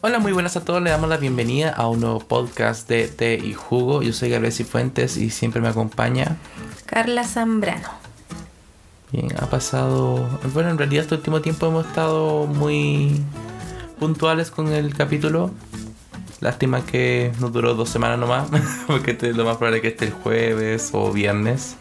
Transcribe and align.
Hola, 0.00 0.20
muy 0.20 0.32
buenas 0.32 0.56
a 0.56 0.64
todos. 0.64 0.80
Le 0.80 0.90
damos 0.90 1.08
la 1.08 1.16
bienvenida 1.16 1.70
a 1.70 1.88
un 1.88 2.00
nuevo 2.00 2.20
podcast 2.20 2.88
de 2.88 3.08
Té 3.08 3.34
y 3.34 3.52
Jugo. 3.52 4.00
Yo 4.02 4.12
soy 4.12 4.30
Gabriel 4.30 4.52
Cifuentes 4.54 5.16
y 5.16 5.28
siempre 5.28 5.60
me 5.60 5.68
acompaña 5.68 6.38
Carla 6.86 7.24
Zambrano. 7.24 7.88
Bien, 9.12 9.28
ha 9.38 9.50
pasado. 9.50 10.26
Bueno, 10.54 10.70
en 10.70 10.78
realidad 10.78 11.02
este 11.02 11.16
último 11.16 11.40
tiempo 11.40 11.66
hemos 11.66 11.86
estado 11.86 12.46
muy 12.46 13.20
puntuales 13.98 14.50
con 14.50 14.68
el 14.68 14.94
capítulo. 14.94 15.50
Lástima 16.40 16.86
que 16.86 17.32
nos 17.40 17.52
duró 17.52 17.74
dos 17.74 17.88
semanas 17.88 18.18
nomás, 18.18 18.48
porque 18.86 19.10
este 19.10 19.32
lo 19.34 19.44
más 19.44 19.56
probable 19.56 19.78
es 19.78 19.82
que 19.82 19.88
esté 19.88 20.04
el 20.06 20.12
jueves 20.12 20.90
o 20.92 21.12
viernes, 21.12 21.76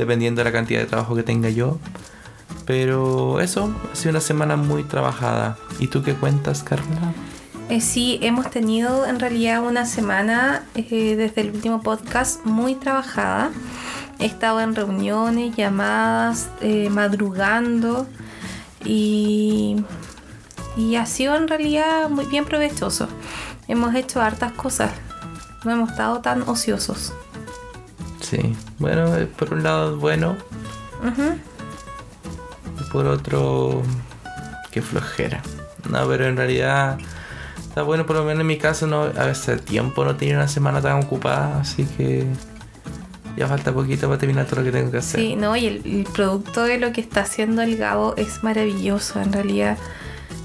dependiendo 0.00 0.40
de 0.40 0.46
la 0.46 0.52
cantidad 0.52 0.80
de 0.80 0.86
trabajo 0.86 1.14
que 1.14 1.22
tenga 1.22 1.50
yo. 1.50 1.78
Pero 2.66 3.40
eso, 3.40 3.72
ha 3.92 3.96
sido 3.96 4.10
una 4.10 4.20
semana 4.20 4.56
muy 4.56 4.82
trabajada. 4.82 5.58
¿Y 5.78 5.88
tú 5.88 6.02
qué 6.02 6.14
cuentas, 6.14 6.62
Carla? 6.62 7.12
Eh, 7.68 7.80
sí, 7.80 8.18
hemos 8.22 8.50
tenido 8.50 9.06
en 9.06 9.20
realidad 9.20 9.62
una 9.62 9.86
semana 9.86 10.64
eh, 10.74 11.14
desde 11.16 11.42
el 11.42 11.50
último 11.50 11.82
podcast 11.82 12.44
muy 12.44 12.74
trabajada. 12.74 13.50
He 14.18 14.26
estado 14.26 14.60
en 14.60 14.74
reuniones, 14.74 15.54
llamadas, 15.54 16.48
eh, 16.62 16.88
madrugando 16.90 18.06
y, 18.84 19.84
y 20.76 20.96
ha 20.96 21.06
sido 21.06 21.36
en 21.36 21.46
realidad 21.46 22.08
muy 22.08 22.24
bien 22.26 22.44
provechoso. 22.44 23.08
Hemos 23.68 23.94
hecho 23.94 24.20
hartas 24.20 24.52
cosas, 24.52 24.92
no 25.64 25.70
hemos 25.70 25.90
estado 25.90 26.20
tan 26.20 26.42
ociosos. 26.42 27.12
Sí, 28.30 28.54
bueno, 28.78 29.16
eh, 29.16 29.26
por 29.26 29.52
un 29.52 29.64
lado 29.64 29.94
es 29.94 30.00
bueno, 30.00 30.36
Ujú. 31.02 31.34
y 32.80 32.90
por 32.92 33.06
otro, 33.06 33.82
qué 34.70 34.80
flojera. 34.82 35.42
No, 35.90 36.06
pero 36.06 36.26
en 36.26 36.36
realidad 36.36 36.96
está 37.60 37.82
bueno, 37.82 38.06
por 38.06 38.14
lo 38.16 38.24
menos 38.24 38.42
en 38.42 38.46
mi 38.46 38.56
caso, 38.56 38.86
no, 38.86 39.02
a 39.02 39.24
veces 39.26 39.48
el 39.48 39.62
tiempo 39.62 40.04
no 40.04 40.14
tenía 40.14 40.36
una 40.36 40.46
semana 40.46 40.80
tan 40.80 41.02
ocupada, 41.02 41.60
así 41.60 41.84
que 41.96 42.24
ya 43.36 43.48
falta 43.48 43.72
poquito 43.72 44.06
para 44.06 44.18
terminar 44.18 44.46
todo 44.46 44.60
lo 44.60 44.64
que 44.66 44.72
tengo 44.72 44.90
que 44.92 44.98
hacer. 44.98 45.18
Sí, 45.20 45.34
no, 45.34 45.56
y 45.56 45.66
el, 45.66 45.82
el 45.84 46.04
producto 46.12 46.62
de 46.62 46.78
lo 46.78 46.92
que 46.92 47.00
está 47.00 47.22
haciendo 47.22 47.62
el 47.62 47.76
Gabo 47.76 48.14
es 48.16 48.44
maravilloso 48.44 49.20
en 49.20 49.32
realidad. 49.32 49.76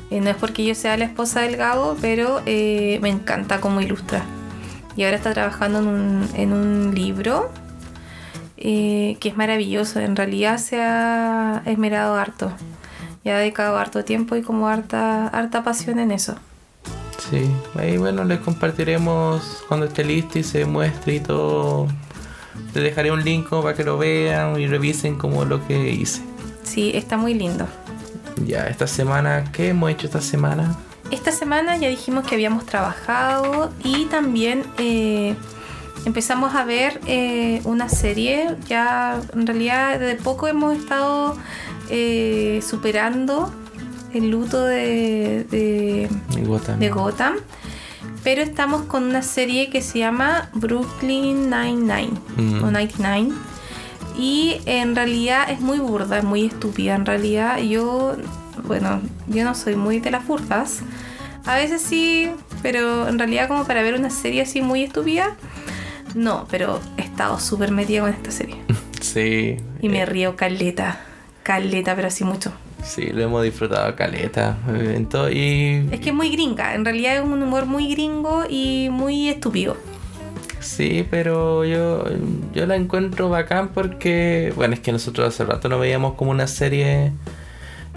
Eh, 0.10 0.22
no 0.22 0.30
es 0.32 0.36
porque 0.38 0.64
yo 0.66 0.74
sea 0.76 0.98
la 0.98 1.06
esposa 1.06 1.42
del 1.42 1.58
Gabo, 1.58 1.98
pero 2.02 2.42
eh, 2.48 2.98
me 3.02 3.10
encanta 3.10 3.60
cómo 3.60 3.82
ilustra. 3.82 4.24
Y 4.96 5.04
ahora 5.04 5.18
está 5.18 5.34
trabajando 5.34 5.80
en 5.80 5.88
un, 5.88 6.30
en 6.36 6.54
un 6.54 6.96
libro 6.96 7.52
eh, 8.58 9.18
que 9.20 9.30
es 9.30 9.38
maravilloso. 9.38 10.00
En 10.00 10.16
realidad 10.16 10.58
se 10.58 10.82
ha 10.82 11.62
esmerado 11.66 12.16
harto. 12.16 12.52
Y 13.24 13.30
ha 13.30 13.38
dedicado 13.38 13.78
harto 13.78 14.04
tiempo 14.04 14.36
y 14.36 14.42
como 14.42 14.68
harta, 14.68 15.28
harta 15.28 15.64
pasión 15.64 16.00
en 16.00 16.12
eso. 16.12 16.36
Sí, 17.30 17.50
ahí 17.76 17.98
bueno, 17.98 18.24
les 18.24 18.40
compartiremos 18.40 19.64
cuando 19.68 19.88
esté 19.88 20.04
listo 20.04 20.38
y 20.38 20.44
se 20.44 20.66
muestre 20.66 21.16
y 21.16 21.20
todo. 21.20 21.88
Les 22.74 22.84
dejaré 22.84 23.12
un 23.12 23.24
link 23.24 23.50
para 23.50 23.74
que 23.74 23.84
lo 23.84 23.98
vean 23.98 24.60
y 24.60 24.68
revisen 24.68 25.18
como 25.18 25.44
lo 25.44 25.66
que 25.66 25.90
hice. 25.90 26.22
Sí, 26.64 26.92
está 26.94 27.18
muy 27.18 27.34
lindo. 27.34 27.68
Ya, 28.46 28.68
esta 28.68 28.86
semana, 28.86 29.46
¿qué 29.52 29.70
hemos 29.70 29.90
hecho 29.90 30.08
esta 30.08 30.22
semana? 30.22 30.76
Esta 31.12 31.32
semana 31.32 31.78
ya 31.78 31.88
dijimos 31.88 32.28
que 32.28 32.36
habíamos 32.36 32.66
trabajado 32.66 33.72
y 33.84 34.06
también 34.06 34.64
eh, 34.78 35.36
empezamos 36.06 36.56
a 36.56 36.64
ver 36.66 37.00
eh, 37.08 37.62
una 37.66 37.90
serie. 37.90 38.56
Ya 38.68 39.22
en 39.34 39.46
realidad 39.48 40.00
de 40.00 40.16
poco 40.16 40.48
hemos 40.48 40.78
estado 40.78 41.38
eh, 41.90 42.62
superando 42.68 43.54
el 44.14 44.30
luto 44.32 44.64
de, 44.64 45.46
de, 45.52 46.10
Gotham. 46.46 46.80
de 46.80 46.90
Gotham. 46.90 47.34
Pero 48.24 48.42
estamos 48.42 48.84
con 48.84 49.04
una 49.04 49.22
serie 49.22 49.70
que 49.70 49.82
se 49.82 50.00
llama 50.00 50.50
Brooklyn 50.54 51.50
Nine-Nine 51.50 52.14
Mm. 52.38 52.64
o 52.64 52.72
99. 52.72 53.30
Y 54.18 54.62
en 54.66 54.96
realidad 54.96 55.50
es 55.50 55.60
muy 55.60 55.78
burda, 55.80 56.18
es 56.20 56.24
muy 56.24 56.46
estúpida. 56.46 56.96
En 56.96 57.06
realidad 57.06 57.58
yo, 57.60 58.16
bueno, 58.66 59.02
yo 59.28 59.44
no 59.44 59.54
soy 59.54 59.76
muy 59.76 60.00
de 60.00 60.12
las 60.12 60.26
burdas. 60.26 60.80
A 61.46 61.56
veces 61.58 61.82
sí, 61.82 62.32
pero 62.64 63.08
en 63.08 63.20
realidad 63.20 63.48
como 63.48 63.66
para 63.66 63.84
ver 63.84 63.94
una 63.96 64.10
serie 64.10 64.42
así 64.42 64.62
muy 64.62 64.84
estúpida, 64.84 65.36
no, 66.16 66.48
pero 66.50 66.80
he 66.98 67.02
estado 67.02 67.40
súper 67.40 67.70
metida 67.72 68.02
con 68.02 68.10
esta 68.12 68.32
serie. 68.32 68.56
Sí. 69.02 69.58
Y 69.82 69.88
me 69.90 70.00
eh, 70.00 70.06
río 70.08 70.36
caleta, 70.36 71.00
caleta, 71.44 71.96
pero 71.96 72.08
así 72.08 72.24
mucho. 72.24 72.52
Sí, 72.84 73.12
lo 73.14 73.22
hemos 73.22 73.44
disfrutado 73.44 73.96
caleta. 73.96 74.58
eh, 74.74 74.94
en 74.98 75.06
todo- 75.08 75.30
y 75.30 75.88
Es 75.92 76.00
que 76.00 76.10
es 76.10 76.16
muy 76.16 76.32
gringa, 76.32 76.74
en 76.74 76.84
realidad 76.84 77.18
es 77.18 77.22
un 77.24 77.42
humor 77.44 77.68
muy 77.68 77.92
gringo 77.92 78.46
y 78.50 78.88
muy 78.92 79.30
estúpido. 79.30 79.78
sí, 80.60 81.06
pero 81.12 81.66
yo, 81.66 82.04
yo 82.54 82.66
la 82.66 82.76
encuentro 82.76 83.30
bacán 83.30 83.70
porque, 83.76 84.52
bueno, 84.56 84.74
es 84.74 84.80
que 84.80 84.92
nosotros 84.92 85.28
hace 85.28 85.46
rato 85.46 85.70
no 85.70 85.78
veíamos 85.78 86.16
como 86.16 86.32
una 86.32 86.48
serie 86.48 87.12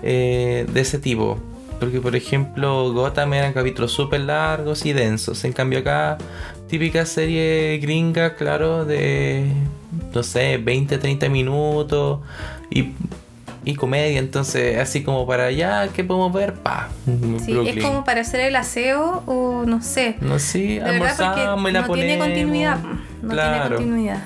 eh, 0.03 0.67
de 0.71 0.81
ese 0.81 0.99
tipo. 0.99 1.39
Porque, 1.81 2.00
por 2.00 2.17
ejemplo, 2.17 2.93
Gotham 2.93 3.35
eran 3.35 3.53
capítulos 3.53 3.93
súper 3.93 4.21
largos 4.23 4.85
y 4.85 4.93
densos. 4.93 5.45
En 5.45 5.53
cambio, 5.53 5.79
acá, 5.79 6.19
típica 6.69 7.05
serie 7.06 7.79
gringa, 7.79 8.34
claro, 8.37 8.84
de, 8.84 9.47
no 10.15 10.23
sé, 10.23 10.59
20, 10.59 10.99
30 10.99 11.29
minutos 11.29 12.21
y, 12.71 12.93
y 13.65 13.75
comedia. 13.75 14.19
Entonces, 14.19 14.79
así 14.79 15.03
como 15.03 15.27
para 15.27 15.47
allá, 15.47 15.89
¿qué 15.95 16.05
podemos 16.05 16.33
ver? 16.33 16.55
Pa, 16.55 16.89
Sí, 17.45 17.56
es 17.67 17.83
como 17.83 18.05
para 18.05 18.21
hacer 18.21 18.41
el 18.41 18.56
aseo 18.56 19.23
o 19.27 19.65
no 19.67 19.83
sé. 19.83 20.17
No, 20.21 20.39
sí, 20.39 20.79
verdad, 20.79 21.15
porque 21.17 21.41
almorzamos 21.41 21.71
y 21.71 21.73
la 21.73 21.81
no 21.81 21.93
tiene 21.95 22.17
ponemos. 22.17 22.27
continuidad. 22.27 22.79
No 23.23 23.29
Claro. 23.31 23.59
tiene 23.61 23.75
continuidad. 23.77 24.23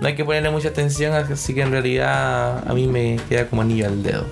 No 0.00 0.08
hay 0.08 0.14
que 0.16 0.24
ponerle 0.24 0.50
mucha 0.50 0.68
atención, 0.68 1.14
así 1.14 1.54
que 1.54 1.62
en 1.62 1.70
realidad 1.70 2.68
a 2.68 2.74
mí 2.74 2.86
me 2.88 3.16
queda 3.28 3.46
como 3.46 3.62
anillo 3.62 3.86
al 3.86 4.02
dedo. 4.02 4.26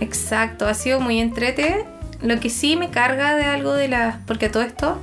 Exacto, 0.00 0.66
ha 0.66 0.74
sido 0.74 1.00
muy 1.00 1.20
entrete. 1.20 1.84
Lo 2.22 2.40
que 2.40 2.48
sí 2.50 2.76
me 2.76 2.90
carga 2.90 3.36
de 3.36 3.44
algo 3.44 3.74
de 3.74 3.88
las. 3.88 4.16
Porque 4.26 4.48
todo 4.48 4.62
esto, 4.62 4.98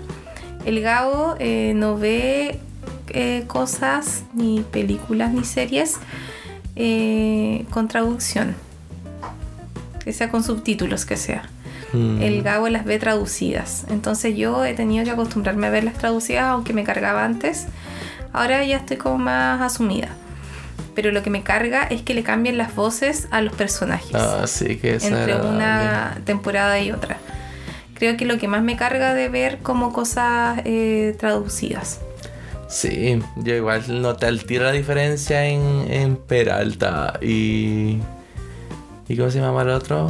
el 0.65 0.81
Gabo 0.81 1.35
eh, 1.39 1.73
no 1.75 1.97
ve 1.97 2.59
eh, 3.09 3.43
cosas, 3.47 4.23
ni 4.33 4.61
películas, 4.61 5.33
ni 5.33 5.43
series 5.43 5.97
eh, 6.75 7.65
con 7.69 7.87
traducción. 7.87 8.55
Que 10.03 10.13
sea 10.13 10.29
con 10.29 10.43
subtítulos, 10.43 11.05
que 11.05 11.17
sea. 11.17 11.43
Mm. 11.93 12.21
El 12.21 12.41
Gabo 12.41 12.69
las 12.69 12.85
ve 12.85 12.99
traducidas. 12.99 13.85
Entonces 13.89 14.35
yo 14.35 14.65
he 14.65 14.73
tenido 14.73 15.03
que 15.03 15.11
acostumbrarme 15.11 15.67
a 15.67 15.69
verlas 15.69 15.95
traducidas, 15.95 16.45
aunque 16.45 16.73
me 16.73 16.83
cargaba 16.83 17.23
antes. 17.23 17.67
Ahora 18.33 18.63
ya 18.63 18.77
estoy 18.77 18.97
como 18.97 19.17
más 19.17 19.61
asumida. 19.61 20.09
Pero 20.95 21.11
lo 21.11 21.23
que 21.23 21.29
me 21.29 21.43
carga 21.43 21.83
es 21.83 22.01
que 22.01 22.13
le 22.13 22.23
cambien 22.23 22.57
las 22.57 22.75
voces 22.75 23.27
a 23.31 23.41
los 23.41 23.53
personajes 23.53 24.13
Ah, 24.13 24.45
sí, 24.45 24.77
que 24.77 24.95
es 24.95 25.05
entre 25.05 25.35
una 25.35 26.17
temporada 26.25 26.79
y 26.79 26.91
otra. 26.91 27.17
Creo 28.01 28.17
que 28.17 28.25
lo 28.25 28.39
que 28.39 28.47
más 28.47 28.63
me 28.63 28.75
carga 28.75 29.13
de 29.13 29.29
ver 29.29 29.59
como 29.59 29.93
cosas 29.93 30.59
eh, 30.65 31.15
traducidas. 31.19 31.99
Sí, 32.67 33.21
yo 33.35 33.53
igual 33.53 34.01
noté 34.01 34.25
al 34.25 34.43
tiro 34.43 34.63
la 34.63 34.71
diferencia 34.71 35.45
en, 35.45 35.85
en 35.87 36.15
Peralta 36.15 37.19
y. 37.21 37.99
¿Y 39.07 39.15
cómo 39.15 39.29
se 39.29 39.39
llama 39.39 39.61
el 39.61 39.69
otro? 39.69 40.09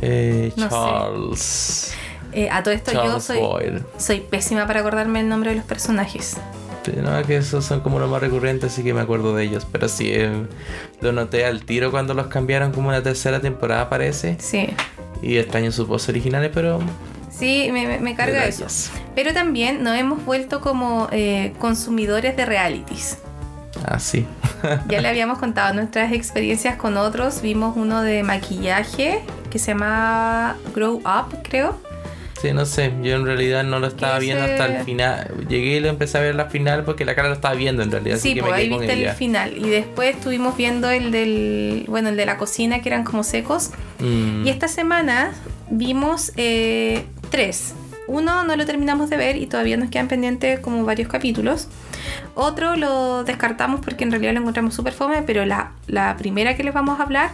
Eh, 0.00 0.52
No. 0.54 0.68
Charles. 0.68 1.92
Eh, 2.32 2.48
a 2.52 2.62
todo 2.62 2.72
esto 2.72 2.92
yo 2.92 3.18
soy, 3.18 3.40
Boyle. 3.40 3.82
soy 3.98 4.20
pésima 4.20 4.64
para 4.68 4.78
acordarme 4.78 5.18
el 5.18 5.28
nombre 5.28 5.50
de 5.50 5.56
los 5.56 5.64
personajes. 5.64 6.36
No, 7.02 7.20
que 7.24 7.38
esos 7.38 7.64
son 7.64 7.80
como 7.80 7.98
los 7.98 8.08
más 8.08 8.20
recurrentes, 8.20 8.72
así 8.72 8.84
que 8.84 8.94
me 8.94 9.00
acuerdo 9.00 9.34
de 9.34 9.42
ellos. 9.42 9.66
Pero 9.72 9.88
sí, 9.88 10.12
eh, 10.12 10.46
lo 11.00 11.10
noté 11.10 11.44
al 11.46 11.64
tiro 11.64 11.90
cuando 11.90 12.14
los 12.14 12.28
cambiaron 12.28 12.70
como 12.70 12.90
una 12.90 13.02
tercera 13.02 13.40
temporada, 13.40 13.88
parece. 13.88 14.36
Sí, 14.38 14.68
Y 15.22 15.38
extraño 15.38 15.72
sus 15.72 15.86
voces 15.88 16.10
originales, 16.10 16.50
pero. 16.52 16.80
sí, 17.30 17.68
me, 17.72 17.98
me- 17.98 18.14
carga 18.14 18.44
eso. 18.46 18.66
Pero 19.14 19.32
también 19.32 19.82
nos 19.82 19.96
hemos 19.96 20.24
vuelto 20.24 20.60
como 20.60 21.08
eh, 21.12 21.52
consumidores 21.58 22.36
de 22.36 22.44
realities. 22.46 23.18
Ah, 23.84 23.98
sí. 23.98 24.26
Ya 24.88 25.00
le 25.00 25.08
habíamos 25.08 25.38
contado 25.38 25.74
nuestras 25.74 26.12
experiencias 26.12 26.76
con 26.76 26.96
otros. 26.96 27.40
Vimos 27.42 27.76
uno 27.76 28.02
de 28.02 28.22
maquillaje 28.22 29.20
que 29.50 29.58
se 29.58 29.68
llama 29.72 30.56
Grow 30.74 30.96
Up, 31.04 31.38
creo. 31.42 31.78
Sí, 32.40 32.52
no 32.52 32.66
sé, 32.66 32.92
yo 33.02 33.16
en 33.16 33.24
realidad 33.24 33.64
no 33.64 33.78
lo 33.78 33.86
estaba 33.86 34.18
viendo 34.18 34.44
ese- 34.44 34.52
hasta 34.62 34.66
el 34.78 34.84
final. 34.84 35.46
Llegué 35.48 35.76
y 35.76 35.80
lo 35.80 35.88
empecé 35.88 36.18
a 36.18 36.20
ver 36.20 36.34
la 36.34 36.46
final 36.46 36.84
porque 36.84 37.04
la 37.06 37.14
cara 37.14 37.28
lo 37.28 37.34
estaba 37.34 37.54
viendo 37.54 37.82
en 37.82 37.90
realidad. 37.90 38.16
así 38.18 38.28
Sí, 38.30 38.34
que 38.34 38.40
pues 38.40 38.52
me 38.52 38.58
ahí 38.58 38.68
viste 38.68 38.92
el 38.92 39.10
final. 39.14 39.56
Y 39.56 39.68
después 39.70 40.16
estuvimos 40.16 40.56
viendo 40.56 40.90
el 40.90 41.10
del, 41.12 41.84
bueno, 41.88 42.10
el 42.10 42.16
de 42.16 42.26
la 42.26 42.36
cocina 42.36 42.82
que 42.82 42.88
eran 42.90 43.04
como 43.04 43.24
secos. 43.24 43.70
Mm, 44.00 44.46
Y 44.46 44.50
esta 44.50 44.68
semana 44.68 45.32
vimos 45.70 46.32
eh, 46.36 47.06
tres. 47.30 47.74
Uno 48.08 48.44
no 48.44 48.54
lo 48.54 48.66
terminamos 48.66 49.10
de 49.10 49.16
ver 49.16 49.36
y 49.36 49.46
todavía 49.46 49.76
nos 49.76 49.90
quedan 49.90 50.06
pendientes 50.06 50.60
como 50.60 50.84
varios 50.84 51.08
capítulos. 51.08 51.68
Otro 52.34 52.76
lo 52.76 53.24
descartamos 53.24 53.80
porque 53.80 54.04
en 54.04 54.10
realidad 54.12 54.32
lo 54.34 54.40
encontramos 54.40 54.74
súper 54.74 54.92
fome, 54.92 55.22
pero 55.22 55.44
la, 55.46 55.72
la 55.88 56.16
primera 56.16 56.54
que 56.54 56.62
les 56.62 56.72
vamos 56.74 57.00
a 57.00 57.02
hablar, 57.02 57.30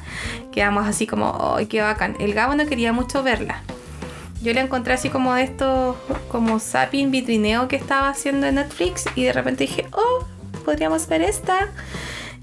quedamos 0.53 0.87
así 0.87 1.07
como, 1.07 1.57
¡ay, 1.59 1.67
qué 1.67 1.83
bacán! 1.83 2.17
El 2.21 2.33
Gabo 2.33 2.55
no 2.55 2.65
quería 2.67 2.93
mucho 2.95 3.23
verla. 3.23 3.63
Yo 4.43 4.53
la 4.53 4.61
encontré 4.61 4.95
así 4.95 5.09
como 5.09 5.35
de 5.35 5.45
estos, 5.45 5.97
como 6.29 6.59
zapping 6.59 7.13
vitrineo 7.13 7.69
que 7.69 7.77
estaba 7.77 8.09
haciendo 8.09 8.49
en 8.49 8.57
Netflix 8.57 9.05
y 9.15 9.23
de 9.23 9.33
repente 9.33 9.65
dije, 9.65 9.87
oh, 9.93 10.27
podríamos 10.65 11.07
ver 11.07 11.23
esta. 11.23 11.69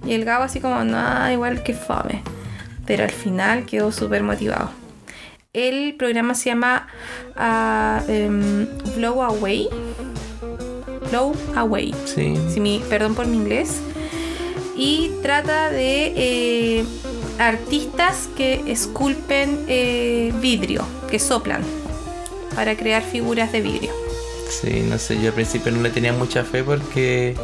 Y 0.06 0.13
el 0.13 0.24
Gabo 0.24 0.46
así 0.46 0.62
como, 0.62 0.86
no, 0.86 1.30
igual 1.30 1.62
que 1.62 1.74
fome. 1.74 2.24
Pero 2.86 3.04
al 3.04 3.12
final 3.12 3.66
quedó 3.66 3.92
súper 3.92 4.24
motivado. 4.24 4.72
El 5.51 5.96
programa 5.96 6.36
se 6.36 6.51
llama 6.51 6.88
ah, 7.36 8.01
em, 8.07 8.66
Blow 8.96 9.22
Away. 9.22 9.68
Blow 11.10 11.36
Away. 11.57 11.94
Sí. 12.06 12.34
Si 12.50 12.62
mi, 12.62 12.81
perdón 12.90 13.13
por 13.13 13.28
mi 13.28 13.36
inglés. 13.36 13.81
Y 14.78 15.12
trata 15.22 15.69
de 15.69 16.13
eh, 16.16 16.86
artistas 17.40 18.30
que 18.38 18.63
esculpen 18.68 19.66
eh, 19.68 20.34
vidrio, 20.40 20.86
que 21.12 21.19
soplan 21.19 21.78
para 22.56 22.75
crear 22.75 23.04
figuras 23.04 23.51
de 23.51 23.62
vidrio. 23.62 23.92
Sí, 24.50 24.86
no 24.90 24.98
sé, 24.98 25.22
yo 25.22 25.28
al 25.28 25.34
principio 25.34 25.72
no 25.72 25.81
le 25.81 25.90
tenía 25.90 26.12
mucha 26.12 26.44
fe 26.44 26.63
porque 26.63 27.36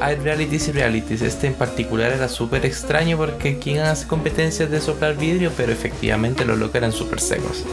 hay 0.00 0.16
realities 0.16 0.68
y 0.68 0.72
realities. 0.72 1.22
Este 1.22 1.46
en 1.48 1.54
particular 1.54 2.12
era 2.12 2.28
súper 2.28 2.64
extraño 2.64 3.16
porque 3.16 3.58
quien 3.58 3.80
hace 3.80 4.06
competencias 4.06 4.70
de 4.70 4.80
soplar 4.80 5.16
vidrio, 5.16 5.50
pero 5.56 5.72
efectivamente 5.72 6.44
los 6.44 6.58
locos 6.58 6.76
eran 6.76 6.92
súper 6.92 7.20
secos. 7.20 7.64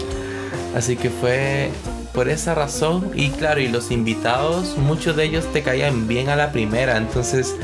Así 0.75 0.95
que 0.95 1.09
fue 1.09 1.69
por 2.13 2.29
esa 2.29 2.55
razón 2.55 3.11
y 3.13 3.29
claro, 3.29 3.61
y 3.61 3.67
los 3.67 3.91
invitados, 3.91 4.77
muchos 4.77 5.15
de 5.15 5.25
ellos 5.25 5.45
te 5.51 5.61
caían 5.61 6.07
bien 6.07 6.29
a 6.29 6.35
la 6.35 6.51
primera, 6.51 6.97
entonces 6.97 7.55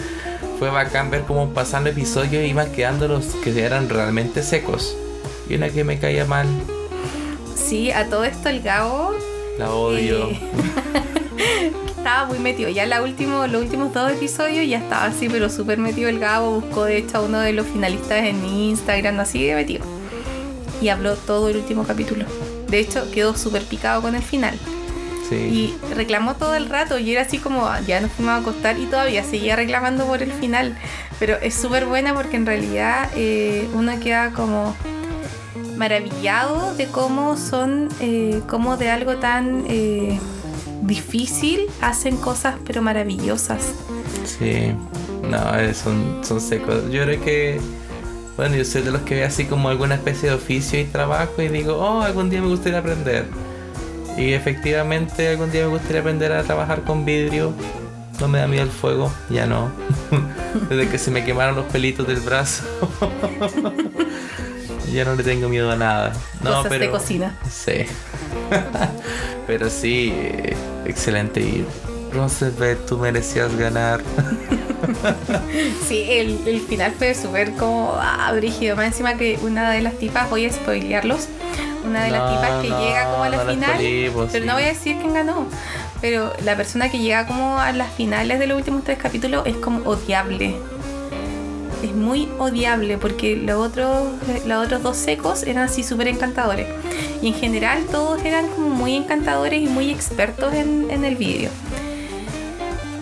fue 0.59 0.69
bacán 0.69 1.11
ver 1.11 1.21
cómo 1.21 1.53
pasando 1.53 1.89
episodios 1.89 2.45
iban 2.45 2.71
quedando 2.71 3.07
los 3.07 3.25
que 3.43 3.63
eran 3.63 3.89
realmente 3.89 4.43
secos. 4.43 4.95
Y 5.49 5.55
una 5.55 5.69
que 5.69 5.83
me 5.83 5.99
caía 5.99 6.25
mal, 6.25 6.47
Sí, 7.57 7.91
a 7.91 8.05
todo 8.09 8.23
esto 8.23 8.49
el 8.49 8.61
Gabo 8.61 9.13
la 9.57 9.71
odio. 9.71 10.29
Eh, 10.29 10.39
estaba 11.97 12.25
muy 12.25 12.37
metido. 12.39 12.69
Ya 12.69 12.85
la 12.85 13.01
último, 13.01 13.47
los 13.47 13.63
últimos 13.63 13.91
dos 13.91 14.11
episodios 14.11 14.67
ya 14.69 14.77
estaba 14.77 15.05
así, 15.05 15.29
pero 15.29 15.49
súper 15.49 15.79
metido 15.79 16.09
el 16.09 16.19
Gabo. 16.19 16.61
Buscó 16.61 16.85
de 16.85 16.97
hecho 16.97 17.17
a 17.17 17.21
uno 17.21 17.39
de 17.39 17.53
los 17.53 17.65
finalistas 17.65 18.23
en 18.23 18.45
Instagram, 18.45 19.19
así 19.19 19.43
de 19.43 19.55
metido. 19.55 19.83
Y 20.79 20.89
habló 20.89 21.15
todo 21.15 21.49
el 21.49 21.57
último 21.57 21.85
capítulo. 21.85 22.25
De 22.67 22.79
hecho, 22.79 23.09
quedó 23.11 23.35
súper 23.35 23.63
picado 23.63 24.01
con 24.03 24.13
el 24.15 24.21
final. 24.21 24.57
Sí. 25.27 25.35
Y 25.35 25.93
reclamó 25.95 26.35
todo 26.35 26.53
el 26.55 26.69
rato 26.69 26.99
y 26.99 27.11
era 27.11 27.23
así 27.23 27.39
como, 27.39 27.65
"Ah, 27.65 27.81
ya 27.85 27.99
nos 27.99 28.11
fuimos 28.11 28.33
a 28.33 28.37
acostar 28.37 28.77
y 28.77 28.85
todavía 28.85 29.23
seguía 29.23 29.55
reclamando 29.55 30.05
por 30.05 30.21
el 30.21 30.31
final. 30.31 30.77
Pero 31.19 31.35
es 31.41 31.55
súper 31.55 31.85
buena 31.85 32.13
porque 32.13 32.37
en 32.37 32.45
realidad 32.45 33.09
eh, 33.15 33.67
uno 33.73 33.99
queda 33.99 34.31
como 34.31 34.75
maravillado 35.77 36.75
de 36.75 36.87
cómo 36.87 37.37
son, 37.37 37.89
eh, 38.01 38.41
cómo 38.47 38.77
de 38.77 38.89
algo 38.89 39.17
tan 39.17 39.65
eh, 39.67 40.19
difícil 40.81 41.61
hacen 41.81 42.17
cosas 42.17 42.55
pero 42.65 42.81
maravillosas. 42.81 43.73
Sí, 44.25 44.73
no, 45.29 45.57
eh, 45.57 45.73
son, 45.73 46.21
son 46.23 46.41
secos. 46.41 46.91
Yo 46.91 47.03
creo 47.03 47.21
que, 47.23 47.61
bueno, 48.35 48.55
yo 48.55 48.65
soy 48.65 48.81
de 48.81 48.91
los 48.91 49.01
que 49.01 49.15
ve 49.15 49.23
así 49.23 49.45
como 49.45 49.69
alguna 49.69 49.95
especie 49.95 50.29
de 50.29 50.35
oficio 50.35 50.79
y 50.79 50.85
trabajo 50.85 51.41
y 51.41 51.47
digo, 51.47 51.77
oh, 51.77 52.01
algún 52.01 52.29
día 52.29 52.41
me 52.41 52.47
gustaría 52.47 52.79
aprender. 52.79 53.25
Y 54.17 54.33
efectivamente 54.33 55.27
algún 55.27 55.51
día 55.51 55.61
me 55.61 55.69
gustaría 55.69 56.01
aprender 56.01 56.31
a 56.31 56.43
trabajar 56.43 56.81
con 56.81 57.05
vidrio. 57.05 57.53
No 58.19 58.27
me 58.27 58.39
da 58.39 58.47
miedo 58.47 58.63
el 58.63 58.71
fuego, 58.71 59.11
ya 59.29 59.45
no. 59.45 59.71
Desde 60.69 60.89
que 60.89 60.97
se 60.97 61.11
me 61.11 61.23
quemaron 61.23 61.55
los 61.55 61.65
pelitos 61.65 62.07
del 62.07 62.19
brazo. 62.19 62.63
ya 64.91 65.05
no 65.05 65.15
le 65.15 65.23
tengo 65.23 65.49
miedo 65.49 65.71
a 65.71 65.75
nada. 65.75 66.13
No, 66.41 66.49
cosas 66.49 66.67
pero... 66.69 66.85
de 66.85 66.91
cocina. 66.91 67.37
Sí. 67.49 67.85
pero 69.47 69.69
sí, 69.69 70.13
excelente. 70.85 71.39
Y 71.41 71.65
Roosevelt, 72.13 72.85
tú 72.85 72.97
merecías 72.97 73.55
ganar. 73.55 74.01
Sí, 75.87 76.05
el, 76.07 76.47
el 76.47 76.61
final 76.61 76.93
fue 76.97 77.13
súper 77.15 77.53
como 77.53 77.93
ah, 77.99 78.31
brígido. 78.33 78.75
Más 78.75 78.85
encima 78.85 79.15
que 79.15 79.39
una 79.41 79.71
de 79.71 79.81
las 79.81 79.97
tipas, 79.97 80.29
voy 80.29 80.45
a 80.45 80.53
spoilearlos. 80.53 81.27
Una 81.83 82.03
de 82.03 82.11
las 82.11 82.29
tipas 82.29 82.61
que 82.61 82.69
no, 82.69 82.79
llega 82.79 83.05
como 83.05 83.23
a 83.23 83.29
la 83.29 83.43
no 83.43 83.51
final. 83.51 83.71
pero 83.77 84.29
sí. 84.29 84.39
no 84.41 84.53
voy 84.53 84.63
a 84.63 84.67
decir 84.67 84.97
quién 84.99 85.13
ganó. 85.13 85.47
Pero 85.99 86.31
la 86.43 86.55
persona 86.55 86.91
que 86.91 86.99
llega 86.99 87.25
como 87.25 87.59
a 87.59 87.71
las 87.71 87.91
finales 87.93 88.39
de 88.39 88.47
los 88.47 88.57
últimos 88.57 88.83
tres 88.83 88.99
capítulos 88.99 89.47
es 89.47 89.55
como 89.57 89.79
odiable. 89.89 90.55
Es 91.83 91.93
muy 91.93 92.27
odiable 92.39 92.97
porque 92.97 93.35
los 93.35 93.57
otros, 93.57 94.09
los 94.45 94.65
otros 94.65 94.83
dos 94.83 94.97
secos 94.97 95.43
eran 95.43 95.65
así 95.65 95.83
súper 95.83 96.07
encantadores. 96.07 96.67
Y 97.21 97.27
en 97.27 97.33
general 97.33 97.85
todos 97.91 98.23
eran 98.23 98.47
como 98.47 98.69
muy 98.69 98.95
encantadores 98.95 99.61
y 99.61 99.67
muy 99.67 99.89
expertos 99.91 100.53
en, 100.53 100.89
en 100.89 101.05
el 101.05 101.15
vídeo. 101.15 101.49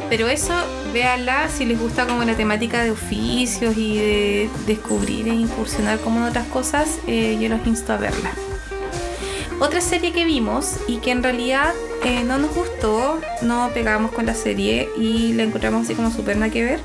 Pero 0.09 0.27
eso, 0.27 0.53
véanla 0.93 1.49
si 1.49 1.65
les 1.65 1.79
gusta 1.79 2.05
como 2.05 2.23
la 2.23 2.35
temática 2.35 2.83
de 2.83 2.91
oficios 2.91 3.75
y 3.75 3.97
de 3.97 4.49
descubrir 4.67 5.27
e 5.27 5.33
incursionar 5.33 5.99
como 5.99 6.19
en 6.19 6.25
otras 6.25 6.47
cosas, 6.47 6.99
eh, 7.07 7.37
yo 7.41 7.49
los 7.49 7.65
insto 7.65 7.93
a 7.93 7.97
verla. 7.97 8.31
Otra 9.59 9.81
serie 9.81 10.11
que 10.11 10.25
vimos 10.25 10.75
y 10.87 10.97
que 10.97 11.11
en 11.11 11.23
realidad 11.23 11.73
eh, 12.03 12.23
no 12.23 12.37
nos 12.37 12.53
gustó, 12.53 13.19
no 13.41 13.71
pegamos 13.73 14.11
con 14.11 14.25
la 14.25 14.35
serie 14.35 14.89
y 14.97 15.33
la 15.33 15.43
encontramos 15.43 15.85
así 15.85 15.95
como 15.95 16.11
súper 16.11 16.37
nada 16.37 16.51
que 16.51 16.63
ver, 16.63 16.79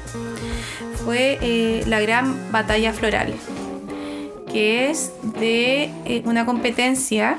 fue 1.05 1.39
eh, 1.41 1.83
La 1.87 2.01
Gran 2.01 2.53
Batalla 2.53 2.93
Floral, 2.93 3.35
que 4.53 4.91
es 4.91 5.13
de 5.39 5.91
eh, 6.05 6.23
una 6.25 6.47
competencia 6.47 7.39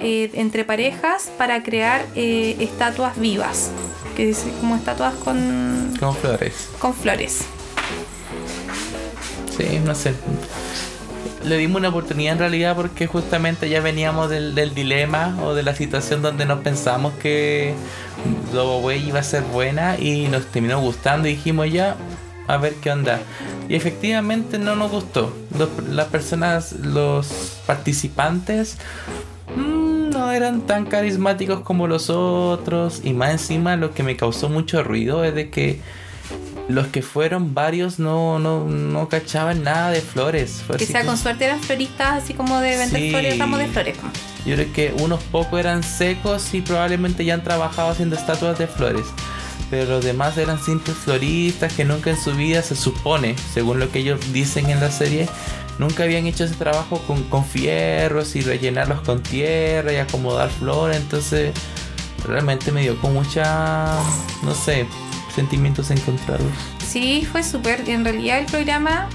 eh, 0.00 0.30
entre 0.34 0.64
parejas 0.64 1.30
para 1.38 1.62
crear 1.62 2.04
estatuas 2.14 3.18
vivas, 3.18 3.70
que 4.16 4.30
es 4.30 4.44
como 4.60 4.76
estatuas 4.76 5.14
con, 5.14 5.94
Con 5.98 6.14
flores. 6.16 6.68
con 6.78 6.94
flores. 6.94 7.42
Sí, 9.56 9.80
no 9.84 9.94
sé. 9.94 10.14
Le 11.44 11.58
dimos 11.58 11.78
una 11.78 11.90
oportunidad 11.90 12.32
en 12.32 12.38
realidad 12.38 12.74
porque 12.74 13.06
justamente 13.06 13.68
ya 13.68 13.80
veníamos 13.80 14.30
del, 14.30 14.54
del 14.54 14.74
dilema 14.74 15.36
o 15.42 15.54
de 15.54 15.62
la 15.62 15.74
situación 15.74 16.22
donde 16.22 16.46
nos 16.46 16.60
pensamos 16.60 17.12
que 17.14 17.74
Lobo 18.54 18.78
Way 18.78 19.08
iba 19.08 19.20
a 19.20 19.22
ser 19.22 19.42
buena 19.42 19.98
y 19.98 20.26
nos 20.28 20.46
terminó 20.46 20.80
gustando 20.80 21.28
y 21.28 21.34
dijimos 21.34 21.70
ya 21.70 21.96
a 22.46 22.56
ver 22.56 22.74
qué 22.74 22.90
onda. 22.90 23.20
Y 23.68 23.74
efectivamente 23.74 24.58
no 24.58 24.76
nos 24.76 24.90
gustó. 24.90 25.34
Los- 25.58 25.88
las 25.88 26.08
personas, 26.08 26.72
los 26.72 27.26
participantes 27.66 28.76
mm, 29.56 30.10
no 30.10 30.32
eran 30.32 30.62
tan 30.62 30.86
carismáticos 30.86 31.60
como 31.60 31.86
los 31.86 32.10
otros 32.10 33.00
y 33.04 33.12
más 33.12 33.30
encima 33.30 33.76
lo 33.76 33.92
que 33.94 34.02
me 34.02 34.16
causó 34.16 34.48
mucho 34.48 34.82
ruido 34.82 35.24
es 35.24 35.34
de 35.34 35.50
que 35.50 35.80
los 36.68 36.86
que 36.86 37.02
fueron 37.02 37.52
varios 37.52 37.98
no, 37.98 38.38
no, 38.38 38.64
no 38.64 39.08
cachaban 39.08 39.62
nada 39.64 39.90
de 39.90 40.00
flores. 40.00 40.62
Fue 40.66 40.76
Que 40.78 40.86
como- 40.86 41.04
con 41.04 41.18
suerte 41.18 41.44
eran 41.44 41.60
floristas, 41.60 42.22
así 42.24 42.32
como 42.34 42.58
de 42.60 42.76
vender 42.78 43.00
Sí. 43.02 43.10
flores, 43.10 43.38
ramos 43.38 43.58
de 43.58 43.66
flores. 43.68 43.96
Yo 44.46 44.54
creo 44.56 44.72
que 44.72 44.94
unos 45.02 45.22
pocos 45.24 45.58
eran 45.60 45.82
secos 45.82 46.52
y 46.54 46.60
probablemente 46.62 47.24
ya 47.24 47.34
han 47.34 47.42
trabajado 47.44 47.90
haciendo 47.90 48.16
estatuas 48.16 48.58
de 48.58 48.66
flores. 48.66 49.04
Pero 49.74 49.90
los 49.90 50.04
demás 50.04 50.38
eran 50.38 50.62
simples 50.62 50.96
floristas 50.96 51.72
que 51.72 51.84
nunca 51.84 52.08
en 52.10 52.16
su 52.16 52.32
vida 52.32 52.62
se 52.62 52.76
supone, 52.76 53.34
según 53.52 53.80
lo 53.80 53.90
que 53.90 53.98
ellos 53.98 54.20
dicen 54.32 54.70
en 54.70 54.78
la 54.78 54.88
serie, 54.88 55.28
nunca 55.80 56.04
habían 56.04 56.26
hecho 56.28 56.44
ese 56.44 56.54
trabajo 56.54 56.98
con, 57.08 57.24
con 57.24 57.44
fierros 57.44 58.36
y 58.36 58.42
rellenarlos 58.42 59.00
con 59.00 59.20
tierra 59.20 59.92
y 59.92 59.96
acomodar 59.96 60.48
flores. 60.48 60.98
Entonces 60.98 61.52
realmente 62.24 62.70
me 62.70 62.82
dio 62.82 62.96
con 63.00 63.14
mucha, 63.14 63.98
no 64.44 64.54
sé, 64.54 64.86
sentimientos 65.34 65.90
encontrados. 65.90 66.46
Sí, 66.86 67.26
fue 67.32 67.42
súper. 67.42 67.82
En 67.90 68.04
realidad 68.04 68.38
el 68.38 68.46
programa 68.46 69.08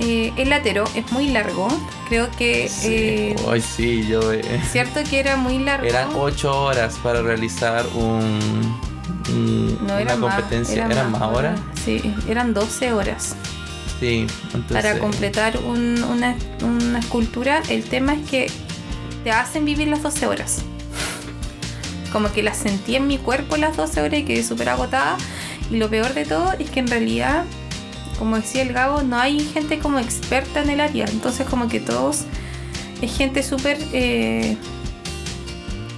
eh, 0.00 0.32
es 0.38 0.48
latero, 0.48 0.84
es 0.94 1.12
muy 1.12 1.28
largo. 1.28 1.68
Creo 2.08 2.30
que... 2.30 2.70
eh, 2.84 3.36
Ay, 3.46 3.60
sí, 3.60 4.06
yo... 4.08 4.32
eh, 4.32 4.42
cierto 4.72 5.00
que 5.10 5.20
era 5.20 5.36
muy 5.36 5.58
largo. 5.58 5.86
Eran 5.86 6.08
8 6.14 6.62
horas 6.62 6.94
para 7.02 7.20
realizar 7.20 7.84
un, 7.94 8.80
No, 9.28 9.84
una 9.84 10.00
era 10.00 10.16
más, 10.16 10.34
competencia. 10.34 10.74
era 10.84 10.92
¿Eran 10.92 11.12
más 11.12 11.22
horas? 11.22 11.60
Sí, 11.84 12.14
eran 12.28 12.52
12 12.54 12.92
horas. 12.92 13.34
Sí, 13.98 14.26
entonces. 14.54 14.72
para 14.72 14.98
completar 14.98 15.58
un- 15.58 16.02
una, 16.04 16.34
una 16.62 16.98
escultura, 17.00 17.62
el 17.68 17.84
tema 17.84 18.14
es 18.14 18.28
que 18.30 18.50
te 19.24 19.30
hacen 19.30 19.64
vivir 19.66 19.88
las 19.88 20.02
12 20.02 20.26
horas. 20.26 20.62
Como 22.12 22.32
que 22.32 22.42
las 22.42 22.56
sentí 22.56 22.96
en 22.96 23.06
mi 23.06 23.18
cuerpo 23.18 23.56
las 23.56 23.76
12 23.76 24.00
horas 24.00 24.20
y 24.20 24.24
quedé 24.24 24.42
súper 24.42 24.70
agotada. 24.70 25.16
Y 25.70 25.76
lo 25.76 25.88
peor 25.90 26.12
de 26.14 26.24
todo 26.24 26.52
es 26.58 26.70
que 26.70 26.80
en 26.80 26.88
realidad, 26.88 27.44
como 28.18 28.36
decía 28.36 28.62
el 28.62 28.72
Gabo, 28.72 29.02
no 29.02 29.18
hay 29.18 29.38
gente 29.40 29.78
como 29.78 29.98
experta 29.98 30.62
en 30.62 30.70
el 30.70 30.80
área. 30.80 31.04
Entonces 31.06 31.46
como 31.46 31.68
que 31.68 31.78
todos 31.78 32.22
es 33.02 33.16
gente 33.16 33.42
súper 33.42 33.78
eh, 33.92 34.56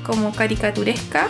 como 0.05 0.33
caricaturesca. 0.33 1.29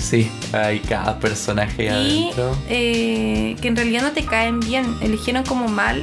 Sí, 0.00 0.30
hay 0.52 0.80
cada 0.80 1.18
personaje 1.20 1.84
y 1.84 1.88
adentro. 1.88 2.56
eh, 2.68 3.56
que 3.60 3.68
en 3.68 3.76
realidad 3.76 4.02
no 4.02 4.12
te 4.12 4.24
caen 4.24 4.58
bien. 4.60 4.96
Eligieron 5.00 5.44
como 5.44 5.68
mal 5.68 6.02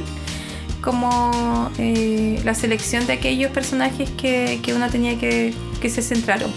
como 0.80 1.70
eh, 1.78 2.40
la 2.44 2.54
selección 2.54 3.06
de 3.06 3.14
aquellos 3.14 3.50
personajes 3.50 4.08
que, 4.10 4.60
que 4.62 4.72
uno 4.74 4.88
tenía 4.88 5.18
que, 5.18 5.52
que 5.80 5.90
se 5.90 6.02
centraron. 6.02 6.50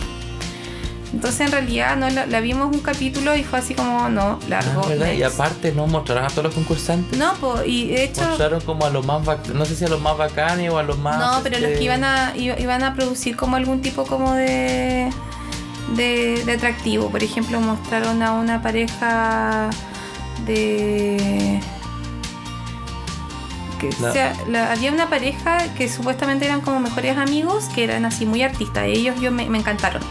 Entonces 1.14 1.42
en 1.42 1.52
realidad 1.52 1.98
no 1.98 2.10
la, 2.10 2.26
la 2.26 2.40
vimos 2.40 2.74
un 2.74 2.80
capítulo 2.82 3.36
y 3.36 3.44
fue 3.44 3.60
así 3.60 3.74
como 3.74 4.08
no, 4.10 4.40
largo. 4.48 4.84
Ah. 5.04 5.12
Y 5.14 5.24
aparte 5.24 5.74
no 5.74 5.86
mostraron 5.88 6.24
a 6.26 6.28
todos 6.30 6.44
los 6.46 6.54
concursantes. 6.54 7.18
No, 7.20 7.34
po, 7.34 7.56
y 7.66 7.88
de 7.88 8.06
hecho 8.06 8.22
Mostraron 8.22 8.62
como 8.62 8.86
a 8.86 8.90
los 8.92 9.06
más 9.06 9.22
no 9.54 9.66
sé 9.66 9.76
si 9.76 9.84
a 9.84 9.90
los 9.90 10.00
más 10.00 10.18
bacanes 10.18 10.72
o 10.72 10.78
a 10.78 10.84
los 10.84 10.98
más 11.00 11.18
No, 11.20 11.40
pero 11.44 11.58
los 11.60 11.66
este, 11.68 11.80
que 11.80 11.84
iban 11.86 12.04
a, 12.06 12.34
iba- 12.38 12.58
iban 12.60 12.84
a 12.84 12.94
producir 12.94 13.36
como 13.36 13.58
algún 13.58 13.82
tipo 13.82 14.06
como 14.06 14.34
de, 14.34 15.10
de, 15.96 16.44
de 16.46 16.52
atractivo. 16.54 17.10
Por 17.10 17.24
ejemplo, 17.24 17.60
mostraron 17.62 18.22
a 18.24 18.34
una 18.34 18.62
pareja 18.62 19.70
de... 20.46 21.60
Que, 23.80 23.90
No. 24.00 24.08
o 24.10 24.14
sea, 24.14 24.34
la- 24.48 24.72
había 24.72 24.92
una 24.92 25.10
pareja 25.10 25.58
que 25.76 25.90
supuestamente 25.90 26.46
eran 26.46 26.62
como 26.62 26.80
mejores 26.80 27.18
amigos, 27.18 27.66
que 27.74 27.84
eran 27.84 28.06
así 28.06 28.26
muy 28.26 28.44
artistas. 28.44 28.84
Ellos 28.86 29.20
yo 29.20 29.32
me, 29.32 29.50
me 29.50 29.58
encantaron. 29.58 30.02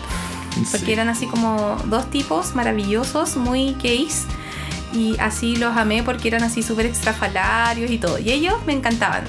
Porque 0.72 0.92
eran 0.92 1.08
así 1.08 1.26
como 1.26 1.76
dos 1.86 2.10
tipos 2.10 2.54
maravillosos, 2.56 3.36
muy 3.36 3.76
gays. 3.82 4.24
Y 4.92 5.16
así 5.20 5.54
los 5.54 5.76
amé 5.76 6.02
porque 6.02 6.26
eran 6.28 6.42
así 6.42 6.64
súper 6.64 6.86
extrafalarios 6.86 7.90
y 7.92 7.98
todo. 7.98 8.18
Y 8.18 8.30
ellos 8.32 8.54
me 8.66 8.72
encantaban. 8.72 9.22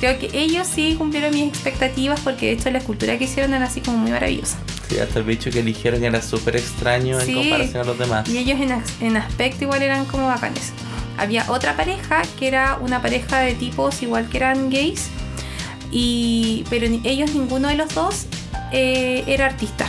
Creo 0.00 0.18
que 0.18 0.30
ellos 0.32 0.66
sí 0.66 0.94
cumplieron 0.96 1.34
mis 1.34 1.46
expectativas 1.46 2.18
porque 2.20 2.46
de 2.46 2.52
hecho 2.52 2.70
la 2.70 2.78
escultura 2.78 3.18
que 3.18 3.24
hicieron 3.24 3.52
era 3.52 3.66
así 3.66 3.82
como 3.82 3.98
muy 3.98 4.10
maravillosa. 4.10 4.56
Sí, 4.90 4.98
hasta 4.98 5.20
el 5.20 5.24
bicho 5.24 5.50
que 5.50 5.60
eligieron 5.60 6.02
era 6.04 6.20
súper 6.20 6.56
extraño 6.56 7.20
Sí. 7.20 7.30
en 7.32 7.38
comparación 7.38 7.82
a 7.82 7.84
los 7.84 7.98
demás. 7.98 8.28
Y 8.28 8.38
ellos 8.38 8.58
en, 8.60 8.82
en 9.06 9.16
aspecto 9.16 9.64
igual 9.64 9.82
eran 9.82 10.04
como 10.04 10.26
bacanes. 10.26 10.72
Había 11.16 11.44
otra 11.50 11.76
pareja 11.76 12.22
que 12.38 12.48
era 12.48 12.76
una 12.80 13.00
pareja 13.00 13.38
de 13.40 13.54
tipos 13.54 14.02
igual 14.02 14.28
que 14.28 14.38
eran 14.38 14.68
gays. 14.68 15.08
Y, 15.92 16.64
pero 16.70 16.86
ellos 17.04 17.32
ninguno 17.34 17.68
de 17.68 17.74
los 17.76 17.94
dos 17.94 18.26
eh, 18.72 19.24
era 19.26 19.46
artista. 19.46 19.86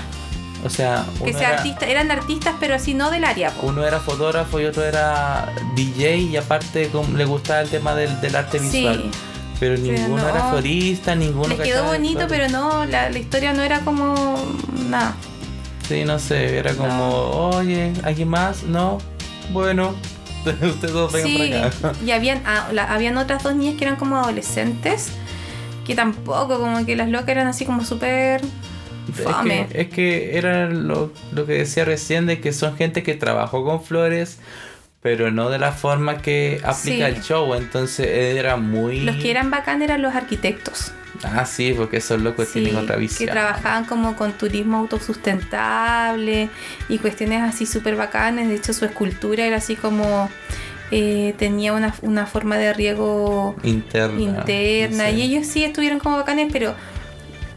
O 0.64 0.70
sea, 0.70 1.06
Que 1.24 1.34
sea 1.34 1.50
era, 1.50 1.58
artista, 1.58 1.86
eran 1.88 2.12
artistas 2.12 2.54
pero 2.60 2.76
así 2.76 2.94
no 2.94 3.10
del 3.10 3.24
área. 3.24 3.50
po. 3.50 3.68
uno 3.68 3.84
era 3.86 4.00
fotógrafo 4.00 4.60
y 4.60 4.66
otro 4.66 4.84
era 4.84 5.52
DJ 5.76 6.18
y 6.18 6.38
aparte 6.38 6.90
como 6.90 7.18
le 7.18 7.26
gustaba 7.26 7.62
el 7.62 7.70
tema 7.70 7.96
del, 7.96 8.20
del 8.22 8.36
arte 8.36 8.60
Sí. 8.60 8.66
visual. 8.78 9.10
Pero 9.62 9.78
ninguno 9.78 10.18
no. 10.24 10.28
era 10.28 10.50
florista, 10.50 11.14
ninguno 11.16 11.48
Les 11.50 11.60
quedó 11.60 11.86
bonito, 11.86 12.26
pero 12.28 12.50
no, 12.50 12.84
la, 12.86 13.10
la 13.12 13.18
historia 13.20 13.54
no 13.54 13.62
era 13.64 13.80
como 13.82 14.36
nada. 14.90 15.16
Sí, 15.88 16.04
no 16.04 16.18
sé, 16.20 16.58
era 16.58 16.74
como, 16.74 17.10
oye, 17.56 17.94
¿alguien 18.04 18.28
más? 18.28 18.64
No, 18.64 18.98
bueno, 19.54 19.94
ustedes 20.46 20.92
dos 20.94 21.14
vengan 21.14 21.30
Sí, 21.32 21.52
para 21.54 21.68
acá. 21.68 22.00
y 22.04 22.12
habían, 22.12 22.42
ah, 22.46 22.70
la- 22.74 22.92
habían 22.92 23.18
otras 23.18 23.44
dos 23.44 23.56
niñas 23.56 23.76
que 23.78 23.84
eran 23.86 23.98
como 23.98 24.18
adolescentes, 24.18 25.10
que 25.86 25.94
tampoco, 25.96 26.60
como 26.60 26.84
que 26.86 26.96
las 26.96 27.10
locas 27.10 27.30
eran 27.30 27.48
así 27.48 27.64
como 27.66 27.86
súper 27.86 28.42
fome. 29.14 29.62
Es 29.62 29.68
que, 29.70 29.82
es 29.82 29.90
que 29.90 30.38
era 30.40 30.68
lo, 30.70 31.12
lo 31.34 31.46
que 31.46 31.54
decía 31.54 31.86
recién 31.86 32.26
de 32.26 32.40
que 32.42 32.52
son 32.54 32.76
gente 32.78 33.04
que 33.04 33.14
trabajó 33.14 33.64
con 33.64 33.84
flores, 33.84 34.40
pero 35.02 35.32
no 35.32 35.50
de 35.50 35.58
la 35.60 35.72
forma 35.72 36.18
que 36.20 36.62
aplica 36.64 36.76
Sí. 37.10 37.16
el 37.16 37.22
show. 37.22 37.54
Entonces 37.56 38.08
era 38.08 38.56
muy. 38.58 39.02
Los 39.02 39.16
que 39.18 39.32
eran 39.32 39.50
bacán 39.52 39.82
eran 39.82 40.02
los 40.02 40.14
arquitectos. 40.16 40.94
Ah, 41.24 41.46
sí, 41.46 41.74
porque 41.78 41.98
esos 41.98 42.20
locos 42.22 42.48
Sí, 42.48 42.62
tienen 42.64 42.78
otra 42.84 42.96
que 42.96 43.02
visión. 43.02 43.30
trabajaban 43.30 43.86
como 43.86 44.16
con 44.16 44.32
turismo 44.34 44.78
autosustentable 44.80 46.50
y 46.90 46.98
cuestiones 46.98 47.42
así 47.44 47.66
súper 47.66 47.96
bacanes. 47.96 48.48
De 48.50 48.56
hecho, 48.56 48.74
su 48.74 48.86
escultura 48.86 49.46
era 49.46 49.58
así 49.58 49.76
como 49.76 50.30
eh, 50.92 51.36
tenía 51.38 51.74
una, 51.74 51.94
una 52.02 52.26
forma 52.26 52.58
de 52.58 52.74
riego 52.74 53.56
Interna. 53.64 54.20
interna. 54.20 55.10
Y 55.12 55.22
ellos 55.22 55.48
sí 55.48 55.64
estuvieron 55.64 56.00
como 56.00 56.18
bacanes, 56.18 56.50
pero 56.52 56.74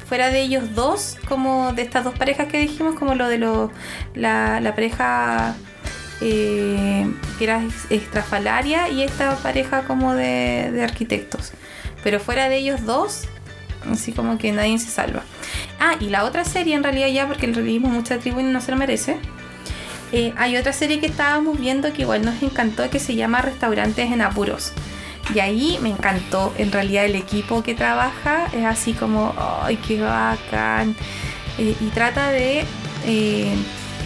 fuera 0.08 0.28
de 0.30 0.42
ellos 0.42 0.74
dos, 0.74 1.16
como 1.26 1.72
de 1.72 1.82
estas 1.82 2.04
dos 2.04 2.14
parejas 2.16 2.48
que 2.48 2.58
dijimos, 2.58 2.94
como 2.98 3.14
lo 3.14 3.28
de 3.28 3.38
lo, 3.38 3.72
la, 4.14 4.60
la 4.60 4.74
pareja 4.74 5.54
eh, 6.24 7.06
que 7.38 7.44
era 7.44 7.62
ex- 7.62 7.86
extrafalaria 7.90 8.88
y 8.88 9.02
esta 9.02 9.36
pareja 9.36 9.82
como 9.82 10.14
de, 10.14 10.70
arquitectos. 10.82 11.52
Pero 12.02 12.18
fuera 12.18 12.48
de 12.48 12.56
ellos 12.56 12.84
dos, 12.84 13.24
así 13.90 14.12
como 14.12 14.38
que 14.38 14.50
nadie 14.52 14.78
se 14.78 14.90
salva. 14.90 15.22
Ah, 15.78 15.94
y 16.00 16.08
la 16.08 16.24
otra 16.24 16.44
serie 16.44 16.74
en 16.74 16.82
realidad 16.82 17.08
ya, 17.08 17.26
porque 17.28 17.46
realismo 17.46 17.88
mucha 17.88 18.18
tribu 18.18 18.40
y 18.40 18.44
no 18.44 18.60
se 18.60 18.70
lo 18.72 18.76
merece. 18.78 19.16
eh, 20.12 20.32
hay 20.36 20.56
otra 20.56 20.72
serie 20.72 21.00
que 21.00 21.06
estábamos 21.06 21.58
viendo 21.60 21.92
que 21.92 22.02
igual 22.02 22.24
nos 22.24 22.42
encantó 22.42 22.88
que 22.88 22.98
se 23.00 23.14
llama 23.14 23.42
Restaurantes 23.42 24.10
en 24.10 24.22
Apuros. 24.22 24.72
Y 25.34 25.38
ahí 25.40 25.78
me 25.82 25.88
encantó. 25.90 26.52
En 26.58 26.70
realidad 26.72 27.04
el 27.06 27.16
equipo 27.16 27.62
que 27.62 27.74
trabaja 27.74 28.46
es 28.52 28.64
así 28.64 28.92
como, 28.92 29.34
¡ay, 29.62 29.76
qué 29.76 30.00
bacán! 30.00 30.94
Eh, 31.58 31.74
y 31.80 31.86
trata 31.94 32.30
de, 32.30 32.64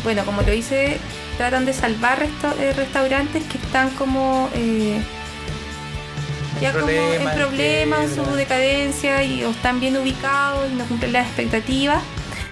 bueno, 0.05 0.25
como 0.25 0.43
lo 0.43 0.53
hice, 0.53 0.99
tratan 1.39 1.65
de 1.65 1.73
salvar 1.73 2.19
resto- 2.21 2.55
eh, 2.61 2.75
restaurantes 2.75 3.43
que 3.45 3.57
están 3.57 3.89
como... 3.91 4.51
eh, 4.55 5.01
ya 6.61 6.73
como 6.73 6.89
en 6.89 7.31
problemas, 7.37 8.01
en 8.11 8.15
su 8.17 8.25
decadencia 8.35 9.23
y 9.23 9.45
o 9.45 9.51
están 9.51 9.79
bien 9.79 9.97
ubicados 9.97 10.69
y 10.71 10.75
no 10.75 10.85
cumplen 10.85 11.13
las 11.13 11.27
expectativas. 11.27 12.03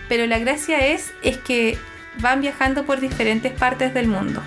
Pero 0.08 0.26
la 0.26 0.38
gracia 0.38 0.86
es, 0.86 1.12
es 1.22 1.36
que 1.38 1.76
van 2.20 2.40
viajando 2.40 2.84
por 2.86 3.00
diferentes 3.00 3.52
partes 3.52 3.92
del 3.92 4.06
mundo. 4.06 4.40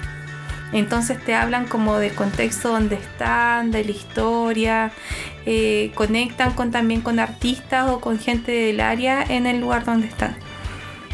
Entonces 0.71 1.19
te 1.25 1.35
hablan 1.35 1.65
como 1.67 1.97
del 1.97 2.13
contexto 2.13 2.69
donde 2.69 2.95
están, 2.95 3.71
de 3.71 3.83
la 3.83 3.91
historia, 3.91 4.91
eh, 5.45 5.91
conectan 5.95 6.53
con, 6.53 6.71
también 6.71 7.01
con 7.01 7.19
artistas 7.19 7.89
o 7.89 7.99
con 7.99 8.17
gente 8.17 8.51
del 8.53 8.79
área 8.79 9.23
en 9.27 9.45
el 9.45 9.59
lugar 9.59 9.83
donde 9.83 10.07
están. 10.07 10.37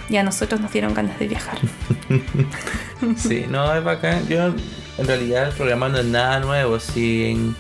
Y 0.10 0.18
a 0.18 0.24
nosotros 0.24 0.62
nos 0.62 0.72
dieron 0.72 0.94
ganas 0.94 1.18
de 1.20 1.28
viajar. 1.28 1.58
Sí, 3.18 3.46
no, 3.50 3.74
es 3.76 3.84
bacán. 3.84 4.28
Yo, 4.28 4.48
en 4.98 5.08
realidad, 5.08 5.50
el 5.50 5.54
programa 5.54 5.90
no 5.90 6.00
es 6.00 6.06
nada 6.06 6.40
nuevo. 6.40 6.80
Sí, 6.80 7.26
en, 7.32 7.56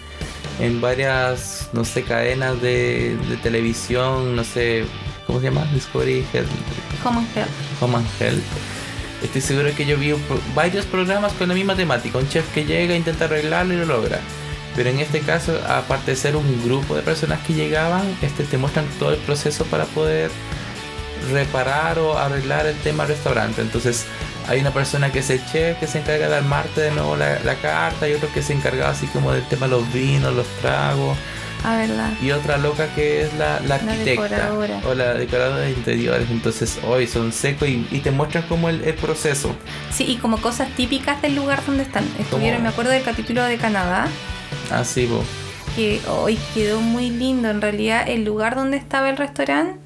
en 0.59 0.81
varias, 0.81 1.69
no 1.73 1.83
sé, 1.83 2.03
cadenas 2.03 2.61
de, 2.61 3.17
de 3.29 3.37
televisión, 3.37 4.35
no 4.35 4.43
sé, 4.43 4.85
¿cómo 5.27 5.39
se 5.39 5.45
llama? 5.45 5.65
Discovery 5.73 6.25
Health, 6.33 6.47
Home 7.03 7.19
and 7.19 7.37
Health. 7.37 7.81
Home 7.81 7.97
and 7.97 8.07
Health. 8.19 8.43
Estoy 9.23 9.41
seguro 9.41 9.69
que 9.75 9.85
yo 9.85 9.97
vi 9.97 10.13
varios 10.55 10.85
programas 10.85 11.33
con 11.33 11.49
la 11.49 11.53
misma 11.53 11.75
temática. 11.75 12.17
Un 12.17 12.29
chef 12.29 12.51
que 12.53 12.65
llega, 12.65 12.95
intenta 12.95 13.25
arreglarlo 13.25 13.73
y 13.73 13.77
lo 13.77 13.85
logra. 13.85 14.19
Pero 14.75 14.89
en 14.89 14.99
este 14.99 15.19
caso, 15.21 15.57
aparte 15.67 16.11
de 16.11 16.17
ser 16.17 16.35
un 16.35 16.63
grupo 16.63 16.95
de 16.95 17.01
personas 17.01 17.39
que 17.45 17.53
llegaban, 17.53 18.03
este 18.21 18.43
te 18.43 18.57
muestran 18.57 18.85
todo 18.99 19.11
el 19.11 19.19
proceso 19.19 19.65
para 19.65 19.85
poder 19.85 20.29
reparar 21.31 21.99
o 21.99 22.17
arreglar 22.17 22.65
el 22.65 22.75
tema 22.79 23.05
del 23.05 23.15
restaurante. 23.15 23.61
Entonces 23.61 24.05
hay 24.47 24.59
una 24.59 24.71
persona 24.71 25.11
que 25.11 25.19
es 25.19 25.29
el 25.29 25.43
chef 25.51 25.79
que 25.79 25.87
se 25.87 25.99
encarga 25.99 26.29
de 26.29 26.35
armarte 26.35 26.81
de 26.81 26.91
nuevo 26.91 27.15
la, 27.15 27.39
la 27.39 27.55
carta 27.55 28.07
y 28.07 28.13
otro 28.13 28.29
que 28.33 28.41
se 28.43 28.53
encarga 28.53 28.89
así 28.89 29.07
como 29.07 29.31
del 29.31 29.43
tema 29.47 29.65
de 29.67 29.71
los 29.71 29.91
vinos, 29.93 30.33
los 30.33 30.47
tragos 30.61 31.17
Ah, 31.67 31.77
verdad. 31.77 32.11
y 32.21 32.29
otra 32.29 32.57
loca 32.57 32.87
que 32.93 33.23
es 33.23 33.33
la, 33.35 33.59
la 33.61 33.67
La 33.69 33.75
arquitecta 33.75 34.25
decoradora. 34.27 34.81
o 34.87 34.93
la 34.93 35.13
decoradora 35.15 35.61
de 35.61 35.71
interiores. 35.71 36.29
Entonces 36.29 36.77
hoy 36.87 37.07
son 37.07 37.31
secos 37.31 37.67
y, 37.67 37.87
y 37.89 37.99
te 38.01 38.11
muestran 38.11 38.43
como 38.47 38.69
el, 38.69 38.83
el 38.83 38.93
proceso. 38.93 39.55
Sí, 39.91 40.03
y 40.07 40.17
como 40.17 40.37
cosas 40.39 40.69
típicas 40.75 41.19
del 41.23 41.35
lugar 41.35 41.65
donde 41.65 41.81
están. 41.81 42.05
Estuvieron, 42.19 42.61
me 42.61 42.69
acuerdo 42.69 42.91
del 42.91 43.01
capítulo 43.03 43.41
de 43.43 43.57
Canadá, 43.57 44.07
Así, 44.69 45.07
vos. 45.07 45.25
que 45.75 46.01
hoy 46.07 46.37
quedó 46.53 46.81
muy 46.81 47.09
lindo. 47.09 47.49
En 47.49 47.61
realidad, 47.61 48.07
el 48.09 48.25
lugar 48.25 48.53
donde 48.55 48.77
estaba 48.77 49.09
el 49.09 49.17
restaurante, 49.17 49.79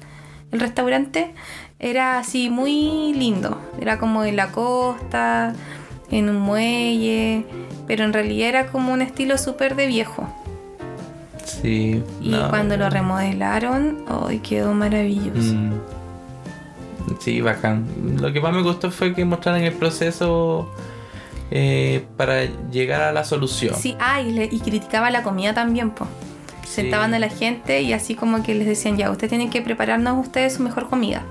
el 0.52 0.60
restaurante, 0.60 1.32
era 1.78 2.18
así 2.18 2.50
muy 2.50 3.12
lindo. 3.14 3.60
Era 3.80 3.98
como 3.98 4.24
en 4.24 4.36
la 4.36 4.52
costa, 4.52 5.54
en 6.10 6.28
un 6.28 6.36
muelle, 6.40 7.44
pero 7.86 8.04
en 8.04 8.12
realidad 8.12 8.48
era 8.48 8.66
como 8.68 8.92
un 8.92 9.02
estilo 9.02 9.38
súper 9.38 9.76
de 9.76 9.86
viejo. 9.86 10.28
Sí. 11.44 12.02
Y 12.20 12.28
no. 12.30 12.48
cuando 12.48 12.76
lo 12.76 12.88
remodelaron, 12.90 14.04
hoy 14.08 14.38
quedó 14.38 14.72
maravilloso. 14.74 15.54
Mm. 15.54 15.72
Sí, 17.18 17.40
bacán. 17.40 17.86
Lo 18.20 18.32
que 18.32 18.40
más 18.40 18.52
me 18.52 18.62
gustó 18.62 18.90
fue 18.90 19.14
que 19.14 19.24
mostraran 19.24 19.62
el 19.62 19.72
proceso 19.72 20.70
eh, 21.50 22.04
para 22.16 22.44
llegar 22.70 23.02
a 23.02 23.12
la 23.12 23.24
solución. 23.24 23.74
Sí, 23.74 23.96
ah, 24.00 24.20
y, 24.20 24.32
le- 24.32 24.48
y 24.50 24.60
criticaba 24.60 25.10
la 25.10 25.22
comida 25.22 25.52
también, 25.52 25.90
pues. 25.90 26.08
Sí. 26.70 26.82
Sentaban 26.82 27.12
a 27.14 27.18
la 27.18 27.28
gente 27.28 27.82
y 27.82 27.92
así 27.92 28.14
como 28.14 28.44
que 28.44 28.54
les 28.54 28.64
decían, 28.64 28.96
ya, 28.96 29.10
ustedes 29.10 29.30
tienen 29.30 29.50
que 29.50 29.60
prepararnos 29.60 30.24
ustedes 30.24 30.54
su 30.54 30.62
mejor 30.62 30.88
comida. 30.88 31.24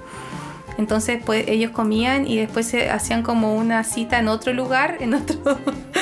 Entonces, 0.78 1.22
pues 1.26 1.46
ellos 1.48 1.72
comían 1.72 2.28
y 2.28 2.38
después 2.38 2.68
se 2.68 2.90
hacían 2.90 3.24
como 3.24 3.56
una 3.56 3.86
cita 3.86 4.20
en 4.20 4.28
otro 4.28 4.52
lugar, 4.52 4.98
en 5.00 5.14
otro, 5.14 5.38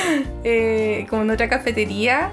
eh, 0.43 1.05
como 1.07 1.21
en 1.21 1.29
otra 1.29 1.49
cafetería, 1.49 2.31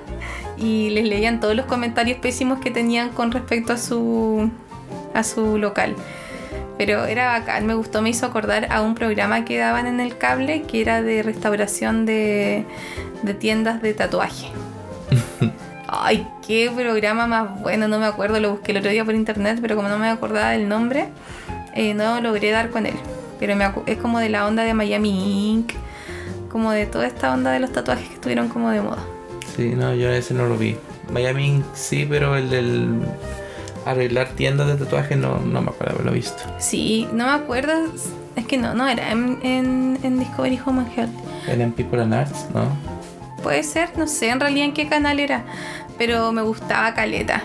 y 0.57 0.89
les 0.91 1.07
leían 1.07 1.41
todos 1.41 1.55
los 1.55 1.67
comentarios 1.67 2.19
pésimos 2.19 2.59
que 2.61 2.71
tenían 2.71 3.11
con 3.11 3.33
respecto 3.33 3.75
a 3.75 3.77
su, 3.77 4.51
a 5.13 5.25
su 5.25 5.59
local. 5.59 5.95
Pero 6.79 7.05
era 7.05 7.39
bacán, 7.39 7.67
me 7.67 7.75
gustó, 7.75 8.01
me 8.01 8.09
hizo 8.09 8.25
acordar 8.25 8.73
a 8.73 8.81
un 8.81 8.95
programa 8.95 9.45
que 9.45 9.59
daban 9.59 9.87
en 9.87 10.01
el 10.01 10.17
cable 10.17 10.63
que 10.63 10.81
era 10.81 11.03
de 11.03 11.23
restauración 11.23 12.07
de, 12.07 12.65
de 13.23 13.35
tiendas 13.35 13.83
de 13.83 13.93
tatuaje. 13.93 14.49
Ay, 16.03 16.27
qué 16.47 16.71
programa 16.75 17.27
más 17.27 17.61
bueno, 17.61 17.89
no 17.89 17.99
me 17.99 18.07
acuerdo, 18.07 18.41
lo 18.41 18.53
busqué 18.53 18.73
el 18.73 18.79
otro 18.79 18.91
día 18.91 19.05
por 19.05 19.15
internet, 19.15 19.59
pero 19.61 19.77
como 19.77 19.89
no 19.89 19.99
me 19.99 20.09
acordaba 20.09 20.51
del 20.51 20.69
nombre, 20.69 21.09
eh, 21.75 21.95
no 21.95 22.21
logré 22.21 22.51
dar 22.51 22.71
con 22.71 22.87
él. 22.87 22.95
Pero 23.39 23.55
me 23.57 23.71
es 23.87 23.99
como 23.99 24.19
de 24.19 24.29
la 24.29 24.47
onda 24.47 24.65
de 24.65 24.75
Miami 24.75 25.53
Inc., 25.53 25.73
como 26.51 26.73
de 26.73 26.87
toda 26.87 27.07
esta 27.07 27.33
onda 27.33 27.51
de 27.53 27.61
los 27.61 27.73
tatuajes 27.73 28.09
que 28.09 28.15
estuvieron 28.15 28.49
como 28.49 28.71
de 28.71 28.81
moda. 28.81 29.05
Sí, 29.57 29.75
no, 29.77 29.95
yo 29.95 30.11
ese 30.11 30.35
no 30.35 30.47
lo 30.47 30.57
vi. 30.57 30.77
Miami 31.13 31.47
Ink 31.47 31.65
sí, 31.75 32.07
pero 32.09 32.37
el 32.37 32.51
del 32.51 33.01
arreglar 33.85 34.29
tiendas 34.31 34.67
de 34.67 34.77
tatuajes 34.77 35.17
no, 35.19 35.39
no 35.39 35.63
me 35.63 35.71
acuerdo 35.71 35.95
haberlo 35.95 36.13
visto. 36.13 36.43
Sí, 36.59 37.09
no 37.13 37.27
me 37.27 37.33
acuerdo, 37.33 37.73
es 38.37 38.47
que 38.47 38.57
no, 38.57 38.75
no 38.75 38.89
era 38.89 39.13
en, 39.13 39.39
en, 39.43 39.99
en 40.03 40.19
Discovery 40.19 40.61
Home 40.65 40.83
and 40.83 40.99
Health. 40.99 41.13
Era 41.49 41.63
en 41.63 41.73
People 41.73 42.03
and 42.03 42.15
Arts, 42.15 42.47
¿no? 42.55 42.65
Puede 43.43 43.63
ser, 43.63 43.91
no 43.99 44.07
sé 44.07 44.31
en 44.31 44.41
realidad 44.41 44.67
en 44.67 44.73
qué 44.73 44.89
canal 44.89 45.21
era, 45.21 45.45
pero 45.99 46.33
me 46.33 46.43
gustaba 46.43 46.95
Caleta. 46.95 47.43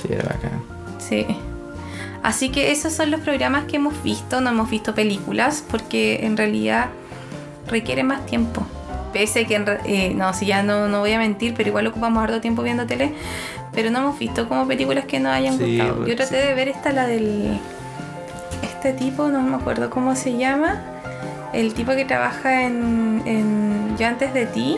Sí, 0.00 0.08
era 0.10 0.24
bacán. 0.24 0.62
Sí. 0.98 1.26
Así 2.22 2.48
que 2.50 2.72
esos 2.72 2.92
son 2.92 3.10
los 3.10 3.20
programas 3.20 3.64
que 3.64 3.76
hemos 3.76 4.02
visto, 4.02 4.40
no 4.40 4.50
hemos 4.50 4.68
visto 4.68 4.94
películas, 4.94 5.62
porque 5.70 6.26
en 6.26 6.36
realidad 6.36 6.88
requiere 7.68 8.02
más 8.02 8.26
tiempo. 8.26 8.66
Pese 9.12 9.40
a 9.42 9.46
que, 9.46 9.54
en 9.54 9.64
eh, 9.84 10.12
no, 10.14 10.32
si 10.34 10.46
ya 10.46 10.62
no, 10.62 10.88
no 10.88 11.00
voy 11.00 11.12
a 11.12 11.18
mentir, 11.18 11.54
pero 11.56 11.68
igual 11.68 11.86
ocupamos 11.86 12.22
harto 12.22 12.40
tiempo 12.40 12.62
viendo 12.62 12.84
tele, 12.86 13.12
pero 13.72 13.90
no 13.90 13.98
hemos 14.00 14.18
visto 14.18 14.48
como 14.48 14.66
películas 14.66 15.04
que 15.04 15.20
nos 15.20 15.32
hayan 15.32 15.56
Sí, 15.56 15.76
gustado. 15.78 15.96
pues, 15.98 16.08
Yo 16.08 16.16
traté 16.16 16.40
sí. 16.42 16.48
de 16.48 16.54
ver 16.54 16.68
esta, 16.68 16.92
la 16.92 17.06
del... 17.06 17.58
Este 18.62 18.92
tipo, 18.92 19.28
no 19.28 19.40
me 19.42 19.56
acuerdo 19.56 19.90
cómo 19.90 20.16
se 20.16 20.36
llama, 20.36 20.82
el 21.52 21.74
tipo 21.74 21.92
que 21.92 22.04
trabaja 22.04 22.64
en, 22.64 23.22
en 23.26 23.96
Yo 23.98 24.06
antes 24.06 24.34
de 24.34 24.46
ti, 24.46 24.76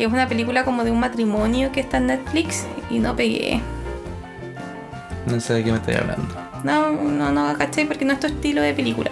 que 0.00 0.06
es 0.06 0.12
una 0.14 0.26
película 0.26 0.64
como 0.64 0.82
de 0.82 0.90
un 0.90 0.98
matrimonio 0.98 1.72
que 1.72 1.80
está 1.80 1.98
en 1.98 2.06
Netflix 2.06 2.64
y 2.88 3.00
no 3.00 3.14
pegué. 3.14 3.60
No 5.26 5.38
sé 5.38 5.52
de 5.52 5.64
qué 5.64 5.72
me 5.72 5.76
estoy 5.76 5.94
hablando. 5.96 6.26
No, 6.64 6.90
no, 6.92 7.30
no, 7.30 7.58
¿cachai? 7.58 7.84
Porque 7.84 8.06
no 8.06 8.14
es 8.14 8.20
tu 8.20 8.26
estilo 8.28 8.62
de 8.62 8.72
película. 8.72 9.10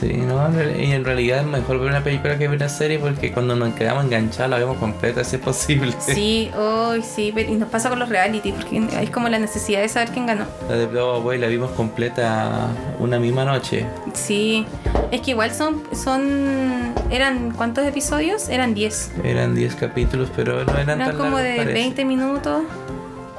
Sí, 0.00 0.14
no, 0.14 0.48
y 0.78 0.92
en 0.92 1.04
realidad 1.04 1.40
es 1.40 1.46
mejor 1.46 1.78
ver 1.78 1.90
una 1.90 2.02
película 2.02 2.38
que 2.38 2.48
ver 2.48 2.56
una 2.56 2.70
serie 2.70 2.98
porque 2.98 3.32
cuando 3.32 3.54
nos 3.54 3.74
quedamos 3.74 4.06
enganchados 4.06 4.50
la 4.50 4.58
vemos 4.58 4.78
completa 4.78 5.22
si 5.24 5.36
es 5.36 5.42
posible. 5.42 5.92
Sí, 6.00 6.50
hoy 6.56 7.02
sí, 7.02 7.32
pero 7.34 7.52
y 7.52 7.56
nos 7.56 7.68
pasa 7.68 7.90
con 7.90 7.98
los 7.98 8.08
reality, 8.08 8.52
porque 8.52 8.82
es 9.02 9.10
como 9.10 9.28
la 9.28 9.38
necesidad 9.38 9.82
de 9.82 9.88
saber 9.90 10.08
quién 10.08 10.24
ganó. 10.24 10.46
La 10.70 10.76
de 10.76 10.86
Blow 10.86 11.20
Boy 11.20 11.36
la 11.36 11.48
vimos 11.48 11.70
completa 11.72 12.68
una 12.98 13.18
misma 13.18 13.44
noche. 13.44 13.84
Sí, 14.14 14.64
es 15.10 15.20
que 15.20 15.32
igual 15.32 15.50
son, 15.52 15.82
son, 15.92 16.94
eran, 17.10 17.50
¿cuántos 17.50 17.86
episodios? 17.86 18.48
Eran 18.48 18.72
10. 18.72 19.12
Eran 19.22 19.54
10 19.54 19.74
capítulos, 19.74 20.30
pero 20.34 20.64
no 20.64 20.72
eran, 20.72 20.98
Eran 21.00 21.10
tan 21.10 21.16
como 21.18 21.36
largos, 21.36 21.42
de 21.42 21.56
parece. 21.56 21.72
20 21.74 22.04
minutos. 22.06 22.62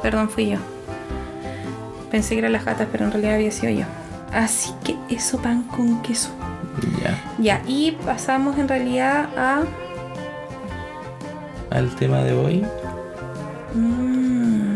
Perdón, 0.04 0.30
fui 0.30 0.50
yo. 0.52 0.58
Pensé 2.12 2.36
que 2.36 2.40
eran 2.40 2.52
las 2.52 2.66
gatas, 2.66 2.88
pero 2.92 3.06
en 3.06 3.12
realidad 3.12 3.36
había 3.36 3.52
sido 3.52 3.72
yo. 3.72 3.86
Así 4.32 4.72
que 4.84 4.96
eso 5.14 5.42
pan 5.42 5.64
con 5.64 6.02
queso. 6.04 6.30
Ya. 7.02 7.36
Ya, 7.38 7.62
y 7.68 7.92
pasamos 8.06 8.58
en 8.58 8.68
realidad 8.68 9.30
a... 9.38 9.64
Al 11.70 11.90
tema 11.96 12.20
de 12.20 12.34
hoy. 12.34 12.66
mm, 13.74 14.76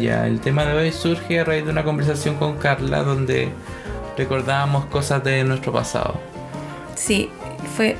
Ya, 0.00 0.26
el 0.26 0.40
tema 0.40 0.64
de 0.64 0.74
hoy 0.74 0.92
surge 0.92 1.40
a 1.40 1.44
raíz 1.44 1.64
de 1.64 1.70
una 1.70 1.84
conversación 1.84 2.36
con 2.36 2.56
Carla 2.58 3.02
donde 3.02 3.52
recordábamos 4.16 4.86
cosas 4.86 5.22
de 5.22 5.44
nuestro 5.44 5.72
pasado. 5.72 6.14
Sí, 6.94 7.30
fue 7.76 7.96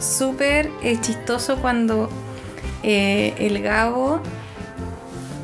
súper 0.00 0.70
eh, 0.82 0.98
chistoso 1.00 1.56
cuando 1.58 2.08
eh, 2.82 3.34
el 3.38 3.62
Gabo 3.62 4.20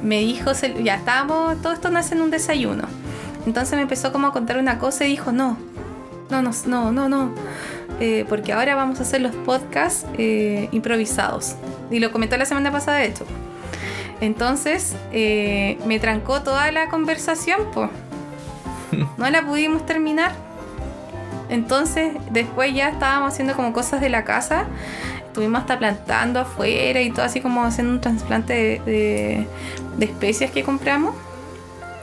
me 0.02 0.20
dijo, 0.20 0.52
ya 0.83 0.96
estábamos, 0.96 1.61
todo 1.62 1.72
esto 1.72 1.90
nace 1.90 2.14
en 2.14 2.22
un 2.22 2.31
desayuno. 2.31 2.85
Entonces 3.46 3.74
me 3.76 3.83
empezó 3.83 4.12
como 4.12 4.29
a 4.29 4.33
contar 4.33 4.59
una 4.59 4.79
cosa 4.79 5.05
y 5.05 5.09
dijo, 5.09 5.33
no, 5.33 5.57
no, 6.31 6.43
no, 6.43 6.51
no, 6.67 6.93
no, 6.93 7.09
no. 7.09 7.31
eh, 8.01 8.25
porque 8.29 8.53
ahora 8.53 8.75
vamos 8.75 8.99
a 9.01 9.03
hacer 9.03 9.21
los 9.21 9.35
podcasts 9.35 10.07
eh, 10.19 10.69
improvisados. 10.73 11.57
Y 11.91 11.99
lo 12.01 12.11
comentó 12.12 12.37
la 12.37 12.45
semana 12.47 12.71
pasada, 12.73 12.99
de 12.99 13.07
hecho. 13.07 13.25
Entonces 14.21 14.97
eh, 15.12 15.79
me 15.87 15.99
trancó 16.01 16.43
toda 16.43 16.71
la 16.73 16.89
conversación, 16.89 17.61
pues. 17.73 17.91
No 19.19 19.29
la 19.31 19.45
pudimos 19.45 19.85
terminar. 19.85 20.33
Entonces, 21.49 22.15
después 22.31 22.75
ya 22.75 22.89
estábamos 22.89 23.33
haciendo 23.33 23.55
como 23.55 23.73
cosas 23.73 24.01
de 24.01 24.09
la 24.09 24.25
casa. 24.25 24.65
Estuvimos 25.27 25.61
hasta 25.61 25.79
plantando 25.79 26.41
afuera 26.41 27.01
y 27.03 27.11
todo 27.11 27.25
así 27.27 27.41
como 27.41 27.65
haciendo 27.65 27.93
un 27.93 28.01
trasplante 28.01 28.53
de, 28.55 28.81
de- 28.91 29.47
de 29.99 30.05
especies 30.07 30.51
que 30.51 30.62
compramos. 30.65 31.15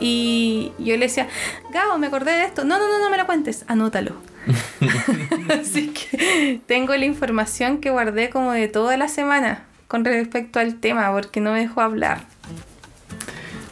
Y 0.06 0.74
yo 0.80 0.98
le 0.98 1.06
decía, 1.06 1.30
Gabo, 1.72 1.98
me 1.98 2.08
acordé 2.08 2.32
de 2.32 2.44
esto. 2.44 2.66
No, 2.66 2.78
no, 2.78 2.89
no, 2.89 3.00
no 3.00 3.10
me 3.10 3.16
lo 3.16 3.26
cuentes, 3.26 3.63
anótalo. 3.70 4.12
así 5.62 5.94
que 5.94 6.60
tengo 6.68 6.94
la 6.98 7.06
información 7.06 7.78
que 7.78 7.89
guardé 7.89 8.30
como 8.30 8.52
de 8.52 8.68
toda 8.68 8.98
la 8.98 9.08
semana 9.08 9.63
con 9.88 10.04
respecto 10.04 10.60
al 10.60 10.82
tema, 10.82 11.10
porque 11.13 11.39
no 11.39 11.54
me 11.54 11.62
dejó 11.62 11.80
hablar. 11.80 12.26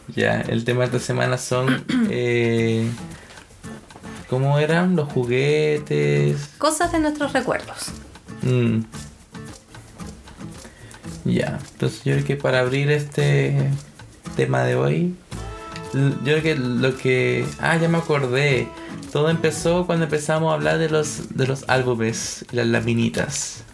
Ya, 0.08 0.40
el 0.40 0.64
tema 0.64 0.80
de 0.80 0.86
esta 0.86 1.00
semana 1.00 1.36
son. 1.36 1.84
eh, 2.10 2.88
¿Cómo 4.30 4.58
eran? 4.58 4.96
Los 4.96 5.12
juguetes. 5.12 6.48
Cosas 6.56 6.92
de 6.92 7.00
nuestros 7.00 7.34
recuerdos. 7.34 7.92
Mm. 8.40 8.80
Ya, 11.26 11.58
entonces 11.72 12.02
yo 12.04 12.14
creo 12.14 12.24
que 12.24 12.36
para 12.36 12.60
abrir 12.60 12.90
este 12.90 13.68
tema 14.34 14.64
de 14.64 14.76
hoy, 14.76 15.14
yo 15.92 16.10
creo 16.22 16.42
que 16.42 16.54
lo 16.54 16.96
que... 16.96 17.46
Ah, 17.60 17.76
ya 17.76 17.88
me 17.88 17.98
acordé. 17.98 18.68
Todo 19.12 19.28
empezó 19.28 19.86
cuando 19.86 20.04
empezamos 20.04 20.50
a 20.50 20.54
hablar 20.54 20.78
de 20.78 20.88
los, 20.88 21.34
de 21.36 21.46
los 21.46 21.64
álbumes 21.68 22.44
y 22.50 22.56
las 22.56 22.66
laminitas. 22.66 23.64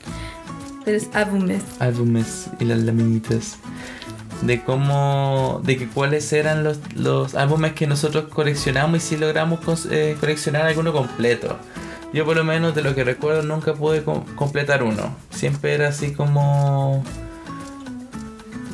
Pero 0.84 0.96
es 0.96 1.08
álbumes. 1.12 1.62
Álbumes 1.78 2.46
y 2.58 2.64
las 2.64 2.78
laminitas. 2.78 3.56
De 4.42 4.62
cómo... 4.62 5.60
De 5.64 5.76
que 5.76 5.88
cuáles 5.88 6.32
eran 6.32 6.64
los, 6.64 6.78
los 6.94 7.34
álbumes 7.34 7.72
que 7.74 7.86
nosotros 7.86 8.24
coleccionamos 8.28 8.98
y 8.98 9.00
si 9.00 9.16
logramos 9.16 9.60
eh, 9.90 10.16
coleccionar 10.18 10.62
alguno 10.62 10.92
completo. 10.92 11.56
Yo 12.12 12.24
por 12.24 12.36
lo 12.36 12.44
menos 12.44 12.74
de 12.74 12.82
lo 12.82 12.94
que 12.94 13.04
recuerdo 13.04 13.42
nunca 13.42 13.74
pude 13.74 14.02
com- 14.02 14.24
completar 14.34 14.82
uno. 14.82 15.14
Siempre 15.30 15.74
era 15.74 15.88
así 15.88 16.12
como... 16.12 17.04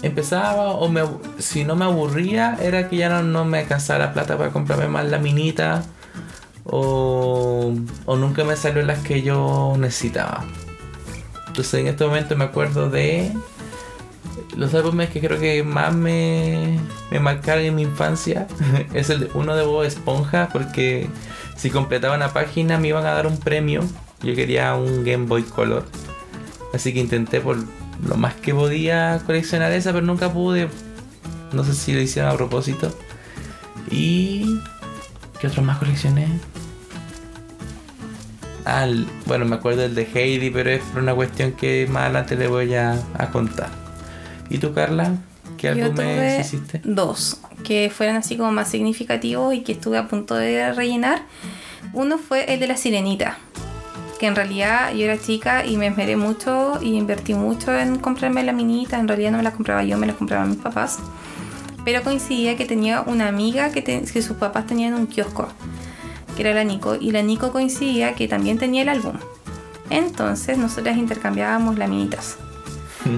Empezaba 0.04 0.72
o 0.72 0.88
me, 0.88 1.02
si 1.38 1.64
no 1.64 1.76
me 1.76 1.86
aburría 1.86 2.58
era 2.60 2.88
que 2.88 2.96
ya 2.96 3.08
no, 3.08 3.22
no 3.22 3.44
me 3.44 3.60
alcanzaba 3.60 4.00
la 4.00 4.12
plata 4.12 4.36
para 4.36 4.50
comprarme 4.50 4.86
más 4.86 5.06
laminitas 5.06 5.86
o, 6.64 7.74
o 8.04 8.16
nunca 8.16 8.44
me 8.44 8.54
salió 8.56 8.82
las 8.82 8.98
que 8.98 9.22
yo 9.22 9.74
necesitaba. 9.78 10.44
Entonces 11.48 11.80
en 11.80 11.86
este 11.86 12.04
momento 12.04 12.36
me 12.36 12.44
acuerdo 12.44 12.90
de 12.90 13.32
los 14.56 14.74
álbumes 14.74 15.10
que 15.10 15.20
creo 15.20 15.38
que 15.38 15.62
más 15.62 15.94
me, 15.94 16.78
me 17.10 17.20
marcaron 17.20 17.64
en 17.64 17.74
mi 17.74 17.82
infancia. 17.82 18.46
es 18.94 19.10
el 19.10 19.30
uno 19.34 19.56
de 19.56 19.64
Bob 19.64 19.84
Esponja 19.84 20.48
porque 20.52 21.08
si 21.56 21.70
completaba 21.70 22.14
una 22.16 22.32
página 22.32 22.78
me 22.78 22.88
iban 22.88 23.06
a 23.06 23.12
dar 23.12 23.26
un 23.26 23.38
premio. 23.38 23.82
Yo 24.22 24.34
quería 24.34 24.74
un 24.74 25.04
Game 25.04 25.26
Boy 25.26 25.42
Color. 25.42 25.84
Así 26.72 26.92
que 26.92 27.00
intenté 27.00 27.40
por 27.40 27.56
lo 28.06 28.16
más 28.16 28.34
que 28.34 28.54
podía 28.54 29.20
coleccionar 29.26 29.72
esa, 29.72 29.92
pero 29.92 30.04
nunca 30.04 30.32
pude. 30.32 30.68
No 31.52 31.64
sé 31.64 31.74
si 31.74 31.92
lo 31.92 32.00
hicieron 32.00 32.30
a 32.30 32.34
propósito. 32.36 32.96
Y... 33.90 34.58
¿Qué 35.40 35.48
otro 35.48 35.62
más 35.62 35.78
coleccioné? 35.78 36.26
Ah, 38.64 38.84
el- 38.84 39.06
bueno, 39.26 39.44
me 39.44 39.56
acuerdo 39.56 39.82
del 39.82 39.94
de 39.94 40.08
Heidi, 40.14 40.50
pero 40.50 40.70
es 40.70 40.82
una 40.96 41.14
cuestión 41.14 41.52
que 41.52 41.86
más 41.90 42.04
adelante 42.04 42.36
le 42.36 42.46
voy 42.48 42.74
a, 42.74 42.98
a 43.18 43.30
contar. 43.30 43.68
¿Y 44.48 44.58
tú, 44.58 44.72
Carla? 44.72 45.12
¿Qué 45.58 45.68
álbumes 45.68 46.46
hiciste? 46.46 46.80
dos 46.84 47.38
que 47.62 47.90
fueran 47.94 48.16
así 48.16 48.36
como 48.36 48.52
más 48.52 48.68
significativos 48.70 49.54
y 49.54 49.60
que 49.62 49.72
estuve 49.72 49.96
a 49.98 50.08
punto 50.08 50.34
de 50.34 50.72
rellenar. 50.72 51.22
Uno 51.92 52.18
fue 52.18 52.52
el 52.52 52.60
de 52.60 52.66
la 52.66 52.76
sirenita, 52.76 53.38
que 54.24 54.28
en 54.28 54.36
realidad 54.36 54.94
yo 54.94 55.04
era 55.04 55.18
chica 55.20 55.66
y 55.66 55.76
me 55.76 55.88
esmeré 55.88 56.16
mucho 56.16 56.78
y 56.80 56.94
invertí 56.96 57.34
mucho 57.34 57.74
en 57.78 57.98
comprarme 57.98 58.42
la 58.42 58.54
minita. 58.54 58.98
En 58.98 59.06
realidad 59.06 59.32
no 59.32 59.36
me 59.36 59.42
la 59.44 59.50
compraba 59.50 59.84
yo, 59.84 59.98
me 59.98 60.06
la 60.06 60.14
compraban 60.14 60.48
mis 60.48 60.58
papás. 60.60 60.98
Pero 61.84 62.02
coincidía 62.02 62.56
que 62.56 62.64
tenía 62.64 63.02
una 63.02 63.28
amiga 63.28 63.70
que, 63.70 63.82
te- 63.82 64.00
que 64.00 64.22
sus 64.22 64.38
papás 64.38 64.66
tenían 64.66 64.94
un 64.94 65.08
kiosco, 65.08 65.48
que 66.34 66.40
era 66.40 66.54
la 66.54 66.64
Nico, 66.64 66.96
y 66.98 67.10
la 67.10 67.20
Nico 67.20 67.52
coincidía 67.52 68.14
que 68.14 68.26
también 68.26 68.56
tenía 68.56 68.80
el 68.80 68.88
álbum. 68.88 69.12
Entonces 69.90 70.56
nosotras 70.56 70.96
intercambiábamos 70.96 71.76
laminitas. 71.76 72.38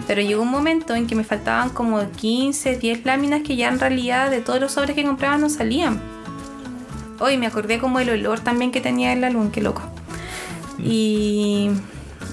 Pero 0.09 0.23
llegó 0.23 0.43
un 0.43 0.51
momento 0.51 0.97
en 0.97 1.07
que 1.07 1.15
me 1.15 1.23
faltaban 1.23 1.71
como 1.71 2.01
15, 2.11 2.79
10 2.79 3.05
láminas 3.05 3.43
que 3.43 3.55
ya 3.55 3.69
en 3.69 3.79
realidad 3.79 4.29
de 4.33 4.41
todos 4.41 4.61
los 4.61 4.73
sobres 4.73 4.97
que 4.97 5.05
compraba 5.05 5.39
no 5.39 5.49
salían. 5.51 6.01
Hoy 7.21 7.37
me 7.39 7.47
acordé 7.47 7.79
como 7.79 8.01
el 8.01 8.11
olor 8.11 8.41
también 8.41 8.73
que 8.73 8.81
tenía 8.81 9.13
el 9.13 9.23
álbum, 9.23 9.53
qué 9.53 9.61
loco. 9.61 9.83
Y, 10.79 11.71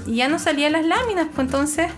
y 0.06 0.15
ya 0.15 0.27
no 0.27 0.39
salían 0.39 0.73
las 0.73 0.86
láminas, 0.86 1.27
pues 1.34 1.47
entonces 1.47 1.91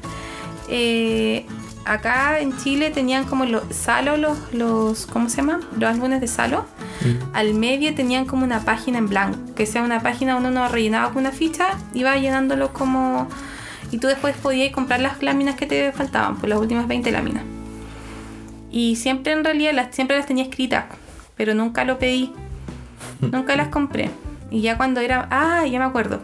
eh, 0.67 1.45
acá 1.85 2.39
en 2.39 2.57
Chile 2.57 2.89
tenían 2.89 3.25
como 3.25 3.45
los 3.45 3.63
Salo, 3.69 4.17
los, 4.17 4.37
los 4.53 5.05
¿cómo 5.05 5.29
se 5.29 5.37
llama? 5.37 5.59
Los 5.77 5.89
álbumes 5.89 6.21
de 6.21 6.27
Salo. 6.27 6.65
Al 7.33 7.53
medio 7.53 7.93
tenían 7.93 8.25
como 8.25 8.43
una 8.43 8.61
página 8.61 8.97
en 8.97 9.07
blanco, 9.07 9.37
que 9.55 9.65
sea 9.67 9.83
una 9.83 10.01
página 10.01 10.33
donde 10.33 10.49
uno 10.49 10.67
rellenaba 10.67 11.09
con 11.09 11.19
una 11.19 11.31
ficha, 11.31 11.67
iba 11.93 12.15
llenándolo 12.17 12.73
como... 12.73 13.27
Y 13.91 13.99
tú 13.99 14.07
después 14.07 14.35
podías 14.35 14.73
comprar 14.73 14.99
las 15.01 15.21
láminas 15.21 15.55
que 15.55 15.67
te 15.67 15.91
faltaban, 15.91 16.37
pues 16.37 16.49
las 16.49 16.59
últimas 16.59 16.87
20 16.87 17.11
láminas. 17.11 17.43
Y 18.71 18.95
siempre 18.95 19.33
en 19.33 19.43
realidad 19.43 19.73
las, 19.73 19.95
siempre 19.95 20.17
las 20.17 20.25
tenía 20.25 20.43
escritas, 20.45 20.85
pero 21.37 21.53
nunca 21.53 21.83
lo 21.83 21.99
pedí. 21.99 22.33
nunca 23.21 23.55
las 23.55 23.67
compré. 23.67 24.09
Y 24.49 24.61
ya 24.61 24.77
cuando 24.77 25.01
era... 25.01 25.27
Ah, 25.29 25.67
ya 25.67 25.77
me 25.77 25.85
acuerdo. 25.85 26.21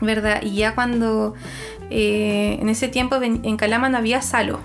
¿Verdad? 0.00 0.42
Y 0.42 0.54
ya 0.56 0.74
cuando... 0.74 1.34
eh, 1.90 2.58
en 2.60 2.68
ese 2.68 2.88
tiempo 2.88 3.16
en 3.22 3.56
Calama 3.56 3.88
no 3.88 3.98
había 3.98 4.20
Salo. 4.22 4.60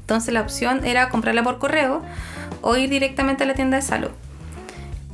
Entonces 0.00 0.32
la 0.32 0.40
opción 0.40 0.84
era 0.84 1.08
comprarla 1.08 1.42
por 1.42 1.58
correo 1.58 2.00
o 2.62 2.76
ir 2.76 2.88
directamente 2.90 3.44
a 3.44 3.46
la 3.46 3.54
tienda 3.54 3.76
de 3.76 3.82
Salo. 3.82 4.10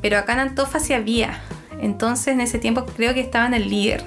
Pero 0.00 0.18
acá 0.18 0.34
en 0.34 0.38
Antofa 0.40 0.78
sí 0.80 0.92
había. 0.92 1.40
Entonces 1.80 2.28
en 2.28 2.40
ese 2.40 2.58
tiempo 2.58 2.84
creo 2.86 3.12
que 3.14 3.20
estaba 3.20 3.46
en 3.46 3.54
el 3.54 3.68
líder. 3.70 4.04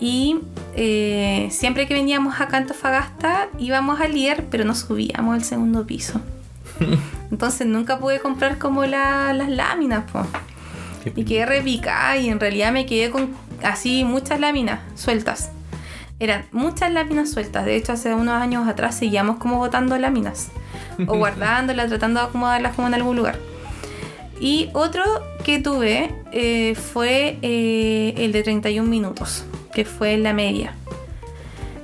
Y 0.00 0.40
eh, 0.76 1.48
siempre 1.50 1.86
que 1.86 1.94
veníamos 1.94 2.40
acá 2.40 2.56
a 2.56 2.60
Antofagasta 2.60 3.48
íbamos 3.58 4.00
al 4.00 4.12
líder, 4.12 4.44
pero 4.50 4.64
no 4.64 4.74
subíamos 4.74 5.34
al 5.34 5.44
segundo 5.44 5.86
piso. 5.86 6.20
Entonces 7.30 7.66
nunca 7.66 7.98
pude 7.98 8.20
comprar 8.20 8.58
como 8.58 8.84
la- 8.86 9.32
las 9.32 9.48
láminas. 9.48 10.10
po. 10.10 10.26
Y 11.14 11.24
quedé 11.24 11.46
repicada 11.46 12.16
y 12.16 12.28
en 12.28 12.40
realidad 12.40 12.72
me 12.72 12.86
quedé 12.86 13.10
con 13.10 13.30
así 13.62 14.04
muchas 14.04 14.40
láminas 14.40 14.80
sueltas. 14.94 15.50
Eran 16.20 16.44
muchas 16.52 16.92
láminas 16.92 17.30
sueltas. 17.30 17.64
De 17.64 17.76
hecho, 17.76 17.92
hace 17.92 18.14
unos 18.14 18.34
años 18.34 18.66
atrás 18.68 18.94
seguíamos 18.94 19.36
como 19.36 19.58
botando 19.58 19.98
láminas. 19.98 20.50
O 21.06 21.16
guardándolas, 21.18 21.88
tratando 21.88 22.20
de 22.20 22.26
acomodarlas 22.26 22.74
como 22.74 22.88
en 22.88 22.94
algún 22.94 23.16
lugar. 23.16 23.38
Y 24.40 24.70
otro 24.74 25.02
que 25.44 25.60
tuve 25.60 26.14
eh, 26.32 26.74
fue 26.74 27.38
eh, 27.42 28.14
el 28.16 28.32
de 28.32 28.42
31 28.42 28.88
minutos, 28.88 29.44
que 29.74 29.84
fue 29.84 30.14
en 30.14 30.22
la 30.22 30.32
media. 30.32 30.74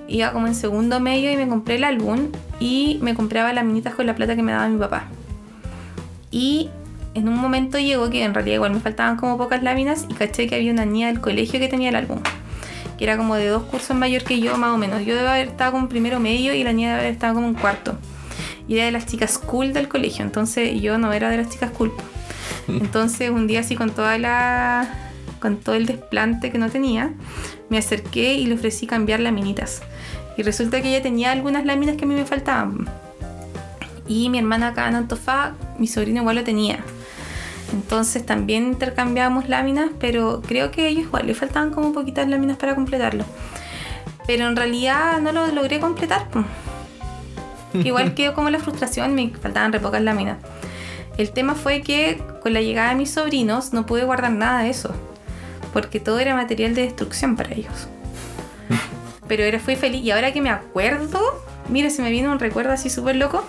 Iba 0.08 0.32
como 0.32 0.46
en 0.48 0.54
segundo 0.54 0.98
medio 0.98 1.30
y 1.30 1.36
me 1.36 1.46
compré 1.48 1.76
el 1.76 1.84
álbum 1.84 2.28
y 2.58 2.98
me 3.02 3.14
compraba 3.14 3.52
laminitas 3.52 3.94
con 3.94 4.06
la 4.06 4.14
plata 4.14 4.34
que 4.34 4.42
me 4.42 4.52
daba 4.52 4.68
mi 4.68 4.78
papá. 4.78 5.04
Y 6.32 6.70
en 7.14 7.28
un 7.28 7.36
momento 7.36 7.78
llegó 7.78 8.08
que 8.08 8.22
en 8.22 8.34
realidad 8.34 8.56
igual 8.56 8.72
me 8.72 8.80
faltaban 8.80 9.16
como 9.16 9.36
pocas 9.36 9.62
láminas 9.62 10.06
y 10.08 10.14
caché 10.14 10.46
que 10.46 10.54
había 10.54 10.72
una 10.72 10.84
niña 10.84 11.08
del 11.08 11.20
colegio 11.20 11.58
que 11.58 11.68
tenía 11.68 11.88
el 11.88 11.96
álbum. 11.96 12.20
Que 12.98 13.04
era 13.04 13.16
como 13.16 13.34
de 13.34 13.48
dos 13.48 13.64
cursos 13.64 13.96
mayor 13.96 14.22
que 14.22 14.40
yo, 14.40 14.56
más 14.58 14.70
o 14.70 14.78
menos. 14.78 15.04
Yo 15.04 15.16
debo 15.16 15.28
haber 15.28 15.48
estado 15.48 15.72
como 15.72 15.84
en 15.84 15.88
primero 15.88 16.20
medio 16.20 16.54
y 16.54 16.62
la 16.62 16.72
niña 16.72 16.90
debe 16.90 17.00
haber 17.00 17.12
estado 17.14 17.34
como 17.34 17.48
en 17.48 17.54
cuarto. 17.54 17.98
Y 18.68 18.76
era 18.76 18.84
de 18.84 18.92
las 18.92 19.06
chicas 19.06 19.38
cool 19.38 19.72
del 19.72 19.88
colegio. 19.88 20.24
Entonces 20.24 20.80
yo 20.80 20.98
no 20.98 21.12
era 21.12 21.30
de 21.30 21.38
las 21.38 21.48
chicas 21.48 21.70
cool. 21.70 21.92
Entonces 22.68 23.30
un 23.30 23.46
día 23.46 23.60
así 23.60 23.74
con 23.74 23.90
toda 23.90 24.18
la. 24.18 24.88
con 25.40 25.56
todo 25.56 25.74
el 25.74 25.86
desplante 25.86 26.52
que 26.52 26.58
no 26.58 26.70
tenía, 26.70 27.12
me 27.70 27.78
acerqué 27.78 28.34
y 28.34 28.46
le 28.46 28.54
ofrecí 28.54 28.86
cambiar 28.86 29.20
laminitas. 29.20 29.82
Y 30.36 30.42
resulta 30.42 30.80
que 30.80 30.88
ella 30.90 31.02
tenía 31.02 31.32
algunas 31.32 31.64
láminas 31.64 31.96
que 31.96 32.04
a 32.04 32.08
mí 32.08 32.14
me 32.14 32.24
faltaban. 32.24 32.88
Y 34.06 34.28
mi 34.28 34.38
hermana 34.38 34.68
acá 34.68 34.88
en 34.88 34.96
Antofá, 34.96 35.54
mi 35.78 35.86
sobrino 35.86 36.20
igual 36.20 36.36
lo 36.36 36.44
tenía. 36.44 36.84
Entonces 37.72 38.26
también 38.26 38.66
intercambiábamos 38.66 39.48
láminas, 39.48 39.90
pero 39.98 40.42
creo 40.42 40.70
que 40.70 40.88
ellos 40.88 41.04
igual 41.04 41.26
le 41.26 41.34
faltaban 41.34 41.70
como 41.70 41.92
poquitas 41.92 42.28
láminas 42.28 42.56
para 42.56 42.74
completarlo. 42.74 43.24
Pero 44.26 44.48
en 44.48 44.56
realidad 44.56 45.20
no 45.20 45.32
lo 45.32 45.46
logré 45.48 45.80
completar. 45.80 46.26
Igual 47.74 48.14
quedó 48.14 48.34
como 48.34 48.50
la 48.50 48.58
frustración, 48.58 49.14
me 49.14 49.30
faltaban 49.30 49.72
re 49.72 49.80
pocas 49.80 50.02
láminas. 50.02 50.38
El 51.16 51.30
tema 51.32 51.54
fue 51.54 51.82
que 51.82 52.22
con 52.42 52.54
la 52.54 52.60
llegada 52.60 52.90
de 52.90 52.94
mis 52.96 53.10
sobrinos 53.10 53.72
no 53.72 53.86
pude 53.86 54.04
guardar 54.04 54.32
nada 54.32 54.62
de 54.62 54.70
eso, 54.70 54.94
porque 55.72 56.00
todo 56.00 56.18
era 56.18 56.34
material 56.34 56.74
de 56.74 56.82
destrucción 56.82 57.36
para 57.36 57.52
ellos. 57.52 57.88
Pero 59.28 59.44
era, 59.44 59.60
fui 59.60 59.76
feliz 59.76 60.02
y 60.02 60.10
ahora 60.10 60.32
que 60.32 60.40
me 60.40 60.50
acuerdo, 60.50 61.20
mire, 61.68 61.90
se 61.90 62.02
me 62.02 62.10
vino 62.10 62.32
un 62.32 62.38
recuerdo 62.38 62.72
así 62.72 62.90
súper 62.90 63.16
loco. 63.16 63.44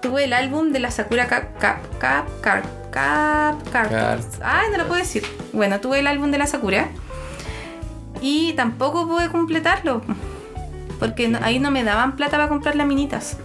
Tuve 0.00 0.24
el 0.24 0.32
álbum 0.32 0.70
de 0.70 0.78
la 0.78 0.90
Sakura 0.90 1.26
Cap 1.26 1.58
Cap 1.58 1.80
Cap 1.98 2.77
Cap 2.90 3.56
Cartons. 3.70 4.26
Ay, 4.42 4.68
no 4.72 4.78
lo 4.78 4.86
puedo 4.86 5.00
decir. 5.00 5.22
Bueno, 5.52 5.80
tuve 5.80 6.00
el 6.00 6.06
álbum 6.06 6.30
de 6.30 6.38
la 6.38 6.46
Sakura 6.46 6.88
y 8.20 8.52
tampoco 8.54 9.06
pude 9.06 9.28
completarlo 9.28 10.02
porque 10.98 11.28
no- 11.28 11.38
ahí 11.42 11.58
no 11.60 11.70
me 11.70 11.84
daban 11.84 12.16
plata 12.16 12.32
para 12.32 12.48
comprar 12.48 12.74
laminitas. 12.76 13.36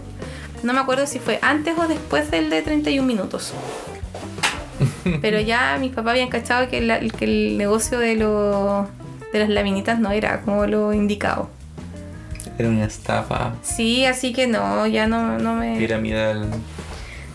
No 0.62 0.72
me 0.72 0.80
acuerdo 0.80 1.06
si 1.06 1.18
fue 1.18 1.38
antes 1.42 1.76
o 1.78 1.86
después 1.86 2.30
del 2.30 2.50
de 2.50 2.62
31 2.62 3.06
minutos. 3.06 3.52
Pero 5.20 5.38
ya 5.40 5.76
mis 5.78 5.92
papás 5.92 6.12
habían 6.12 6.28
cachado 6.30 6.68
que, 6.68 6.80
la- 6.80 6.98
que 7.00 7.24
el 7.24 7.58
negocio 7.58 7.98
de, 7.98 8.16
lo- 8.16 8.88
de 9.32 9.38
las 9.38 9.48
laminitas 9.48 9.98
no 10.00 10.10
era 10.10 10.40
como 10.40 10.66
lo 10.66 10.92
indicado. 10.92 11.48
Era 12.58 12.68
una 12.68 12.84
estafa 12.84 13.52
Sí, 13.62 14.04
así 14.04 14.32
que 14.32 14.46
no, 14.46 14.86
ya 14.86 15.06
no, 15.06 15.38
no 15.38 15.54
me... 15.54 15.76
piramidal. 15.76 16.48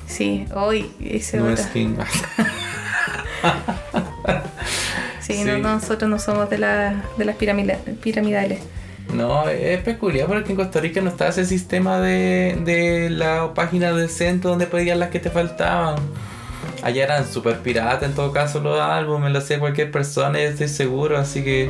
Sí, 0.10 0.46
hoy 0.56 0.92
ese 1.00 1.38
No 1.38 1.44
otra. 1.46 1.64
es 1.64 1.68
que- 1.70 1.88
Sí, 5.22 5.34
Sí. 5.34 5.44
No, 5.46 5.58
nosotros 5.60 6.10
no 6.10 6.18
somos 6.18 6.50
de, 6.50 6.58
la- 6.58 7.04
de 7.18 7.26
las 7.26 7.36
piramida- 7.36 7.78
piramidales. 8.02 8.60
No, 9.14 9.48
es 9.48 9.80
peculiar 9.82 10.28
porque 10.28 10.52
en 10.52 10.56
Costa 10.56 10.80
Rica 10.82 11.02
no 11.02 11.10
está 11.10 11.28
ese 11.28 11.46
sistema 11.46 12.00
de, 12.00 12.58
de 12.66 13.10
la 13.12 13.54
página 13.54 13.92
del 13.94 14.10
centro 14.10 14.50
donde 14.52 14.66
pedían 14.68 15.00
las 15.00 15.10
que 15.10 15.20
te 15.20 15.30
faltaban. 15.30 15.96
Allá 16.82 17.04
eran 17.04 17.28
super 17.28 17.60
pirata 17.60 18.06
en 18.06 18.14
todo 18.14 18.32
caso 18.32 18.60
los 18.60 18.80
álbumes, 18.80 19.32
lo 19.32 19.40
hacía 19.40 19.60
cualquier 19.60 19.92
persona 19.92 20.40
y 20.40 20.44
estoy 20.44 20.68
seguro, 20.68 21.18
así 21.18 21.44
que 21.44 21.70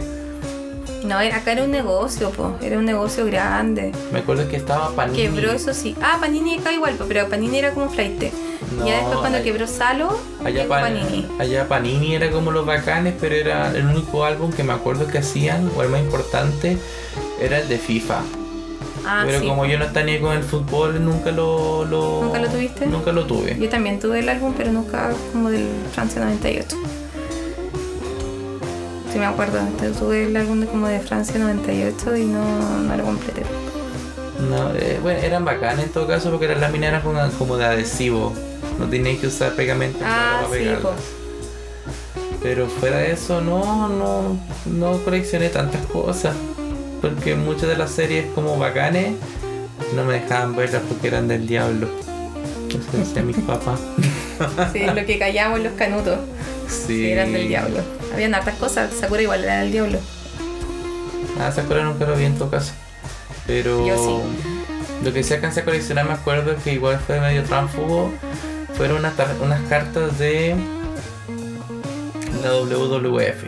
No, 1.10 1.18
acá 1.18 1.52
era 1.54 1.64
un 1.64 1.72
negocio, 1.72 2.30
po. 2.30 2.56
era 2.62 2.78
un 2.78 2.86
negocio 2.86 3.26
grande. 3.26 3.92
me 4.12 4.20
acuerdo 4.20 4.48
que 4.48 4.56
estaba 4.58 4.92
Panini. 4.96 5.18
Quebró, 5.18 5.52
eso 5.52 5.74
sí. 5.74 5.96
Ah, 6.02 6.18
Panini 6.22 6.60
acá 6.60 6.72
igual, 6.72 6.94
po, 6.96 7.06
pero 7.08 7.28
Panini 7.28 7.58
era 7.58 7.72
como 7.72 7.90
flight. 7.90 8.32
No, 8.78 8.86
ya 8.86 8.98
después 8.98 9.18
cuando 9.20 9.42
quebró 9.42 9.66
Salo, 9.66 10.16
Allá, 10.46 10.68
Pan- 10.68 10.84
Panini. 10.84 11.28
allá 11.40 11.68
Panini 11.68 12.14
era 12.16 12.30
como 12.30 12.52
los 12.52 12.66
bacanes, 12.66 13.16
pero 13.20 13.34
era 13.36 13.76
el 13.76 13.86
único 13.88 14.24
álbum 14.24 14.52
que 14.52 14.64
me 14.64 14.74
acuerdo 14.74 15.08
que 15.08 15.18
hacían, 15.18 15.72
o 15.76 15.82
el 15.82 15.90
más 15.90 16.02
importante, 16.02 16.78
era 17.42 17.58
el 17.60 17.68
de 17.68 17.80
FIFA. 17.80 18.22
Ah, 19.06 19.24
pero 19.26 19.40
sí. 19.40 19.48
como 19.48 19.66
yo 19.66 19.80
no 19.80 19.86
estaba 19.86 20.06
ni 20.06 20.20
con 20.20 20.34
el 20.38 20.44
fútbol, 20.44 21.04
nunca 21.04 21.32
lo, 21.32 21.86
lo- 21.86 22.22
¿Nunca 22.22 22.38
lo 22.38 22.50
tuviste? 22.50 22.86
Nunca 22.86 23.12
lo 23.12 23.26
tuve. 23.26 23.58
Yo 23.60 23.68
también 23.70 24.00
tuve 24.00 24.20
el 24.20 24.30
álbum, 24.30 24.54
pero 24.56 24.72
nunca 24.72 25.12
como 25.32 25.50
del 25.50 25.68
Francia 25.94 26.22
98. 26.22 26.76
Sí 29.20 29.26
me 29.26 29.26
acuerdo, 29.26 29.60
yo 29.84 29.92
tuve 29.92 30.24
el 30.28 30.38
álbum 30.38 30.62
de 30.62 30.68
como 30.68 30.88
de 30.88 31.02
Francia 31.02 31.38
98 31.38 32.16
y 32.16 32.24
no, 32.24 32.80
no 32.80 32.96
lo 32.96 33.04
completé. 33.04 33.42
No, 34.50 34.74
eh, 34.74 34.98
bueno, 35.02 35.20
eran 35.20 35.44
bacanas 35.44 35.84
en 35.84 35.90
todo 35.92 36.08
caso 36.08 36.30
porque 36.32 36.48
las 36.48 36.62
láminas 36.62 36.88
eran 36.88 37.02
como, 37.02 37.20
como 37.38 37.58
de 37.58 37.66
adhesivo. 37.66 38.34
No 38.80 38.88
tenías 38.88 39.20
que 39.20 39.28
usar 39.28 39.56
pegamento 39.56 40.00
Ah, 40.06 40.44
para 40.44 40.54
sí, 40.54 40.60
pegarlas. 40.64 40.82
po. 40.84 40.92
Pero 42.42 42.68
fuera 42.68 43.00
de 43.00 43.12
eso, 43.12 43.42
no, 43.42 43.90
no, 43.90 44.40
no 44.66 44.98
coleccioné 45.04 45.50
tantas 45.50 45.86
cosas. 45.88 46.34
Porque 47.02 47.36
muchas 47.36 47.68
de 47.68 47.76
las 47.76 47.92
series 47.92 48.28
como 48.34 48.58
bacanes 48.58 49.16
no 49.98 50.06
me 50.06 50.14
dejaban 50.14 50.56
verlas 50.56 50.82
porque 50.88 51.10
eran 51.10 51.28
del 51.28 51.46
diablo. 51.46 51.90
Eso 52.70 52.98
decía 52.98 53.22
mis 53.22 53.36
papás. 53.46 53.82
Sí, 54.72 54.80
lo 54.86 55.06
que 55.06 55.20
callamos 55.20 55.60
los 55.60 55.74
canutos. 55.74 56.20
Sí. 56.70 56.84
Sí, 56.88 57.12
eran 57.12 57.32
del 57.34 57.48
diablo. 57.48 57.80
Habían 58.14 58.34
hartas 58.36 58.56
cosas, 58.56 58.92
Sakura 58.94 59.22
igual 59.22 59.44
era 59.44 59.60
del 59.60 59.72
diablo. 59.72 60.00
Ah, 61.40 61.52
Sakura 61.52 61.84
nunca 61.84 62.06
lo 62.06 62.16
vi 62.16 62.26
en 62.26 62.36
todo 62.38 62.50
caso. 62.50 62.74
Pero 63.48 63.86
Yo 63.88 63.98
sí. 63.98 65.06
lo 65.06 65.14
que 65.14 65.24
sí 65.24 65.34
alcancé 65.34 65.62
a 65.62 65.66
coleccionar, 65.66 66.06
me 66.06 66.14
acuerdo 66.14 66.56
que 66.64 66.74
igual 66.74 67.00
fue 67.06 67.20
medio 67.20 67.44
tránfugo, 67.44 68.12
fueron 68.76 69.00
unas, 69.00 69.14
unas 69.42 69.62
cartas 69.70 70.18
de 70.20 70.56
la 72.44 72.54
WWF. 72.54 73.44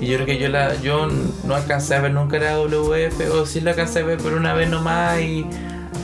Y 0.00 0.06
yo 0.08 0.16
creo 0.16 0.26
que 0.26 0.38
yo 0.38 0.48
la 0.48 0.74
yo 0.82 1.08
no 1.44 1.54
alcancé 1.54 1.94
a 1.94 2.00
ver 2.00 2.12
nunca 2.12 2.38
la 2.38 2.58
WWF, 2.58 3.30
o 3.32 3.46
sí 3.46 3.60
la 3.62 3.70
alcancé 3.70 4.00
a 4.00 4.04
ver 4.04 4.18
por 4.18 4.34
una 4.34 4.52
vez 4.52 4.68
nomás 4.68 5.20
y 5.20 5.46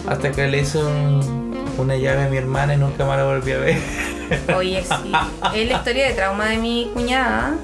hasta 0.08 0.32
que 0.32 0.48
le 0.48 0.60
hice 0.60 0.78
un- 0.78 1.52
una 1.78 1.96
llave 1.96 2.24
a 2.24 2.28
mi 2.28 2.36
hermana 2.38 2.74
y 2.74 2.78
nunca 2.78 3.04
más 3.04 3.18
la 3.18 3.24
volví 3.24 3.52
a 3.52 3.58
ver. 3.58 3.76
Oye, 4.56 4.82
sí. 4.82 5.12
Es 5.54 5.68
la 5.68 5.76
historia 5.76 6.08
de 6.08 6.14
trauma 6.14 6.46
de 6.46 6.58
mi 6.58 6.90
cuñada. 6.92 7.54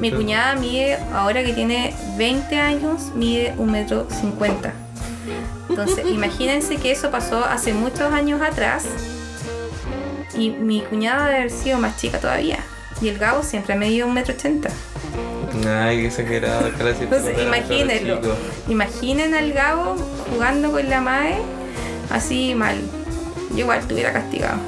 Mi 0.00 0.10
cuñada 0.10 0.56
mide, 0.56 0.98
ahora 1.12 1.44
que 1.44 1.52
tiene 1.52 1.94
20 2.16 2.58
años, 2.58 3.12
mide 3.14 3.54
un 3.58 3.70
metro 3.70 4.08
50. 4.10 4.72
Entonces, 5.68 6.04
imagínense 6.10 6.76
que 6.76 6.90
eso 6.90 7.10
pasó 7.10 7.44
hace 7.44 7.72
muchos 7.72 8.12
años 8.12 8.40
atrás 8.42 8.84
y 10.36 10.50
mi 10.50 10.80
cuñada 10.80 11.26
debe 11.26 11.36
haber 11.38 11.50
sido 11.50 11.78
más 11.78 11.96
chica 11.96 12.18
todavía. 12.18 12.58
Y 13.00 13.08
el 13.08 13.18
Gabo 13.18 13.42
siempre 13.42 13.74
ha 13.74 13.76
medido 13.76 14.06
un 14.08 14.14
metro 14.14 14.34
ochenta. 14.34 14.70
Ay, 15.66 16.00
qué 16.00 16.06
exagerado. 16.08 16.68
Entonces, 16.68 17.38
imagínenlo. 17.40 18.20
Imaginen 18.68 19.34
al 19.34 19.52
Gabo 19.52 19.96
jugando 20.30 20.72
con 20.72 20.88
la 20.88 21.00
Mae 21.00 21.36
así 22.10 22.54
mal. 22.54 22.76
Yo 23.50 23.58
igual 23.58 23.80
estuviera 23.80 24.12
castigado. 24.12 24.58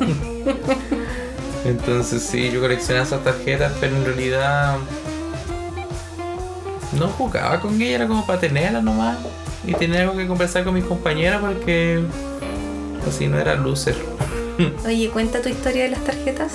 Entonces 1.64 2.22
sí, 2.22 2.50
yo 2.50 2.60
coleccionaba 2.60 3.06
esas 3.06 3.24
tarjetas, 3.24 3.72
pero 3.80 3.96
en 3.96 4.04
realidad 4.04 4.76
no 6.98 7.08
jugaba 7.08 7.60
con 7.60 7.74
ella, 7.80 7.96
era 7.96 8.06
como 8.06 8.26
para 8.26 8.40
tenerla 8.40 8.80
nomás. 8.80 9.18
Y 9.66 9.74
tenía 9.74 10.02
algo 10.02 10.16
que 10.16 10.26
conversar 10.26 10.64
con 10.64 10.74
mis 10.74 10.84
compañeros 10.84 11.40
porque 11.40 12.02
así 13.06 13.26
no 13.26 13.38
era 13.38 13.54
loser. 13.56 13.96
Oye, 14.86 15.10
cuenta 15.10 15.42
tu 15.42 15.48
historia 15.48 15.84
de 15.84 15.90
las 15.90 16.04
tarjetas. 16.04 16.52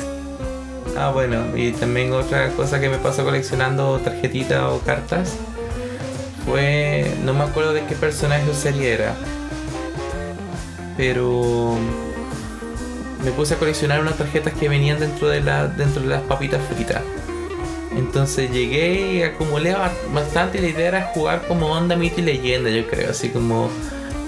Ah, 0.98 1.10
bueno, 1.10 1.56
y 1.56 1.72
también 1.72 2.12
otra 2.14 2.50
cosa 2.50 2.80
que 2.80 2.90
me 2.90 2.98
pasó 2.98 3.24
coleccionando 3.24 4.00
tarjetitas 4.00 4.64
o 4.64 4.80
cartas 4.80 5.36
fue, 6.46 7.10
no 7.24 7.34
me 7.34 7.44
acuerdo 7.44 7.74
de 7.74 7.86
qué 7.86 7.96
personaje 7.96 8.50
o 8.50 8.54
serie 8.54 8.94
era, 8.94 9.16
pero 10.98 11.78
me 13.24 13.32
puse 13.32 13.54
a 13.54 13.58
coleccionar 13.58 14.02
unas 14.02 14.18
tarjetas 14.18 14.54
que 14.54 14.68
venían 14.70 15.00
dentro 15.00 15.28
de, 15.30 15.42
la, 15.42 15.68
dentro 15.68 16.02
de 16.02 16.10
las 16.10 16.22
papitas 16.22 16.62
fritas. 16.74 17.02
Entonces 17.98 18.52
llegué 18.52 19.14
y 19.18 19.24
acumulé 19.24 19.74
ba- 19.74 19.92
bastante 20.14 20.58
y 20.60 20.62
la 20.62 20.68
idea 20.70 20.88
era 20.88 21.02
jugar 21.14 21.44
como 21.48 21.68
onda 21.68 21.96
mito 21.96 22.22
y 22.22 22.24
leyenda, 22.24 22.70
yo 22.70 22.88
creo, 22.88 23.12
así 23.12 23.30
como 23.30 23.70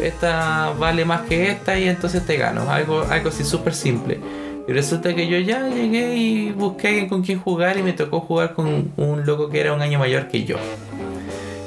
esta 0.01 0.73
vale 0.77 1.06
más 1.06 1.21
que 1.21 1.49
esta 1.49 1.79
y 1.79 1.88
entonces 1.88 2.25
te 2.25 2.36
gano, 2.38 2.69
algo, 2.69 3.06
algo 3.10 3.29
así 3.29 3.43
súper 3.43 3.73
simple. 3.73 4.19
Y 4.67 4.71
resulta 4.71 5.13
que 5.13 5.27
yo 5.27 5.38
ya 5.39 5.67
llegué 5.69 6.15
y 6.15 6.51
busqué 6.51 7.08
con 7.08 7.21
quién 7.21 7.39
jugar 7.39 7.77
y 7.77 7.84
me 7.84 7.93
tocó 7.93 8.21
jugar 8.21 8.53
con 8.53 8.91
un 8.97 9.25
loco 9.25 9.49
que 9.49 9.60
era 9.60 9.73
un 9.73 9.82
año 9.82 9.99
mayor 9.99 10.27
que 10.29 10.43
yo. 10.45 10.56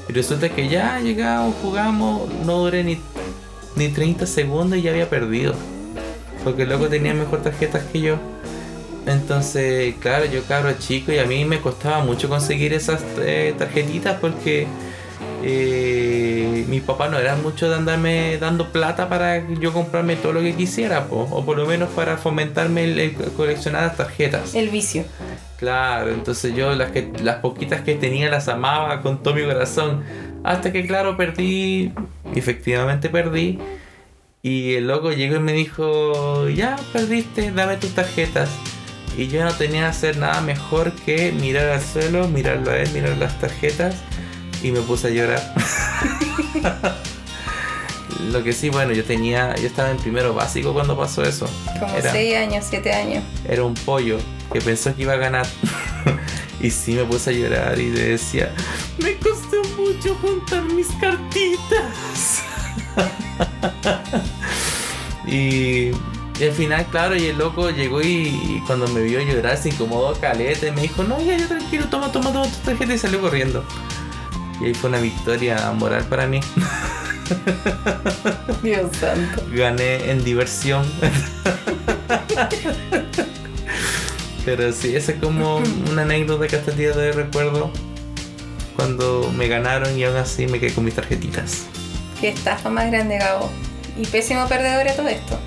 Y 0.08 0.12
resulta 0.12 0.48
que 0.48 0.68
ya 0.68 1.00
llegamos, 1.00 1.54
jugamos, 1.62 2.22
no 2.44 2.58
duré 2.58 2.84
ni, 2.84 2.98
ni 3.74 3.88
30 3.88 4.26
segundos 4.26 4.78
y 4.78 4.82
ya 4.82 4.90
había 4.92 5.08
perdido. 5.10 5.54
Porque 6.46 6.62
el 6.62 6.68
loco 6.68 6.86
tenía 6.86 7.12
mejor 7.12 7.42
tarjetas 7.42 7.82
que 7.92 8.00
yo. 8.00 8.18
Entonces, 9.04 9.96
claro, 9.98 10.26
yo 10.26 10.44
cabro 10.44 10.72
chico 10.78 11.10
y 11.10 11.18
a 11.18 11.24
mí 11.24 11.44
me 11.44 11.60
costaba 11.60 12.04
mucho 12.04 12.28
conseguir 12.28 12.72
esas 12.72 13.02
eh, 13.18 13.52
tarjetitas 13.58 14.20
porque 14.20 14.68
eh, 15.42 16.64
mi 16.68 16.78
papá 16.78 17.08
no 17.08 17.18
era 17.18 17.34
mucho 17.34 17.68
de 17.68 17.74
andarme 17.74 18.38
dando 18.38 18.70
plata 18.70 19.08
para 19.08 19.44
yo 19.58 19.72
comprarme 19.72 20.14
todo 20.14 20.34
lo 20.34 20.40
que 20.40 20.54
quisiera, 20.54 21.06
po, 21.06 21.26
o 21.32 21.44
por 21.44 21.56
lo 21.56 21.66
menos 21.66 21.88
para 21.88 22.16
fomentarme 22.16 22.84
el, 22.84 23.00
el 23.00 23.12
coleccionar 23.36 23.82
las 23.82 23.96
tarjetas. 23.96 24.54
El 24.54 24.68
vicio. 24.68 25.04
Claro, 25.56 26.12
entonces 26.12 26.54
yo 26.54 26.76
las 26.76 26.92
que 26.92 27.10
las 27.24 27.38
poquitas 27.38 27.80
que 27.80 27.96
tenía 27.96 28.30
las 28.30 28.46
amaba 28.46 29.02
con 29.02 29.20
todo 29.20 29.34
mi 29.34 29.42
corazón. 29.42 30.04
Hasta 30.44 30.70
que 30.70 30.86
claro, 30.86 31.16
perdí, 31.16 31.92
efectivamente 32.36 33.08
perdí. 33.08 33.58
Y 34.42 34.74
el 34.74 34.86
loco 34.86 35.12
llegó 35.12 35.36
y 35.36 35.40
me 35.40 35.52
dijo, 35.52 36.48
ya 36.48 36.76
perdiste, 36.92 37.50
dame 37.50 37.76
tus 37.76 37.90
tarjetas. 37.94 38.48
Y 39.16 39.28
yo 39.28 39.42
no 39.44 39.52
tenía 39.54 39.80
que 39.82 39.86
hacer 39.86 40.18
nada 40.18 40.40
mejor 40.40 40.92
que 40.92 41.32
mirar 41.32 41.68
al 41.70 41.82
suelo, 41.82 42.28
mirarlo 42.28 42.70
a 42.70 42.78
él, 42.78 42.90
mirar 42.92 43.16
las 43.16 43.38
tarjetas. 43.40 43.94
Y 44.62 44.70
me 44.70 44.80
puse 44.80 45.08
a 45.08 45.10
llorar. 45.10 45.54
Lo 48.30 48.42
que 48.42 48.52
sí, 48.52 48.70
bueno, 48.70 48.92
yo 48.92 49.04
tenía, 49.04 49.54
yo 49.56 49.66
estaba 49.66 49.90
en 49.90 49.98
primero 49.98 50.32
básico 50.34 50.72
cuando 50.72 50.96
pasó 50.96 51.22
eso. 51.22 51.48
Como 51.78 51.94
Era- 51.96 52.12
6 52.12 52.36
años, 52.36 52.64
7 52.68 52.92
años. 52.92 53.24
era 53.48 53.62
un 53.64 53.74
pollo 53.74 54.18
que 54.52 54.60
pensó 54.60 54.94
que 54.94 55.02
iba 55.02 55.12
a 55.14 55.16
ganar. 55.16 55.46
y 56.60 56.70
sí 56.70 56.94
me 56.94 57.04
puse 57.04 57.30
a 57.30 57.32
llorar 57.34 57.78
y 57.78 57.90
le 57.90 58.08
decía, 58.10 58.52
me 58.98 59.16
costó 59.18 59.62
mucho 59.76 60.14
juntar 60.20 60.62
mis 60.64 60.88
cartitas. 61.00 62.35
y, 65.26 65.90
y 66.38 66.44
al 66.44 66.52
final, 66.52 66.86
claro, 66.86 67.16
y 67.16 67.26
el 67.26 67.38
loco 67.38 67.70
llegó 67.70 68.02
y, 68.02 68.28
y 68.28 68.62
cuando 68.66 68.86
me 68.88 69.02
vio 69.02 69.20
llorar 69.20 69.56
se 69.56 69.70
incomodó 69.70 70.14
caleta 70.20 70.66
y 70.66 70.72
me 70.72 70.82
dijo, 70.82 71.04
no, 71.04 71.20
ya, 71.20 71.36
ya 71.36 71.48
tranquilo, 71.48 71.86
toma, 71.88 72.12
toma, 72.12 72.32
toma 72.32 72.46
tu 72.46 72.58
tarjeta 72.64 72.94
y 72.94 72.98
salió 72.98 73.20
corriendo. 73.20 73.64
Y 74.60 74.66
ahí 74.66 74.74
fue 74.74 74.90
una 74.90 75.00
victoria 75.00 75.72
moral 75.72 76.04
para 76.04 76.26
mí. 76.26 76.40
Dios 78.62 78.96
santo. 78.96 79.42
gané 79.52 80.10
en 80.10 80.24
diversión. 80.24 80.86
Pero 84.44 84.72
sí, 84.72 84.94
esa 84.94 85.12
es 85.12 85.20
como 85.20 85.56
una 85.90 86.02
anécdota 86.02 86.46
que 86.46 86.56
hasta 86.56 86.70
el 86.70 86.76
día 86.76 86.92
de 86.92 87.08
hoy 87.08 87.12
recuerdo. 87.12 87.70
Cuando 88.76 89.32
me 89.36 89.48
ganaron 89.48 89.98
y 89.98 90.04
aún 90.04 90.16
así 90.16 90.46
me 90.46 90.60
quedé 90.60 90.72
con 90.72 90.84
mis 90.84 90.94
tarjetitas. 90.94 91.66
Qué 92.20 92.28
estafa 92.28 92.68
más 92.70 92.90
grande, 92.90 93.18
Gabo. 93.18 93.50
Y 93.98 94.04
pésimo 94.06 94.46
perdedor 94.48 94.88
a 94.88 94.94
todo 94.94 95.08
esto. 95.08 95.38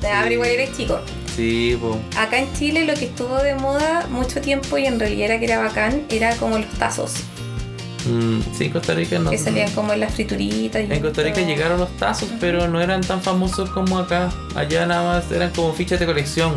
Te 0.00 0.08
abre 0.08 0.34
igual 0.34 0.50
eres 0.50 0.76
chico. 0.76 1.00
Sí, 1.34 1.76
po. 1.80 1.98
Acá 2.18 2.38
en 2.38 2.52
Chile 2.54 2.84
lo 2.84 2.94
que 2.94 3.06
estuvo 3.06 3.36
de 3.38 3.54
moda 3.54 4.06
mucho 4.10 4.40
tiempo 4.40 4.78
y 4.78 4.86
en 4.86 5.00
realidad 5.00 5.30
era 5.30 5.38
que 5.38 5.44
era 5.46 5.58
bacán, 5.58 6.02
era 6.10 6.34
como 6.36 6.58
los 6.58 6.68
tazos. 6.78 7.14
Mm, 8.06 8.40
sí, 8.56 8.66
en 8.66 8.70
Costa 8.72 8.94
Rica 8.94 9.18
no. 9.18 9.30
Que 9.30 9.38
salían 9.38 9.70
como 9.72 9.92
en 9.94 10.00
las 10.00 10.14
frituritas. 10.14 10.82
y 10.88 10.92
En 10.92 11.00
Costa 11.00 11.22
Rica 11.22 11.36
todo. 11.36 11.46
llegaron 11.46 11.80
los 11.80 11.96
tazos, 11.96 12.28
pero 12.38 12.68
no 12.68 12.80
eran 12.80 13.00
tan 13.00 13.22
famosos 13.22 13.70
como 13.70 13.98
acá. 13.98 14.30
Allá 14.54 14.86
nada 14.86 15.02
más 15.20 15.32
eran 15.32 15.50
como 15.50 15.72
fichas 15.72 15.98
de 15.98 16.06
colección. 16.06 16.56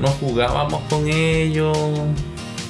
No 0.00 0.08
jugábamos 0.08 0.82
con 0.88 1.06
ellos. 1.08 1.76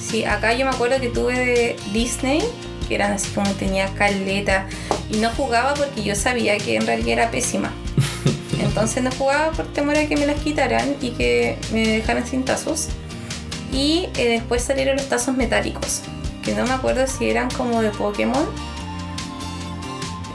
Sí, 0.00 0.24
acá 0.24 0.52
yo 0.54 0.64
me 0.64 0.72
acuerdo 0.72 1.00
que 1.00 1.08
tuve 1.08 1.34
de 1.38 1.76
Disney, 1.92 2.42
que 2.88 2.94
eran 2.94 3.12
así 3.12 3.30
como 3.30 3.50
tenía 3.52 3.88
caleta. 3.94 4.66
Y 5.10 5.18
no 5.18 5.30
jugaba 5.30 5.74
porque 5.74 6.02
yo 6.02 6.14
sabía 6.14 6.56
que 6.58 6.76
en 6.76 6.86
realidad 6.86 7.10
era 7.10 7.30
pésima. 7.30 7.72
Entonces 8.60 9.02
no 9.02 9.10
jugaba 9.12 9.52
por 9.52 9.66
temor 9.72 9.96
a 9.96 10.06
que 10.06 10.16
me 10.16 10.26
las 10.26 10.40
quitaran 10.40 10.96
y 11.00 11.10
que 11.10 11.58
me 11.72 11.86
dejaran 11.86 12.26
sin 12.26 12.44
tazos. 12.44 12.88
Y 13.72 14.08
eh, 14.16 14.28
después 14.28 14.62
salieron 14.62 14.96
los 14.96 15.08
tazos 15.08 15.36
metálicos, 15.36 16.02
que 16.42 16.54
no 16.54 16.64
me 16.64 16.72
acuerdo 16.72 17.06
si 17.06 17.28
eran 17.28 17.50
como 17.50 17.82
de 17.82 17.90
Pokémon. 17.90 18.46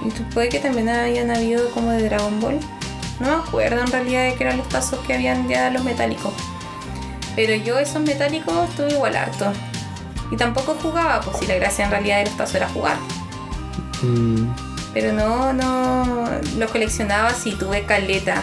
Y 0.05 0.09
puede 0.33 0.49
que 0.49 0.59
también 0.59 0.89
hayan 0.89 1.31
habido 1.31 1.69
como 1.71 1.91
de 1.91 2.03
Dragon 2.03 2.39
Ball. 2.39 2.59
No 3.19 3.27
me 3.27 3.33
acuerdo 3.35 3.81
en 3.81 3.87
realidad 3.87 4.25
de 4.25 4.35
que 4.35 4.43
eran 4.43 4.57
los 4.57 4.69
tazos 4.69 4.99
que 5.07 5.13
habían 5.13 5.47
ya 5.47 5.69
los 5.69 5.83
metálicos. 5.83 6.33
Pero 7.35 7.55
yo 7.55 7.79
esos 7.79 8.01
metálicos 8.01 8.69
tuve 8.75 8.91
igual 8.91 9.15
harto. 9.15 9.51
Y 10.31 10.38
tampoco 10.38 10.75
jugaba, 10.81 11.21
pues 11.21 11.38
si 11.38 11.45
la 11.47 11.55
gracia 11.55 11.86
en 11.86 11.91
realidad 11.91 12.19
de 12.19 12.25
los 12.25 12.38
tazos 12.38 12.55
era 12.55 12.69
jugar. 12.69 12.97
Mm, 14.01 14.47
Pero 14.93 15.13
no, 15.13 15.53
no 15.53 16.25
los 16.57 16.71
coleccionaba 16.71 17.33
si 17.33 17.51
tuve 17.51 17.83
caleta. 17.83 18.41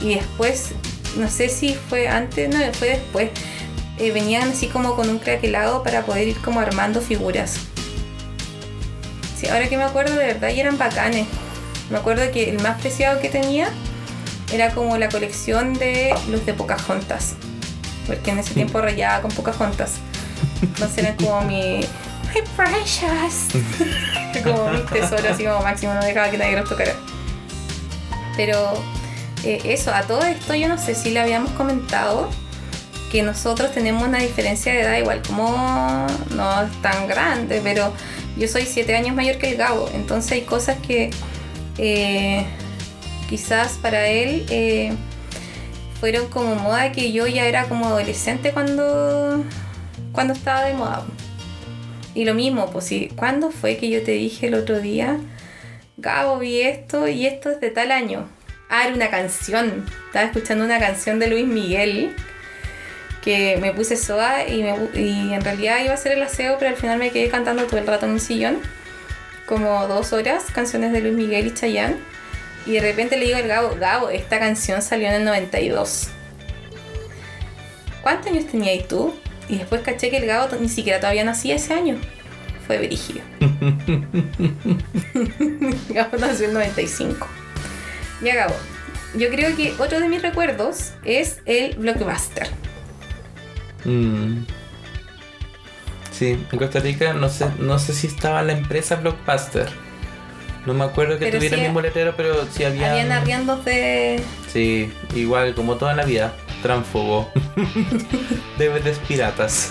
Y 0.00 0.14
después, 0.14 0.70
no 1.16 1.28
sé 1.28 1.48
si 1.48 1.74
fue 1.74 2.08
antes, 2.08 2.48
no, 2.48 2.58
fue 2.74 2.88
después. 2.88 3.30
eh, 3.98 4.12
venían 4.12 4.50
así 4.50 4.66
como 4.66 4.94
con 4.94 5.08
un 5.08 5.18
craquelado 5.18 5.82
para 5.82 6.02
poder 6.02 6.28
ir 6.28 6.36
como 6.42 6.60
armando 6.60 7.00
figuras. 7.00 7.56
Sí, 9.38 9.48
ahora 9.48 9.68
que 9.68 9.76
me 9.76 9.84
acuerdo 9.84 10.14
de 10.14 10.26
verdad 10.26 10.48
y 10.50 10.60
eran 10.60 10.78
bacanes. 10.78 11.26
Me 11.90 11.98
acuerdo 11.98 12.30
que 12.32 12.50
el 12.50 12.60
más 12.60 12.80
preciado 12.80 13.20
que 13.20 13.28
tenía 13.28 13.68
era 14.52 14.70
como 14.74 14.96
la 14.98 15.08
colección 15.08 15.74
de 15.74 16.14
los 16.28 16.44
de 16.46 16.52
Pocahontas. 16.54 17.34
Porque 18.06 18.30
en 18.30 18.38
ese 18.38 18.54
tiempo 18.54 18.80
rayaba 18.80 19.22
con 19.22 19.30
Pocahontas. 19.32 19.92
Entonces 20.62 20.98
eran 20.98 21.16
como 21.16 21.42
mi. 21.42 21.80
¡My 22.34 22.42
precious! 22.56 23.48
como 24.44 24.70
mi 24.70 24.80
tesoro, 24.80 25.28
así 25.30 25.44
como 25.44 25.60
máximo, 25.62 25.94
no 25.94 26.04
dejaba 26.04 26.30
que 26.30 26.38
nadie 26.38 26.56
los 26.56 26.68
tocara. 26.68 26.94
Pero 28.36 28.74
eh, 29.44 29.60
eso, 29.64 29.94
a 29.94 30.02
todo 30.02 30.24
esto 30.24 30.54
yo 30.54 30.68
no 30.68 30.78
sé 30.78 30.94
si 30.94 31.10
le 31.10 31.20
habíamos 31.20 31.50
comentado 31.52 32.28
que 33.10 33.22
nosotros 33.22 33.72
tenemos 33.72 34.02
una 34.02 34.18
diferencia 34.18 34.72
de 34.72 34.80
edad 34.80 34.98
igual 34.98 35.22
como 35.26 36.06
no 36.34 36.62
es 36.62 36.82
tan 36.82 37.06
grande, 37.06 37.60
pero 37.62 37.92
yo 38.36 38.48
soy 38.48 38.66
7 38.66 38.94
años 38.96 39.14
mayor 39.14 39.38
que 39.38 39.52
el 39.52 39.56
Gabo, 39.56 39.88
entonces 39.94 40.32
hay 40.32 40.40
cosas 40.42 40.78
que 40.86 41.10
eh, 41.78 42.44
quizás 43.28 43.78
para 43.80 44.08
él 44.08 44.44
eh, 44.50 44.92
fueron 46.00 46.28
como 46.28 46.56
moda 46.56 46.92
que 46.92 47.12
yo 47.12 47.26
ya 47.26 47.46
era 47.46 47.64
como 47.64 47.86
adolescente 47.86 48.50
cuando, 48.50 49.44
cuando 50.16 50.32
estaba 50.32 50.64
de 50.64 50.74
moda. 50.74 51.04
Y 52.14 52.24
lo 52.24 52.34
mismo, 52.34 52.70
pues 52.70 52.86
sí, 52.86 53.12
¿cuándo 53.14 53.50
fue 53.50 53.76
que 53.76 53.90
yo 53.90 54.02
te 54.02 54.12
dije 54.12 54.46
el 54.46 54.54
otro 54.54 54.80
día? 54.80 55.18
Gabo, 55.98 56.38
vi 56.38 56.62
esto 56.62 57.06
y 57.06 57.26
esto 57.26 57.50
es 57.50 57.60
de 57.60 57.70
tal 57.70 57.92
año. 57.92 58.26
Ah, 58.70 58.86
era 58.86 58.94
una 58.94 59.10
canción. 59.10 59.84
Estaba 60.06 60.24
escuchando 60.24 60.64
una 60.64 60.80
canción 60.80 61.18
de 61.18 61.28
Luis 61.28 61.46
Miguel 61.46 62.16
que 63.22 63.58
me 63.60 63.72
puse 63.72 63.96
soa 63.96 64.48
y, 64.48 64.62
me 64.62 64.74
y 64.94 65.34
en 65.34 65.42
realidad 65.42 65.80
iba 65.82 65.90
a 65.90 65.94
hacer 65.94 66.12
el 66.12 66.22
aseo, 66.22 66.56
pero 66.58 66.70
al 66.70 66.76
final 66.76 66.98
me 66.98 67.10
quedé 67.10 67.28
cantando 67.28 67.64
todo 67.66 67.78
el 67.78 67.86
rato 67.86 68.06
en 68.06 68.12
el 68.12 68.20
sillón. 68.20 68.58
como 69.46 69.86
dos 69.86 70.14
horas, 70.14 70.44
canciones 70.52 70.92
de 70.92 71.02
Luis 71.02 71.14
Miguel 71.14 71.48
y 71.48 71.52
Chayanne. 71.52 71.96
Y 72.64 72.72
de 72.72 72.80
repente 72.80 73.18
le 73.18 73.26
digo 73.26 73.36
al 73.36 73.46
Gabo, 73.46 73.76
Gabo, 73.78 74.08
esta 74.08 74.38
canción 74.38 74.80
salió 74.80 75.08
en 75.08 75.14
el 75.14 75.24
92. 75.26 76.08
¿Cuántos 78.02 78.32
años 78.32 78.46
tenías 78.46 78.88
tú? 78.88 79.14
Y 79.48 79.58
después 79.58 79.82
caché 79.82 80.10
que 80.10 80.18
el 80.18 80.26
Gabo 80.26 80.54
ni 80.60 80.68
siquiera 80.68 81.00
todavía 81.00 81.24
nacía 81.24 81.56
ese 81.56 81.74
año. 81.74 81.96
Fue 82.66 82.78
brígido. 82.78 83.20
Gabo 85.90 86.16
nació 86.18 86.44
en 86.46 86.50
el 86.50 86.54
95. 86.54 87.26
Ya 88.22 88.34
Gabo, 88.34 88.54
yo 89.16 89.28
creo 89.30 89.54
que 89.56 89.74
otro 89.78 90.00
de 90.00 90.08
mis 90.08 90.22
recuerdos 90.22 90.92
es 91.04 91.40
el 91.44 91.76
Blockbuster. 91.76 92.48
Mm. 93.84 94.44
Sí, 96.10 96.38
en 96.50 96.58
Costa 96.58 96.80
Rica 96.80 97.12
no 97.12 97.28
sé, 97.28 97.46
no 97.58 97.78
sé 97.78 97.92
si 97.92 98.06
estaba 98.06 98.42
la 98.42 98.52
empresa 98.52 98.96
Blockbuster. 98.96 99.68
No 100.64 100.74
me 100.74 100.84
acuerdo 100.84 101.18
que 101.18 101.26
Pero 101.26 101.38
tuviera 101.38 101.56
sí, 101.56 101.62
el 101.62 101.68
mismo 101.68 101.80
letrero, 101.80 102.14
pero 102.16 102.46
sí 102.50 102.64
había. 102.64 102.90
Habían 102.90 103.12
arriendos 103.12 103.64
de... 103.64 104.20
Sí, 104.52 104.92
igual 105.14 105.54
como 105.54 105.76
toda 105.76 105.94
la 105.94 106.04
vida. 106.04 106.34
Tránfugo. 106.66 107.30
DVDs 108.58 108.98
piratas. 109.06 109.70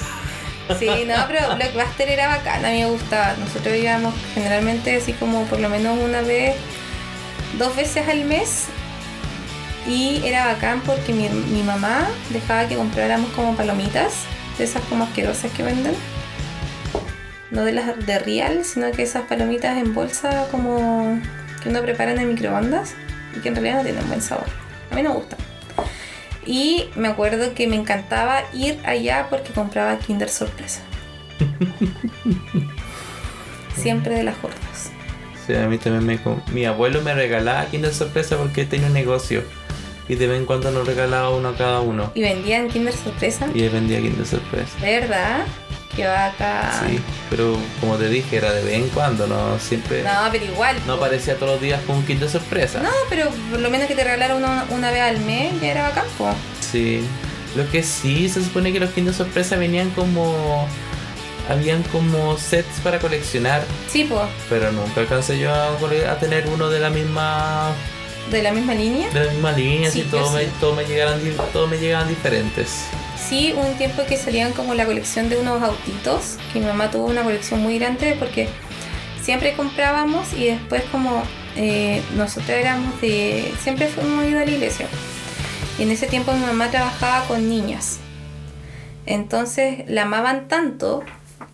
Sí, 0.80 0.88
no, 1.06 1.16
pero 1.28 1.54
Blockbuster 1.58 2.08
era 2.08 2.30
bacán, 2.30 2.64
a 2.64 2.70
mí 2.70 2.80
me 2.80 2.86
gustaba. 2.86 3.36
Nosotros 3.38 3.76
íbamos 3.76 4.14
generalmente 4.34 4.96
así 4.96 5.12
como 5.12 5.44
por 5.44 5.60
lo 5.60 5.68
menos 5.68 6.00
una 6.00 6.22
vez, 6.22 6.56
dos 7.60 7.76
veces 7.76 8.08
al 8.08 8.24
mes. 8.24 8.68
Y 9.86 10.22
era 10.24 10.46
bacán 10.46 10.80
porque 10.86 11.12
mi, 11.12 11.28
mi 11.28 11.64
mamá 11.64 12.08
dejaba 12.30 12.66
que 12.70 12.78
compráramos 12.78 13.30
como 13.32 13.58
palomitas, 13.58 14.24
de 14.58 14.64
esas 14.64 14.82
como 14.84 15.04
asquerosas 15.04 15.52
que 15.52 15.64
venden. 15.64 15.96
No 17.52 17.66
de 17.66 17.74
las 17.74 18.06
de 18.06 18.20
real, 18.20 18.64
sino 18.64 18.90
que 18.94 19.04
esas 19.04 19.24
palomitas 19.24 19.78
en 19.78 19.94
bolsa 19.94 20.48
como 20.50 21.20
que 21.62 21.68
uno 21.68 21.82
prepara 21.82 22.14
en 22.14 22.20
el 22.20 22.28
microondas 22.28 22.96
y 23.36 23.42
que 23.42 23.50
en 23.50 23.56
realidad 23.56 23.80
no 23.80 23.84
tienen 23.84 24.08
buen 24.08 24.22
sabor. 24.22 24.48
A 24.92 24.96
mí 24.96 25.04
no 25.04 25.10
me 25.10 25.16
gustan. 25.18 25.45
Y 26.46 26.86
me 26.96 27.08
acuerdo 27.08 27.54
que 27.54 27.68
me 27.68 27.76
encantaba 27.76 28.44
ir 28.54 28.80
allá 28.86 29.28
porque 29.30 29.52
compraba 29.52 29.98
Kinder 29.98 30.30
Sorpresa. 30.30 30.82
Siempre 33.76 34.16
de 34.16 34.24
las 34.24 34.42
gordas. 34.42 34.92
Sí, 35.46 35.54
a 35.54 35.68
mí 35.68 35.78
también 35.78 36.06
me. 36.06 36.20
Mi 36.54 36.66
abuelo 36.66 37.02
me 37.02 37.14
regalaba 37.14 37.66
Kinder 37.66 37.94
Sorpresa 37.94 38.38
porque 38.38 38.66
tenía 38.66 38.88
un 38.88 38.94
negocio. 38.94 39.44
Y 40.08 40.16
de 40.16 40.28
vez 40.28 40.40
en 40.40 40.46
cuando 40.46 40.72
nos 40.72 40.86
regalaba 40.86 41.32
uno 41.32 41.50
a 41.50 41.58
cada 41.58 41.82
uno. 41.82 42.12
Y 42.14 42.22
vendían 42.22 42.70
Kinder 42.70 42.94
Sorpresa. 42.94 43.48
Y 43.54 43.64
él 43.64 43.72
vendía 43.72 44.00
Kinder 44.00 44.26
Sorpresa. 44.26 44.80
¿De 44.80 45.02
Qué 45.96 46.06
vaca. 46.06 46.84
Sí, 46.86 47.00
pero 47.30 47.58
como 47.80 47.96
te 47.96 48.10
dije, 48.10 48.38
era 48.38 48.52
de 48.52 48.64
vez 48.64 48.76
en 48.76 48.90
cuando, 48.90 49.28
no 49.28 49.58
siempre. 49.60 50.04
No, 50.04 50.12
pero 50.32 50.46
igual. 50.46 50.76
No 50.86 50.94
aparecía 50.94 51.36
todos 51.36 51.54
los 51.54 51.62
días 51.62 51.82
con 51.88 51.98
un 51.98 52.06
Kinder 52.06 52.30
Sorpresa. 52.30 52.82
No, 52.82 52.90
pero 53.10 53.30
por 53.50 53.60
lo 53.60 53.70
menos 53.70 53.88
que 53.88 53.96
te 53.96 54.04
regalaron 54.04 54.38
una, 54.38 54.66
una 54.70 54.92
vez 54.92 55.02
al 55.02 55.20
mes 55.22 55.54
ya 55.62 55.72
era 55.72 55.84
bacán, 55.84 56.06
po. 56.18 56.34
Sí. 56.60 57.02
Lo 57.56 57.70
que 57.72 57.84
sí, 57.84 58.28
se 58.28 58.44
supone 58.44 58.74
que 58.74 58.80
los 58.80 58.90
Kinder 58.92 59.14
Sorpresa 59.14 59.56
venían 59.56 59.90
como. 59.92 60.68
Habían 61.48 61.84
como 61.84 62.38
sets 62.38 62.80
para 62.84 63.00
coleccionar. 63.00 63.64
Sí, 63.88 64.04
po. 64.04 64.28
Pero 64.50 64.72
nunca 64.72 65.02
alcancé 65.02 65.38
yo 65.38 65.54
a, 65.54 65.78
tener 66.20 66.48
uno 66.48 66.70
de 66.70 66.80
la 66.80 66.90
misma. 66.90 67.72
De 68.32 68.42
la 68.42 68.52
misma 68.52 68.74
línea. 68.74 69.10
De 69.12 69.26
la 69.26 69.32
misma 69.32 69.52
línea, 69.52 69.92
Sí, 69.92 70.02
así 70.02 70.10
yo 70.12 70.18
todos 70.18 70.34
me, 70.34 70.46
todo 70.60 70.76
me 70.76 70.84
todos 71.54 71.70
me 71.70 71.78
llegaban 71.78 72.10
diferentes. 72.10 72.88
Sí, 73.28 73.56
un 73.58 73.76
tiempo 73.78 74.04
que 74.08 74.18
salían 74.18 74.54
como 74.54 74.76
la 74.76 74.86
colección 74.86 75.30
de 75.30 75.38
unos 75.38 75.62
autitos, 75.64 76.38
que 76.54 76.60
mi 76.60 76.68
mamá 76.68 76.92
tuvo 76.92 77.08
una 77.08 77.24
colección 77.24 77.60
muy 77.60 77.80
grande 77.80 78.16
porque 78.20 78.48
siempre 79.24 79.54
comprábamos 79.54 80.32
y 80.34 80.46
después 80.46 80.84
como 80.92 81.24
eh, 81.56 82.04
nosotros 82.16 82.52
éramos 82.52 83.02
de... 83.02 83.52
Siempre 83.62 83.88
fuimos 83.88 84.26
ido 84.26 84.40
a 84.42 84.46
la 84.46 84.52
iglesia. 84.52 84.86
Y 85.80 85.84
en 85.84 85.92
ese 85.92 86.06
tiempo 86.06 86.34
mi 86.34 86.46
mamá 86.46 86.70
trabajaba 86.70 87.26
con 87.28 87.50
niñas. 87.50 87.98
Entonces 89.08 89.86
la 89.88 90.04
amaban 90.04 90.48
tanto 90.48 91.02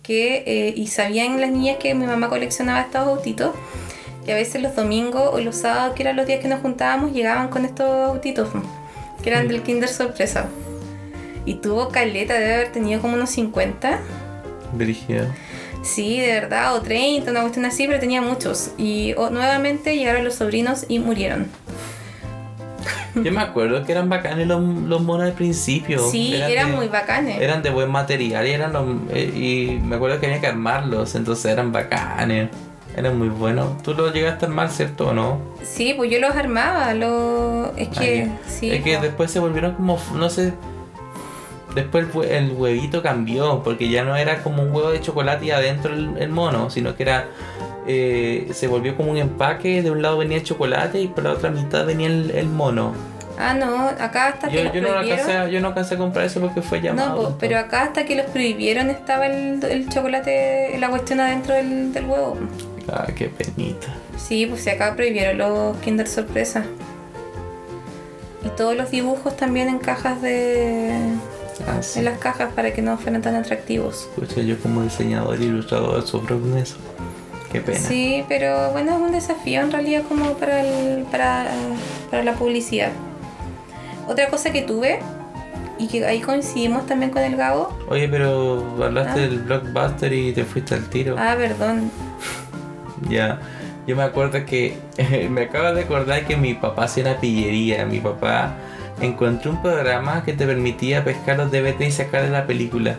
que... 0.02 0.44
eh, 0.46 0.74
y 0.76 0.88
sabían 0.88 1.40
las 1.40 1.52
niñas 1.52 1.78
que 1.80 1.94
mi 1.94 2.04
mamá 2.04 2.28
coleccionaba 2.28 2.82
estos 2.82 3.06
autitos. 3.06 3.54
Y 4.26 4.30
a 4.30 4.34
veces 4.34 4.60
los 4.60 4.76
domingos 4.76 5.30
o 5.32 5.40
los 5.40 5.56
sábados, 5.56 5.94
que 5.94 6.02
eran 6.02 6.16
los 6.16 6.26
días 6.26 6.40
que 6.40 6.48
nos 6.48 6.60
juntábamos, 6.60 7.12
llegaban 7.12 7.48
con 7.48 7.64
estos 7.64 7.88
autitos, 8.10 8.50
que 9.22 9.30
eran 9.30 9.48
del 9.48 9.62
Kinder 9.62 9.88
Sorpresa. 9.88 10.48
Y 11.44 11.54
tuvo 11.54 11.88
caleta, 11.88 12.34
debe 12.34 12.54
haber 12.54 12.72
tenido 12.72 13.00
como 13.00 13.14
unos 13.14 13.30
50. 13.30 13.98
Brígido. 14.72 15.26
Sí, 15.82 16.20
de 16.20 16.28
verdad, 16.34 16.74
o 16.76 16.80
30, 16.82 17.30
una 17.30 17.40
cuestión 17.40 17.64
así, 17.64 17.86
pero 17.86 17.98
tenía 17.98 18.22
muchos. 18.22 18.70
Y 18.78 19.14
o- 19.16 19.30
nuevamente 19.30 19.96
llegaron 19.96 20.24
los 20.24 20.36
sobrinos 20.36 20.86
y 20.88 20.98
murieron. 21.00 21.46
Yo 23.14 23.30
me 23.30 23.42
acuerdo 23.42 23.84
que 23.84 23.92
eran 23.92 24.08
bacanes 24.08 24.46
los, 24.46 24.62
los 24.62 25.02
monos 25.02 25.26
al 25.26 25.32
principio. 25.34 25.98
Sí, 26.10 26.34
eran, 26.34 26.70
de- 26.70 26.76
muy 26.76 26.88
bacanes. 26.88 27.40
Eran 27.40 27.62
de 27.62 27.70
buen 27.70 27.90
material 27.90 28.46
y 28.46 28.50
eran 28.52 28.72
los, 28.72 28.86
eh, 29.10 29.30
y 29.34 29.80
me 29.84 29.96
acuerdo 29.96 30.18
que 30.18 30.26
había 30.26 30.40
que 30.40 30.46
armarlos, 30.46 31.14
entonces 31.14 31.46
eran 31.52 31.72
bacanes. 31.72 32.48
Eran 32.96 33.18
muy 33.18 33.28
buenos. 33.28 33.82
¿Tú 33.82 33.94
los 33.94 34.12
llegaste 34.12 34.44
a 34.44 34.48
armar, 34.48 34.70
cierto 34.70 35.08
o 35.08 35.12
no? 35.14 35.40
Sí, 35.62 35.94
pues 35.96 36.10
yo 36.10 36.20
los 36.20 36.34
armaba, 36.36 36.92
los... 36.94 37.70
Es 37.76 37.88
que, 37.88 38.28
Ah, 38.30 38.38
sí. 38.48 38.70
es 38.70 38.82
que 38.82 38.96
po. 38.96 39.02
después 39.02 39.30
se 39.30 39.38
volvieron 39.40 39.74
como, 39.74 39.98
no 40.14 40.28
sé. 40.30 40.52
Después 41.74 42.04
el, 42.06 42.12
hue- 42.12 42.28
el 42.30 42.52
huevito 42.52 43.02
cambió, 43.02 43.62
porque 43.62 43.88
ya 43.88 44.04
no 44.04 44.14
era 44.16 44.42
como 44.42 44.62
un 44.62 44.72
huevo 44.72 44.90
de 44.90 45.00
chocolate 45.00 45.46
y 45.46 45.50
adentro 45.50 45.94
el, 45.94 46.16
el 46.18 46.28
mono, 46.28 46.68
sino 46.70 46.94
que 46.96 47.02
era. 47.04 47.28
eh, 47.86 48.48
se 48.52 48.66
volvió 48.68 48.96
como 48.96 49.10
un 49.10 49.16
empaque, 49.16 49.82
de 49.82 49.90
un 49.90 50.02
lado 50.02 50.18
venía 50.18 50.36
el 50.38 50.44
chocolate 50.44 51.00
y 51.00 51.08
por 51.08 51.24
la 51.24 51.32
otra 51.32 51.50
mitad 51.50 51.84
venía 51.86 52.06
el, 52.08 52.30
el 52.32 52.46
mono. 52.48 52.92
Ah, 53.38 53.54
no, 53.54 53.88
acá 53.88 54.28
hasta 54.28 54.48
que 54.50 54.56
Yo, 54.56 54.64
los 54.64 54.72
yo, 54.74 54.82
no 54.82 54.88
lo 54.88 54.94
prohibieron... 54.96 55.20
alcancé, 55.26 55.38
a- 55.38 55.48
yo 55.48 55.60
no 55.60 55.68
alcancé 55.68 55.94
a 55.94 55.98
comprar 55.98 56.26
eso 56.26 56.40
porque 56.40 56.60
fue 56.62 56.80
llamado. 56.82 57.22
No, 57.30 57.38
pero 57.38 57.58
acá 57.58 57.84
hasta 57.84 58.04
que 58.04 58.14
los 58.14 58.26
prohibieron 58.26 58.90
estaba 58.90 59.26
el, 59.26 59.64
el 59.64 59.88
chocolate, 59.88 60.76
la 60.78 60.90
cuestión 60.90 61.20
adentro 61.20 61.54
del, 61.54 61.92
del 61.92 62.04
huevo. 62.04 62.36
Ah, 62.92 63.06
qué 63.16 63.28
penita. 63.30 63.88
Sí, 64.18 64.44
pues 64.46 64.68
acá 64.68 64.94
prohibieron 64.94 65.38
los 65.38 65.76
Kinder 65.78 66.06
Sorpresa. 66.06 66.64
Y 68.44 68.48
todos 68.50 68.76
los 68.76 68.90
dibujos 68.90 69.36
también 69.36 69.68
en 69.68 69.78
cajas 69.78 70.20
de... 70.20 70.92
Ah, 71.66 71.82
sí. 71.82 71.98
en 72.00 72.06
las 72.06 72.18
cajas 72.18 72.52
para 72.54 72.72
que 72.72 72.82
no 72.82 72.96
fueran 72.98 73.22
tan 73.22 73.34
atractivos. 73.34 74.08
Pucha, 74.16 74.40
yo 74.42 74.58
como 74.60 74.82
diseñador 74.82 75.40
e 75.40 75.44
ilustrador 75.44 76.06
sufro 76.06 76.38
con 76.40 76.56
eso. 76.58 76.76
Qué 77.52 77.60
pena. 77.60 77.78
Sí, 77.78 78.24
pero 78.28 78.70
bueno, 78.72 78.92
es 78.96 79.00
un 79.02 79.12
desafío 79.12 79.60
en 79.60 79.70
realidad 79.70 80.02
como 80.08 80.32
para, 80.34 80.60
el- 80.62 81.04
para, 81.04 81.46
para 82.10 82.24
la 82.24 82.32
publicidad. 82.34 82.90
Otra 84.08 84.28
cosa 84.28 84.50
que 84.50 84.62
tuve, 84.62 84.98
y 85.78 85.86
que 85.88 86.04
ahí 86.06 86.20
coincidimos 86.20 86.86
también 86.86 87.10
con 87.10 87.22
el 87.22 87.36
Gabo. 87.36 87.76
Oye, 87.88 88.08
pero 88.08 88.64
hablaste 88.82 89.20
Ah. 89.20 89.22
del 89.22 89.38
blockbuster 89.40 90.12
y 90.12 90.32
te 90.32 90.44
fuiste 90.44 90.74
al 90.74 90.88
tiro. 90.88 91.16
Ah, 91.18 91.34
perdón. 91.36 91.90
Ya. 93.08 93.40
Yo 93.86 93.96
me 93.96 94.04
acuerdo 94.04 94.44
que 94.46 94.76
me 95.30 95.42
acabo 95.42 95.74
de 95.74 95.82
acordar 95.82 96.24
que 96.24 96.36
mi 96.36 96.54
papá 96.54 96.84
hacía 96.84 97.02
una 97.04 97.16
pillería. 97.20 97.84
Mi 97.84 97.98
papá 97.98 98.54
encontró 99.02 99.50
un 99.50 99.62
programa 99.62 100.24
que 100.24 100.32
te 100.32 100.46
permitía 100.46 101.04
pescar 101.04 101.36
los 101.36 101.50
DVD 101.50 101.80
y 101.82 101.92
sacarle 101.92 102.30
la 102.30 102.46
película. 102.46 102.96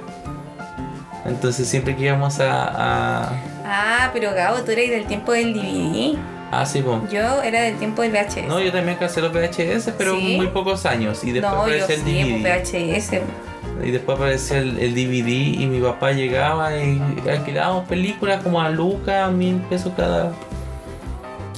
Entonces 1.26 1.68
siempre 1.68 1.96
que 1.96 2.04
íbamos 2.04 2.40
a... 2.40 3.24
a... 3.26 3.30
Ah, 3.66 4.10
pero 4.14 4.34
Gabo, 4.34 4.62
tú 4.64 4.72
eres 4.72 4.92
del 4.92 5.06
tiempo 5.06 5.32
del 5.32 5.54
DVD. 5.54 6.18
Ah, 6.52 6.66
sí, 6.66 6.82
po. 6.82 7.02
Yo 7.12 7.42
era 7.42 7.62
del 7.62 7.78
tiempo 7.78 8.02
del 8.04 8.12
VHS. 8.12 8.48
No, 8.48 8.60
yo 8.60 8.72
también 8.72 8.98
casé 8.98 9.22
los 9.22 9.32
VHS, 9.34 9.92
pero 9.98 10.16
¿Sí? 10.18 10.36
muy 10.38 10.48
pocos 10.48 10.86
años. 10.86 11.24
Y 11.24 11.32
después 11.32 11.52
No, 11.52 11.68
yo 11.68 11.84
apareció 11.84 11.96
el 11.96 12.02
sí, 12.04 12.24
DVD. 12.24 12.42
pues, 12.42 12.72
VHS. 12.72 13.88
Y 13.88 13.92
después 13.92 14.18
apareció 14.18 14.58
el, 14.58 14.78
el 14.78 14.94
DVD 14.94 15.62
y 15.62 15.66
mi 15.66 15.80
papá 15.80 16.12
llegaba 16.12 16.78
y 16.78 17.02
alquilábamos 17.28 17.88
películas 17.88 18.44
como 18.44 18.62
a 18.62 18.70
Lucas, 18.70 19.32
mil 19.32 19.56
pesos 19.62 19.94
cada, 19.98 20.32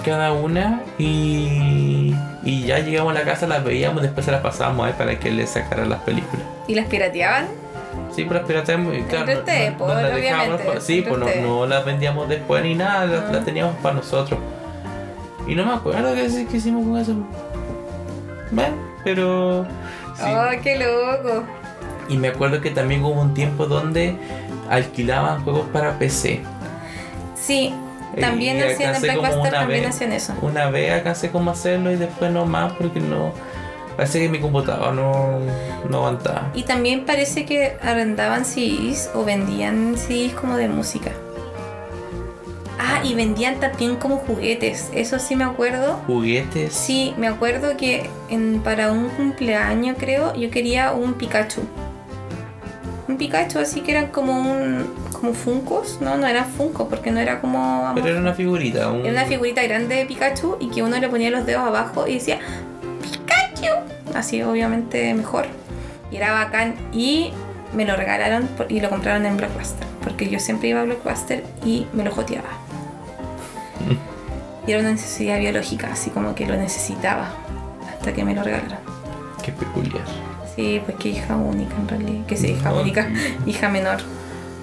cada 0.06 0.32
una. 0.32 0.82
Y, 0.98 2.14
y 2.46 2.62
ya 2.66 2.80
llegamos 2.80 3.12
a 3.12 3.20
la 3.20 3.26
casa, 3.26 3.48
las 3.48 3.64
veíamos, 3.64 4.02
después 4.02 4.26
se 4.26 4.32
las 4.32 4.42
pasábamos 4.42 4.86
a 4.86 4.90
él 4.90 4.96
para 4.96 5.20
que 5.20 5.28
él 5.30 5.38
le 5.38 5.48
sacara 5.48 5.86
las 5.86 6.00
películas. 6.02 6.46
¿Y 6.68 6.76
las 6.76 6.86
pirateaban? 6.86 7.48
Sí, 8.16 8.24
pero 8.24 8.36
las 8.40 8.48
pirateamos 8.48 8.94
claro, 9.10 9.34
ustedes, 9.40 9.72
no- 9.72 9.78
pues, 9.78 9.94
no 9.94 10.02
las 10.02 10.16
dejábamos 10.16 10.62
sí, 10.84 11.06
pues 11.08 11.42
no, 11.42 11.66
las 11.66 11.84
vendíamos 11.86 12.30
después 12.30 12.64
ni 12.64 12.76
nada, 12.76 13.06
las, 13.06 13.20
Ah. 13.24 13.30
las 13.34 13.46
teníamos 13.46 13.76
para 13.78 13.96
nosotros. 13.96 14.40
Y 15.48 15.56
no 15.56 15.66
me 15.66 15.74
acuerdo 15.74 16.14
qué, 16.16 16.46
qué 16.50 16.58
hicimos 16.58 16.86
con 16.86 16.98
eso. 16.98 17.14
Bueno, 18.52 18.76
pero... 19.04 19.66
sí. 20.16 20.24
¡Oh, 20.26 20.62
qué 20.62 20.78
loco! 20.78 21.44
Y 22.10 22.18
me 22.18 22.28
acuerdo 22.30 22.62
que 22.62 22.70
también 22.72 23.04
hubo 23.04 23.20
un 23.20 23.34
tiempo 23.34 23.66
donde 23.66 24.16
alquilaban 24.70 25.44
juegos 25.44 25.68
para 25.74 25.98
PC. 25.98 26.42
Sí, 27.36 27.74
también 28.22 28.62
hacían 28.62 28.96
en 28.96 29.02
Blackbuster, 29.02 29.52
también 29.52 29.84
vez- 29.84 29.90
hacían 29.96 30.12
eso. 30.12 30.34
Una 30.42 30.70
vez 30.70 30.92
alcancé 30.92 31.32
como 31.32 31.52
hacerlo 31.52 31.92
y 31.92 31.96
después 31.96 32.32
no 32.32 32.46
más 32.46 32.74
porque 32.74 33.00
no... 33.00 33.32
Parece 33.96 34.20
que 34.20 34.28
mi 34.28 34.40
computador 34.40 34.94
no, 34.94 35.40
no 35.90 35.98
aguantaba. 35.98 36.52
Y 36.54 36.64
también 36.64 37.06
parece 37.06 37.46
que 37.46 37.78
arrendaban 37.82 38.44
CDs 38.44 39.10
o 39.14 39.24
vendían 39.24 39.96
CDs 39.98 40.34
como 40.34 40.58
de 40.58 40.68
música. 40.68 41.12
Ah, 42.78 43.00
y 43.06 43.14
vendían 43.14 43.62
también 43.62 43.96
como 43.96 44.18
juguetes. 44.18 44.90
Eso 44.94 45.18
sí 45.18 45.38
me 45.38 45.46
acuerdo. 45.46 46.02
Juguetes. 46.08 46.74
Sí, 46.74 47.14
me 47.18 47.28
acuerdo 47.28 47.78
que 47.78 48.10
en, 48.30 48.60
para 48.62 48.92
un 48.92 49.08
cumpleaños, 49.10 49.96
creo, 49.98 50.36
yo 50.36 50.52
quería 50.52 50.92
un 50.92 51.14
Pikachu. 51.14 51.62
Un 53.08 53.18
Pikachu 53.18 53.60
así 53.60 53.80
que 53.80 53.92
eran 53.92 54.08
como 54.08 54.34
un. 54.40 54.94
Como 55.18 55.34
Funcos. 55.34 56.00
No, 56.02 56.18
no 56.18 56.28
eran 56.28 56.46
Funcos 56.46 56.88
porque 56.90 57.12
no 57.12 57.20
era 57.20 57.42
como. 57.42 57.92
Pero 57.96 58.08
era 58.10 58.20
una 58.20 58.34
figurita. 58.34 58.90
Un... 58.92 59.02
Era 59.02 59.12
una 59.12 59.26
figurita 59.26 59.64
grande 59.64 59.96
de 59.96 60.06
Pikachu 60.06 60.58
y 60.60 60.70
que 60.70 60.82
uno 60.84 60.98
le 60.98 61.10
ponía 61.10 61.30
los 61.32 61.46
dedos 61.46 61.64
abajo 61.68 62.08
y 62.08 62.16
decía 62.16 62.40
¡Pikachu! 63.02 63.74
Así 64.14 64.42
obviamente 64.42 65.14
mejor. 65.14 65.46
Y 66.12 66.18
era 66.18 66.32
bacán. 66.34 66.76
Y 66.94 67.32
me 67.74 67.86
lo 67.86 67.96
regalaron 67.96 68.48
por- 68.48 68.72
y 68.72 68.80
lo 68.80 68.90
compraron 68.90 69.26
en 69.26 69.38
Blockbuster. 69.38 69.86
Porque 70.04 70.30
yo 70.30 70.40
siempre 70.40 70.70
iba 70.70 70.82
a 70.82 70.84
Blockbuster 70.84 71.44
y 71.66 71.88
me 71.94 72.04
lo 72.04 72.12
joteaba. 72.12 72.50
Y 74.68 74.72
era 74.72 74.80
una 74.82 74.94
necesidad 74.94 75.38
biológica, 75.40 75.90
así 75.92 76.10
como 76.10 76.34
que 76.34 76.48
lo 76.48 76.56
necesitaba. 76.56 77.30
Hasta 77.88 78.14
que 78.14 78.24
me 78.24 78.34
lo 78.34 78.42
regalaron. 78.42 78.80
Qué 79.44 79.52
peculiar. 79.52 80.04
Sí, 80.56 80.82
pues 80.84 80.98
que 80.98 81.10
hija 81.10 81.36
única 81.36 81.76
en 81.76 81.88
realidad. 81.88 82.26
Que 82.26 82.36
sí, 82.36 82.48
hija 82.54 82.72
No. 82.72 82.82
única, 82.82 83.08
hija 83.46 83.70
menor. 83.70 84.00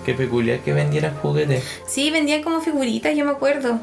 Qué 0.04 0.14
peculiar 0.14 0.60
que 0.60 0.72
vendieran 0.72 1.14
juguetes. 1.16 1.64
Sí, 1.86 2.10
vendían 2.10 2.42
como 2.42 2.60
figuritas, 2.60 3.16
yo 3.16 3.24
me 3.24 3.30
acuerdo. 3.30 3.78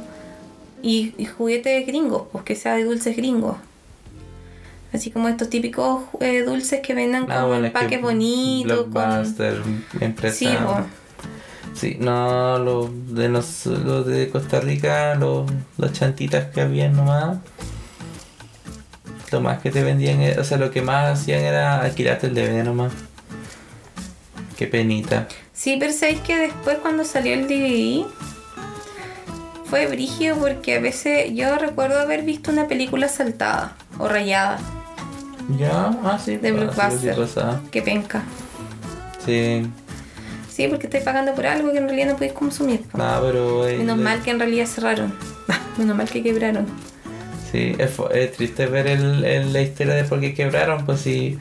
Y, 0.81 1.13
y 1.17 1.25
juguetes 1.25 1.85
gringos, 1.87 2.23
pues 2.31 2.43
que 2.43 2.55
sea 2.55 2.75
de 2.75 2.83
dulces 2.83 3.15
gringos. 3.15 3.55
Así 4.91 5.11
como 5.11 5.27
estos 5.29 5.49
típicos 5.49 6.03
eh, 6.19 6.41
dulces 6.43 6.81
que 6.81 6.93
vendan 6.93 7.27
Ah, 7.31 7.43
con 7.43 7.63
empaques 7.63 8.01
bonitos. 8.01 8.83
Con... 8.83 8.91
Blockbuster, 8.93 9.61
empresa. 9.99 10.35
Sí, 10.37 10.47
pues. 10.65 10.85
Sí, 11.75 11.97
no, 11.99 12.57
los 12.59 12.89
de, 13.13 13.29
nos, 13.29 13.65
los 13.67 14.05
de 14.07 14.29
Costa 14.29 14.59
Rica, 14.59 15.15
los, 15.15 15.49
las 15.77 15.93
chantitas 15.93 16.45
que 16.51 16.61
habían 16.61 16.93
nomás. 16.93 17.37
Lo 19.31 19.41
más 19.41 19.61
que 19.61 19.69
te 19.69 19.83
vendían, 19.83 20.21
era- 20.21 20.41
o 20.41 20.43
sea, 20.43 20.57
lo 20.57 20.71
que 20.71 20.81
más 20.81 21.19
hacían 21.19 21.41
era 21.41 21.81
alquilarte 21.81 22.27
el 22.27 22.33
DVD 22.33 22.63
nomás. 22.63 22.91
Qué 24.57 24.65
penita. 24.67 25.27
Sí, 25.59 25.75
pero 25.77 25.91
sabéis 25.91 26.21
que 26.21 26.37
después 26.37 26.77
cuando 26.77 27.03
salió 27.03 27.33
el 27.33 27.45
DVD 27.49 28.05
fue 29.65 29.87
brígido 29.87 30.37
porque 30.37 30.77
a 30.77 30.79
veces 30.79 31.31
yo 31.33 31.57
recuerdo 31.57 31.99
haber 31.99 32.21
visto 32.23 32.49
una 32.49 32.69
película 32.69 33.09
saltada 33.09 33.75
o 33.97 34.07
rayada. 34.07 34.57
Ya, 35.57 35.87
ah, 36.05 36.17
sí. 36.23 36.37
De 36.37 36.47
ah, 36.47 36.51
sí, 36.51 36.57
Blockbuster. 36.57 37.13
sí, 37.13 37.19
pasa. 37.19 37.61
Que 37.71 37.81
penca. 37.81 38.23
Sí, 39.25 39.69
Sí, 40.49 40.67
porque 40.69 40.87
estáis 40.87 41.03
pagando 41.03 41.33
por 41.35 41.45
algo 41.45 41.73
que 41.73 41.77
en 41.79 41.87
realidad 41.89 42.07
no 42.07 42.13
podéis 42.13 42.33
consumir. 42.33 42.81
nada, 42.93 43.21
pero. 43.21 43.67
eh, 43.67 43.79
Menos 43.79 43.99
eh, 43.99 44.01
mal 44.01 44.21
que 44.21 44.31
en 44.31 44.39
realidad 44.39 44.65
cerraron. 44.65 45.13
Menos 45.77 45.97
mal 45.97 46.09
que 46.09 46.23
quebraron. 46.23 46.67
Sí, 47.51 47.75
es, 47.77 48.31
triste 48.37 48.65
ver 48.67 48.87
el, 48.87 49.25
el- 49.25 49.51
la 49.51 49.61
historia 49.61 49.93
de 49.95 50.05
por 50.05 50.21
qué 50.21 50.33
quebraron, 50.33 50.85
pues 50.85 51.01
si 51.01 51.37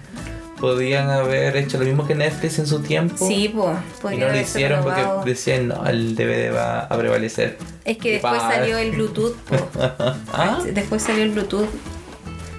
podían 0.60 1.08
haber 1.10 1.56
hecho 1.56 1.78
lo 1.78 1.84
mismo 1.84 2.06
que 2.06 2.14
Netflix 2.14 2.58
en 2.58 2.66
su 2.66 2.80
tiempo. 2.80 3.26
Sí, 3.26 3.52
pues. 3.54 4.14
Y 4.14 4.18
no 4.18 4.28
lo 4.28 4.38
hicieron 4.38 4.82
porque 4.82 5.02
decían, 5.24 5.68
no, 5.68 5.86
el 5.86 6.14
DVD 6.16 6.54
va 6.54 6.80
a 6.80 6.96
prevalecer. 6.98 7.58
Es 7.84 7.96
que 7.98 8.12
después 8.20 8.40
salió 8.42 8.78
el 8.78 8.92
Bluetooth. 8.92 9.36
¿Ah? 10.32 10.58
Después 10.72 11.02
salió 11.02 11.22
el 11.24 11.30
Bluetooth. 11.30 11.68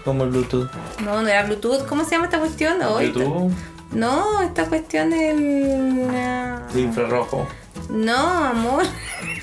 Como 0.05 0.23
el 0.23 0.29
Bluetooth. 0.31 0.69
No, 1.03 1.21
no 1.21 1.27
era 1.27 1.43
Bluetooth. 1.43 1.85
¿Cómo 1.87 2.03
se 2.05 2.11
llama 2.11 2.25
esta 2.25 2.39
cuestión? 2.39 2.81
Esta- 2.81 3.03
YouTube, 3.03 3.53
No, 3.91 4.41
esta 4.41 4.65
cuestión 4.65 5.09
del. 5.09 6.07
de 6.73 6.81
infrarrojo. 6.81 7.47
No, 7.89 8.15
amor. 8.45 8.83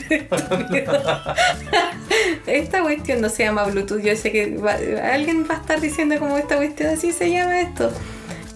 esta 2.47 2.83
cuestión 2.83 3.21
no 3.21 3.29
se 3.29 3.45
llama 3.45 3.65
Bluetooth. 3.65 4.01
Yo 4.01 4.15
sé 4.17 4.31
que 4.33 4.57
va- 4.57 4.77
alguien 5.13 5.47
va 5.51 5.55
a 5.57 5.59
estar 5.59 5.81
diciendo 5.81 6.17
como 6.19 6.39
esta 6.39 6.57
cuestión 6.57 6.91
así 6.91 7.13
se 7.13 7.31
llama 7.31 7.61
esto. 7.61 7.91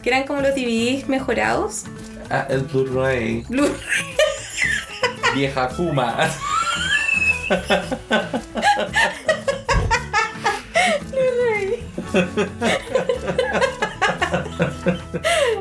Que 0.02 0.10
eran 0.10 0.24
como 0.26 0.40
los 0.40 0.54
DVDs 0.54 1.08
mejorados. 1.08 1.84
Ah, 2.30 2.46
el 2.48 2.60
Blu-ray. 2.62 3.44
Blu 3.48 3.68
Vieja 5.34 5.68
Kuma. 5.68 6.28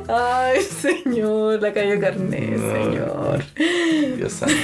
Ay, 0.07 0.61
señor, 0.61 1.61
la 1.61 1.73
cayó 1.73 1.99
carnet, 1.99 2.57
No. 2.57 2.73
señor. 2.73 3.43
Dios 4.17 4.33
santo. 4.33 4.55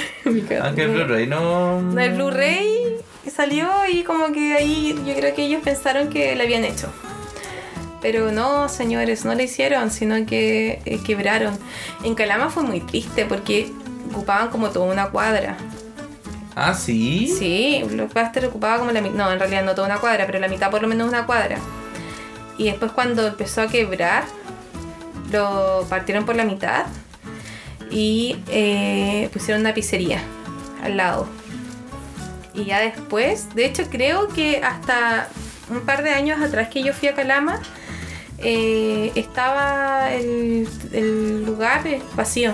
Aunque 0.64 0.84
el 0.84 0.90
Blu-ray 0.92 1.28
no. 1.28 1.82
No, 1.82 2.00
el 2.02 2.14
Blu-ray 2.14 2.98
salió 3.34 3.70
y 3.92 4.04
como 4.04 4.32
que 4.32 4.54
ahí 4.56 4.96
yo 5.06 5.14
creo 5.16 5.36
que 5.36 5.46
ellos 5.46 5.62
pensaron 5.64 6.10
que 6.10 6.36
lo 6.36 6.44
habían 6.44 6.64
hecho. 6.66 6.88
Pero 8.06 8.32
no, 8.32 8.70
señores, 8.70 9.26
no 9.26 9.34
lo 9.34 9.42
hicieron, 9.42 9.90
sino 9.90 10.28
que 10.28 10.80
eh, 10.86 11.00
quebraron. 11.04 11.58
En 12.04 12.14
Calama 12.14 12.52
fue 12.52 12.62
muy 12.62 12.80
triste 12.80 13.26
porque 13.26 13.72
ocupaban 14.12 14.50
como 14.50 14.70
toda 14.70 14.94
una 14.94 15.10
cuadra. 15.10 15.58
Ah, 16.56 16.76
sí. 16.76 17.36
Sí, 17.36 17.84
Blockbuster 17.90 18.46
ocupaba 18.46 18.78
como 18.78 18.92
la 18.92 19.02
mitad, 19.02 19.16
no, 19.16 19.32
en 19.32 19.40
realidad 19.40 19.64
no 19.66 19.74
toda 19.74 19.88
una 19.88 19.98
cuadra, 19.98 20.28
pero 20.28 20.38
la 20.38 20.48
mitad 20.48 20.70
por 20.70 20.84
lo 20.84 20.88
menos 20.88 21.08
una 21.08 21.26
cuadra. 21.26 21.58
Y 22.60 22.66
después 22.66 22.92
cuando 22.92 23.26
empezó 23.26 23.62
a 23.62 23.70
quebrar, 23.70 24.26
lo 25.32 25.84
partieron 25.90 26.28
por 26.28 26.36
la 26.36 26.44
mitad 26.44 26.86
y 27.90 28.38
eh, 28.50 29.32
pusieron 29.34 29.62
una 29.62 29.74
pizzería 29.74 30.22
al 30.84 30.96
lado. 30.96 31.28
Y 32.54 32.66
ya 32.66 32.82
después, 32.82 33.56
de 33.56 33.66
hecho 33.66 33.90
creo 33.90 34.28
que 34.28 34.62
hasta 34.64 35.28
un 35.72 35.82
par 35.82 36.04
de 36.04 36.12
años 36.12 36.40
atrás 36.40 36.70
que 36.70 36.84
yo 36.84 36.94
fui 36.94 37.08
a 37.08 37.16
Calama, 37.16 37.60
eh, 38.48 39.12
estaba 39.16 40.14
el, 40.14 40.68
el 40.94 41.44
lugar 41.46 41.82
vacío. 42.16 42.54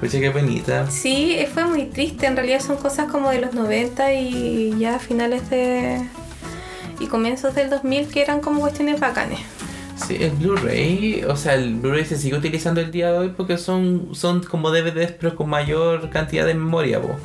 Pucha, 0.00 0.18
qué 0.18 0.30
penita. 0.30 0.90
Sí, 0.90 1.34
eh, 1.38 1.46
fue 1.46 1.66
muy 1.66 1.84
triste. 1.84 2.26
En 2.26 2.36
realidad 2.36 2.60
son 2.60 2.78
cosas 2.78 3.12
como 3.12 3.28
de 3.28 3.40
los 3.40 3.52
90 3.52 4.14
y 4.14 4.78
ya 4.78 4.98
finales 4.98 5.50
de. 5.50 6.00
y 6.98 7.06
comienzos 7.06 7.54
del 7.54 7.68
2000 7.68 8.08
que 8.08 8.22
eran 8.22 8.40
como 8.40 8.60
cuestiones 8.60 8.98
bacanes. 8.98 9.40
Sí, 10.06 10.16
el 10.18 10.30
Blu-ray, 10.30 11.24
o 11.28 11.36
sea, 11.36 11.54
el 11.54 11.74
Blu-ray 11.74 12.06
se 12.06 12.16
sigue 12.16 12.34
utilizando 12.34 12.80
el 12.80 12.90
día 12.90 13.12
de 13.12 13.18
hoy 13.18 13.34
porque 13.36 13.58
son, 13.58 14.14
son 14.14 14.42
como 14.42 14.70
DVDs 14.70 15.12
pero 15.12 15.36
con 15.36 15.50
mayor 15.50 16.08
cantidad 16.08 16.46
de 16.46 16.54
memoria, 16.54 17.02
po. 17.02 17.18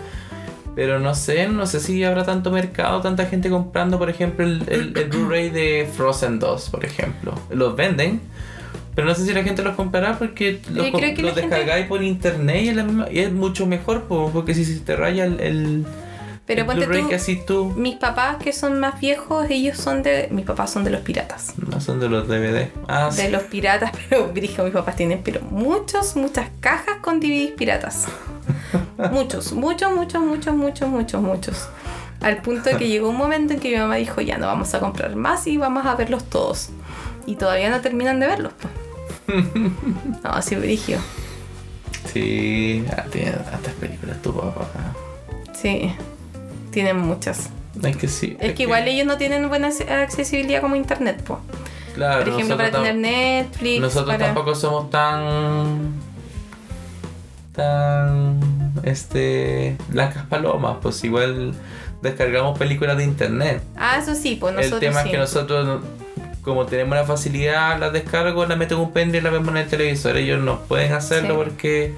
Pero 0.76 1.00
no 1.00 1.16
sé, 1.16 1.48
no 1.48 1.66
sé 1.66 1.80
si 1.80 2.04
habrá 2.04 2.26
tanto 2.26 2.52
mercado, 2.52 3.00
tanta 3.02 3.26
gente 3.28 3.50
comprando, 3.50 3.98
por 3.98 4.10
ejemplo, 4.10 4.46
el, 4.46 4.62
el- 4.68 4.98
el 4.98 5.06
Blu-ray 5.10 5.50
de 5.50 5.90
Frozen 5.96 6.40
2, 6.40 6.70
por 6.70 6.84
ejemplo. 6.84 7.34
Los 7.50 7.76
venden, 7.78 8.20
pero 8.94 9.08
no 9.08 9.16
sé 9.16 9.26
si 9.26 9.34
la 9.34 9.44
gente 9.44 9.64
los 9.64 9.76
comprará 9.76 10.18
porque 10.20 10.60
los, 10.74 10.86
los 11.22 11.32
gente- 11.32 11.42
descargáis 11.42 11.86
por 11.88 12.04
internet 12.04 12.64
y 12.64 12.70
es, 12.70 12.76
la 12.76 12.84
misma- 12.84 13.08
y 13.12 13.20
es 13.20 13.32
mucho 13.32 13.66
mejor, 13.66 14.04
po, 14.04 14.30
porque 14.34 14.54
si 14.54 14.66
se 14.66 14.80
te 14.82 14.96
raya 14.98 15.24
el, 15.26 15.40
el, 15.40 15.86
Pero 16.46 16.62
el 16.62 16.68
ponte 16.68 17.36
tú, 17.48 17.74
mis 17.76 17.96
papás 17.96 18.38
que 18.38 18.54
son 18.54 18.80
más 18.80 19.00
viejos, 19.00 19.48
ellos 19.50 19.78
son 19.78 20.04
de. 20.04 20.28
Mis 20.32 20.46
papás 20.46 20.72
son 20.72 20.84
de 20.84 20.92
los 20.92 21.02
piratas. 21.02 21.54
no 21.58 21.82
son 21.82 22.00
de 22.00 22.08
los 22.08 22.28
DVD. 22.28 22.70
Ah, 22.88 23.10
De 23.10 23.26
sí. 23.26 23.32
los 23.32 23.44
piratas, 23.44 23.92
pero 24.10 24.28
dije, 24.34 24.62
mis 24.62 24.74
papás 24.74 24.96
tienen 24.96 25.22
pero 25.24 25.42
muchos, 25.42 26.16
muchas 26.16 26.50
cajas 26.60 26.98
con 27.02 27.20
DVDs 27.20 27.52
piratas. 27.52 28.06
muchos, 29.12 29.54
muchos, 29.54 29.92
muchos, 29.94 30.22
muchos, 30.22 30.54
muchos, 30.56 30.90
muchos, 30.90 31.22
muchos. 31.22 31.70
Al 32.22 32.38
punto 32.42 32.70
de 32.70 32.78
que 32.78 32.88
llegó 32.88 33.10
un 33.10 33.18
momento 33.18 33.54
en 33.54 33.60
que 33.60 33.72
mi 33.72 33.78
mamá 33.78 33.96
dijo, 33.96 34.22
ya 34.22 34.38
no 34.38 34.48
vamos 34.48 34.74
a 34.74 34.80
comprar 34.80 35.16
más 35.16 35.48
y 35.48 35.58
vamos 35.58 35.86
a 35.86 35.96
verlos 35.96 36.24
todos. 36.26 36.70
Y 37.26 37.36
todavía 37.36 37.70
no 37.72 37.82
terminan 37.82 38.20
de 38.20 38.28
verlos. 38.28 38.54
pues. 38.60 39.46
no, 40.24 40.30
así 40.30 40.56
brigio. 40.56 41.00
Sí, 42.14 42.86
tantas 42.88 43.74
películas 43.74 44.22
tu 44.22 44.34
papá. 44.34 44.68
Sí, 45.54 45.92
tienen 46.76 46.98
muchas. 47.00 47.50
Es 47.84 47.98
que 47.98 48.08
sí. 48.08 48.38
Es 48.40 48.54
que 48.54 48.64
igual 48.64 48.88
ellos 48.88 49.08
no 49.08 49.18
tienen 49.18 49.50
buena 49.50 49.70
ac- 49.70 49.90
accesibilidad 49.90 50.62
como 50.62 50.76
internet, 50.76 51.24
po. 51.24 51.40
Claro, 51.96 52.24
Por 52.26 52.34
ejemplo, 52.34 52.58
para 52.58 52.72
tener 52.72 52.96
Netflix. 52.96 53.82
Nosotros 53.82 54.06
para- 54.16 54.26
tampoco 54.28 54.54
somos 54.54 54.90
tan. 54.92 55.94
tan. 57.54 58.40
este. 58.84 59.76
blancas 59.90 60.26
palomas, 60.28 60.78
pues 60.82 61.04
igual 61.04 61.54
descargamos 62.02 62.58
películas 62.60 62.98
de 62.98 63.04
internet. 63.06 63.62
Ah, 63.78 63.98
eso 64.02 64.14
sí, 64.16 64.38
pues 64.40 64.54
nosotros 64.54 64.82
el 64.84 64.90
tema 64.90 65.02
sí. 65.02 65.08
es 65.08 65.12
que 65.14 65.18
nosotros, 65.18 65.66
no- 65.66 65.82
como 66.44 66.66
tenemos 66.68 66.96
la 66.96 67.06
facilidad, 67.06 67.80
las 67.80 67.92
descargo, 67.92 68.46
las 68.46 68.58
meto 68.58 68.76
en 68.76 68.82
un 68.82 68.92
pendrive 68.92 69.18
y 69.20 69.22
las 69.24 69.34
vemos 69.34 69.50
en 69.50 69.58
el 69.58 69.68
televisor. 69.68 70.16
Ellos 70.18 70.40
no 70.42 70.60
pueden 70.62 70.94
hacerlo 70.94 71.30
Sí. 71.36 71.42
porque. 71.44 71.94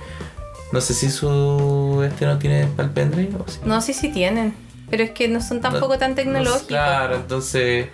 no 0.72 0.82
sé 0.82 0.94
si 0.94 1.10
su. 1.10 2.04
este 2.10 2.26
no 2.26 2.38
tiene 2.40 2.68
para 2.68 2.88
el 2.88 2.94
pendrive 2.94 3.32
o 3.38 3.50
sí. 3.50 3.60
No, 3.66 3.82
sí, 3.82 3.94
sí 3.94 4.10
tienen. 4.10 4.54
Pero 4.90 5.04
es 5.04 5.12
que 5.12 5.28
no 5.28 5.42
son 5.42 5.60
tampoco 5.62 5.94
No- 5.94 6.00
tan 6.00 6.12
no- 6.12 6.16
tecnológicos. 6.16 6.68
claro, 6.68 7.16
entonces. 7.16 7.88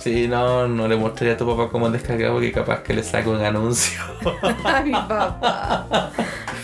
Sí, 0.00 0.28
no, 0.28 0.68
no 0.68 0.86
le 0.86 0.94
mostraría 0.96 1.34
a 1.34 1.36
tu 1.36 1.46
papá 1.46 1.68
cómo 1.70 1.90
descargar 1.90 2.30
porque 2.30 2.52
capaz 2.52 2.82
que 2.84 2.94
le 2.94 3.02
saco 3.02 3.30
un 3.30 3.40
anuncio. 3.44 3.98
A 4.64 4.80
mi 4.82 4.92
papá. 4.92 6.10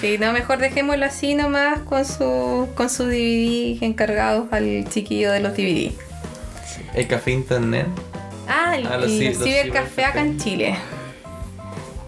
Sí, 0.00 0.16
no, 0.18 0.32
mejor 0.32 0.58
dejémoslo 0.58 1.04
así 1.06 1.34
nomás 1.34 1.80
con 1.80 2.04
su 2.04 2.68
con 2.76 2.88
su 2.88 3.04
DVD 3.06 3.82
encargados 3.82 4.46
al 4.52 4.84
chiquillo 4.88 5.32
de 5.32 5.40
los 5.40 5.52
DVD. 5.54 5.90
El 6.94 7.08
café 7.08 7.32
internet. 7.32 7.86
Ah, 8.46 8.76
el, 8.76 8.86
Ah, 8.86 8.96
los 8.98 9.10
los 9.10 9.38
cibercafé 9.42 10.04
acá 10.04 10.20
en 10.20 10.38
Chile. 10.38 10.76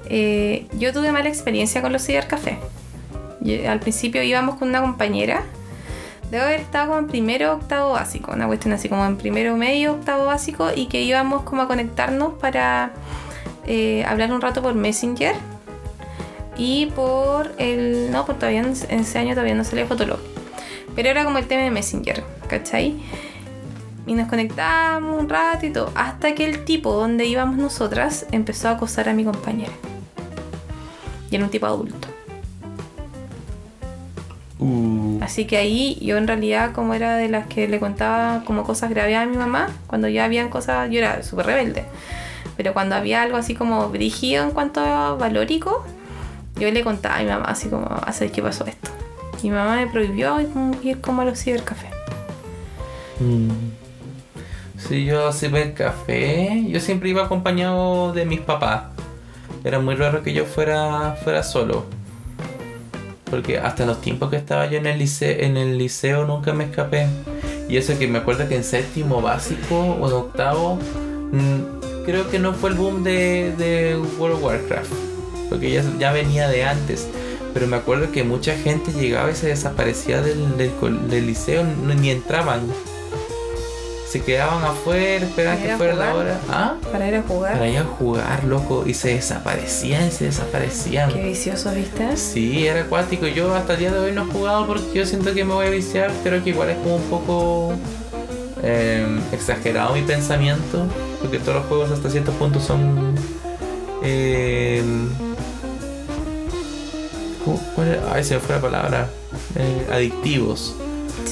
Eh, 0.09 0.67
yo 0.79 0.93
tuve 0.93 1.11
mala 1.11 1.29
experiencia 1.29 1.81
con 1.83 1.93
los 1.93 2.05
cibercafé. 2.05 2.59
Yo- 3.41 3.69
al 3.71 3.81
principio 3.81 4.23
íbamos 4.23 4.57
con 4.57 4.69
una 4.69 4.81
compañera. 4.83 5.43
Debo 6.35 6.47
haber 6.47 6.63
estado 6.63 6.89
como 6.89 6.99
en 6.99 7.07
primero 7.07 7.53
octavo 7.53 7.93
básico, 7.93 8.33
una 8.33 8.49
cuestión 8.49 8.75
así 8.75 8.89
como 8.89 9.07
en 9.07 9.17
primero 9.17 9.57
medio, 9.57 9.93
octavo 9.93 10.25
básico, 10.25 10.71
y 10.75 10.87
que 10.87 11.01
íbamos 11.01 11.45
como 11.45 11.63
a 11.63 11.69
conectarnos 11.69 12.33
para 12.41 12.91
eh, 13.69 14.05
hablar 14.05 14.33
un 14.33 14.41
rato 14.41 14.61
por 14.61 14.75
Messenger 14.75 15.37
y 16.57 16.87
por 16.87 17.53
el. 17.59 18.11
No, 18.11 18.27
pues 18.27 18.37
todavía 18.41 18.63
en 18.63 18.73
ese 18.73 19.17
año 19.17 19.35
todavía 19.35 19.55
no 19.55 19.63
salía 19.63 19.87
Fotolog. 19.87 20.19
Pero 20.97 21.09
era 21.09 21.23
como 21.23 21.39
el 21.39 21.47
tema 21.47 21.63
de 21.63 21.71
Messenger, 21.71 22.25
¿cachai? 22.49 23.01
Y 24.05 24.15
nos 24.15 24.27
conectábamos 24.27 25.21
un 25.21 25.29
rato 25.29 25.67
y 25.67 25.71
todo. 25.71 25.93
Hasta 25.95 26.35
que 26.35 26.47
el 26.47 26.65
tipo 26.65 26.95
donde 26.95 27.27
íbamos 27.27 27.59
nosotras 27.59 28.27
empezó 28.33 28.71
a 28.71 28.73
acosar 28.73 29.09
a 29.09 29.13
mi 29.13 29.25
compañera. 29.25 29.73
Y 31.31 31.37
era 31.37 31.45
un 31.45 31.51
tipo 31.53 31.67
adulto. 31.67 32.14
Uh, 34.65 35.19
Así 35.21 35.45
que 35.45 35.59
ahí 35.59 35.99
yo 36.01 36.17
en 36.17 36.27
realidad 36.27 36.73
como 36.73 36.95
era 36.95 37.17
de 37.17 37.29
las 37.29 37.47
que 37.47 37.69
le 37.69 37.79
contaba 37.79 38.43
como 38.47 38.65
cosas 38.65 38.89
graves 38.89 39.15
a 39.15 39.27
mi 39.27 39.37
mamá, 39.37 39.69
cuando 39.87 40.09
ya 40.09 40.25
habían 40.25 40.49
cosas, 40.49 40.91
yo 40.91 41.01
era 41.01 41.23
súper 41.23 41.45
rebelde. 41.45 41.85
Pero 42.57 42.73
cuando 42.73 42.95
había 42.95 43.21
algo 43.23 43.37
así 43.37 43.55
como 43.55 43.91
brígido 43.91 44.43
en 44.43 44.53
cuanto 44.53 44.81
a 44.81 45.17
valórico, 45.17 45.85
yo 46.57 46.71
le 46.71 46.83
contaba 46.83 47.17
a 47.17 47.19
mi 47.19 47.27
mamá 47.27 47.45
así 47.47 47.69
como, 47.69 47.89
¿sabes 48.11 48.33
qué 48.33 48.41
pasó 48.41 48.65
esto? 48.65 48.91
Y 49.43 49.51
mi 49.51 49.57
mamá 49.57 49.77
me 49.77 49.87
prohibió 49.87 50.39
ir 50.83 51.01
como 51.03 51.21
a 51.21 51.25
los 51.27 51.43
cibercafés. 51.43 51.91
mm. 53.21 53.51
Sí, 54.79 55.05
yo 55.05 55.31
café. 55.75 56.65
Yo 56.69 56.81
siempre 56.81 57.11
iba 57.11 57.25
acompañado 57.25 58.13
de 58.13 58.25
mis 58.25 58.41
papás. 58.41 58.85
Era 59.63 59.79
muy 59.79 59.95
raro 59.95 60.23
que 60.23 60.33
yo 60.33 60.47
fuera, 60.47 61.17
fuera 61.23 61.43
solo. 61.43 61.85
Porque 63.35 63.59
hasta 63.59 63.85
los 63.85 64.01
tiempos 64.01 64.31
que 64.31 64.37
estaba 64.37 64.71
yo 64.71 64.79
en 64.79 64.87
el, 64.87 64.97
liceo, 64.97 65.37
en 65.41 65.57
el 65.57 65.77
liceo 65.77 66.25
nunca 66.25 66.53
me 66.53 66.67
escapé. 66.67 67.09
Y 67.69 67.77
eso 67.79 67.99
que 67.99 68.07
me 68.07 68.19
acuerdo 68.19 68.49
que 68.49 68.55
en 68.55 68.63
séptimo 68.63 69.21
básico 69.21 69.77
o 69.77 70.07
en 70.07 70.15
octavo, 70.15 70.79
mm, 71.33 72.05
creo 72.07 72.31
que 72.31 72.39
no 72.39 72.55
fue 72.55 72.71
el 72.71 72.77
boom 72.77 73.03
de, 73.03 73.53
de 73.59 73.97
World 74.21 74.37
of 74.37 74.45
Warcraft. 74.45 74.93
Porque 75.51 75.73
ya, 75.73 75.83
ya 75.99 76.13
venía 76.13 76.49
de 76.49 76.63
antes. 76.63 77.09
Pero 77.53 77.67
me 77.67 77.75
acuerdo 77.75 78.13
que 78.13 78.23
mucha 78.23 78.55
gente 78.55 78.93
llegaba 78.93 79.33
y 79.33 79.35
se 79.35 79.49
desaparecía 79.49 80.23
del, 80.23 80.57
del 80.57 80.71
del 81.09 81.27
liceo, 81.27 81.65
ni 81.65 82.11
entraban. 82.11 82.61
Se 84.15 84.23
quedaban 84.23 84.63
afuera, 84.63 85.27
esperaban 85.27 85.59
¿Para 85.59 85.67
ir 85.67 85.73
que 85.73 85.77
fuera 85.77 85.95
la 85.97 86.15
hora. 86.15 86.41
¿Ah? 86.49 86.75
Para 86.93 87.09
ir 87.09 87.17
a 87.17 87.23
jugar. 87.23 87.53
Para 87.55 87.69
ir 87.69 87.79
a 87.79 87.83
jugar, 87.85 88.45
loco. 88.45 88.85
Y 88.87 88.95
se 88.95 89.09
desaparecían, 89.09 90.13
se 90.13 90.27
desaparecían. 90.27 91.13
Qué 91.13 91.21
vicioso, 91.25 91.73
¿viste? 91.75 92.17
Sí, 92.17 92.65
era 92.69 92.83
acuático. 92.83 93.27
Yo 93.27 93.53
hasta 93.57 93.73
el 93.73 93.81
día 93.81 93.93
de 93.93 93.99
hoy 93.99 94.13
no 94.13 94.23
he 94.23 94.27
jugado 94.27 94.69
porque 94.69 94.85
yo 94.95 95.05
siento 95.05 95.35
que 95.35 95.45
me 95.45 95.53
voy 95.53 95.67
a 95.67 95.71
viciar. 95.71 96.13
Creo 96.23 96.45
que 96.45 96.51
igual 96.51 96.71
es 96.71 96.77
como 96.77 96.95
un 96.95 97.03
poco 97.11 97.73
eh, 98.63 99.05
exagerado 99.33 99.95
mi 99.95 100.03
pensamiento. 100.03 100.87
Porque 101.21 101.41
todos 101.41 101.57
los 101.57 101.67
juegos 101.67 101.91
hasta 101.91 102.09
cierto 102.09 102.31
punto 102.35 102.61
son... 102.61 103.17
eh, 104.05 104.81
¿cómo- 107.45 107.61
cuál 107.75 107.89
era? 107.89 108.13
Ay, 108.15 108.23
se 108.23 108.35
me 108.35 108.41
fue 108.41 108.55
la 108.55 108.61
palabra. 108.63 109.09
Eh, 109.57 109.89
adictivos. 109.93 110.77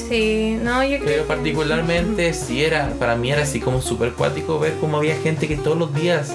Sí, 0.09 0.57
no, 0.61 0.83
yo 0.83 0.97
creo 0.97 1.05
Pero 1.05 1.25
particularmente 1.27 2.33
sí 2.33 2.63
era, 2.63 2.89
para 2.99 3.15
mí 3.15 3.31
era 3.31 3.43
así 3.43 3.59
como 3.59 3.81
súper 3.81 4.13
cuático 4.13 4.59
ver 4.59 4.75
cómo 4.79 4.97
había 4.97 5.15
gente 5.17 5.47
que 5.47 5.55
todos 5.57 5.77
los 5.77 5.93
días 5.93 6.33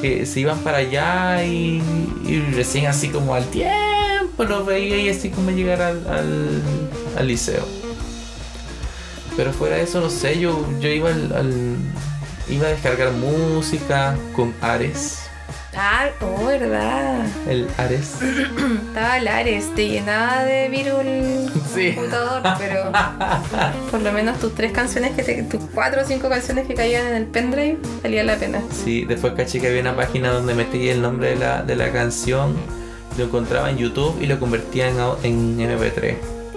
que 0.00 0.24
se 0.26 0.40
iban 0.40 0.58
para 0.60 0.78
allá 0.78 1.44
y, 1.44 1.82
y 2.26 2.40
recién 2.54 2.86
así 2.86 3.08
como 3.08 3.34
al 3.34 3.44
tiempo 3.46 4.44
los 4.44 4.64
veía 4.66 4.96
y 4.98 5.08
así 5.10 5.30
como 5.30 5.50
llegar 5.50 5.82
al, 5.82 6.06
al, 6.08 6.62
al 7.18 7.26
liceo. 7.28 7.66
Pero 9.36 9.52
fuera 9.52 9.76
de 9.76 9.82
eso, 9.82 10.00
no 10.00 10.10
sé, 10.10 10.38
yo, 10.38 10.66
yo 10.80 10.88
iba 10.88 11.10
al, 11.10 11.32
al- 11.32 11.76
iba 12.48 12.66
a 12.66 12.70
descargar 12.70 13.12
música 13.12 14.16
con 14.34 14.52
Ares. 14.60 15.20
Ah, 15.76 16.08
oh, 16.20 16.46
verdad. 16.46 17.24
El 17.48 17.68
Ares. 17.78 18.14
Estaba 18.88 19.20
Lares, 19.20 19.72
te 19.74 19.88
llenaba 19.88 20.42
de 20.44 20.68
virus 20.68 21.00
el 21.00 21.50
Sí. 21.74 21.92
computador, 21.94 22.42
pero 22.58 22.90
por 23.92 24.00
lo 24.00 24.12
menos 24.12 24.38
tus 24.40 24.52
tres 24.54 24.72
canciones, 24.72 25.12
que 25.12 25.22
te, 25.22 25.42
tus 25.44 25.60
cuatro 25.72 26.02
o 26.02 26.04
cinco 26.04 26.28
canciones 26.28 26.66
que 26.66 26.74
caían 26.74 27.06
en 27.06 27.14
el 27.14 27.26
pendrive, 27.26 27.78
valía 28.02 28.24
la 28.24 28.36
pena. 28.36 28.60
Sí, 28.84 29.04
después 29.04 29.34
caché 29.34 29.60
que 29.60 29.68
había 29.68 29.80
una 29.80 29.94
página 29.94 30.30
donde 30.32 30.54
metí 30.54 30.88
el 30.88 31.00
nombre 31.00 31.30
de 31.30 31.36
la, 31.36 31.62
de 31.62 31.76
la 31.76 31.92
canción, 31.92 32.56
lo 33.16 33.24
encontraba 33.24 33.70
en 33.70 33.76
YouTube 33.78 34.20
y 34.20 34.26
lo 34.26 34.40
convertía 34.40 34.88
en, 34.88 34.96
en 35.22 35.58
MP3. 35.78 36.16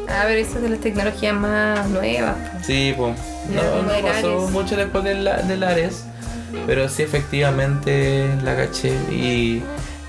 Ah, 0.10 0.24
pero 0.26 0.40
eso 0.40 0.58
es 0.58 0.64
de 0.64 0.70
las 0.70 0.80
tecnologías 0.80 1.36
más 1.36 1.88
nuevas. 1.90 2.36
Sí, 2.66 2.94
pues. 2.98 3.16
No, 3.54 3.84
no 3.84 3.94
el 3.94 4.04
pasó 4.04 4.40
Ares. 4.40 4.52
mucho 4.52 4.76
después 4.76 5.04
del, 5.04 5.30
del 5.48 5.64
Ares, 5.64 6.04
pero 6.66 6.88
sí 6.90 7.04
efectivamente 7.04 8.30
la 8.44 8.56
caché 8.56 8.90
y 9.12 9.62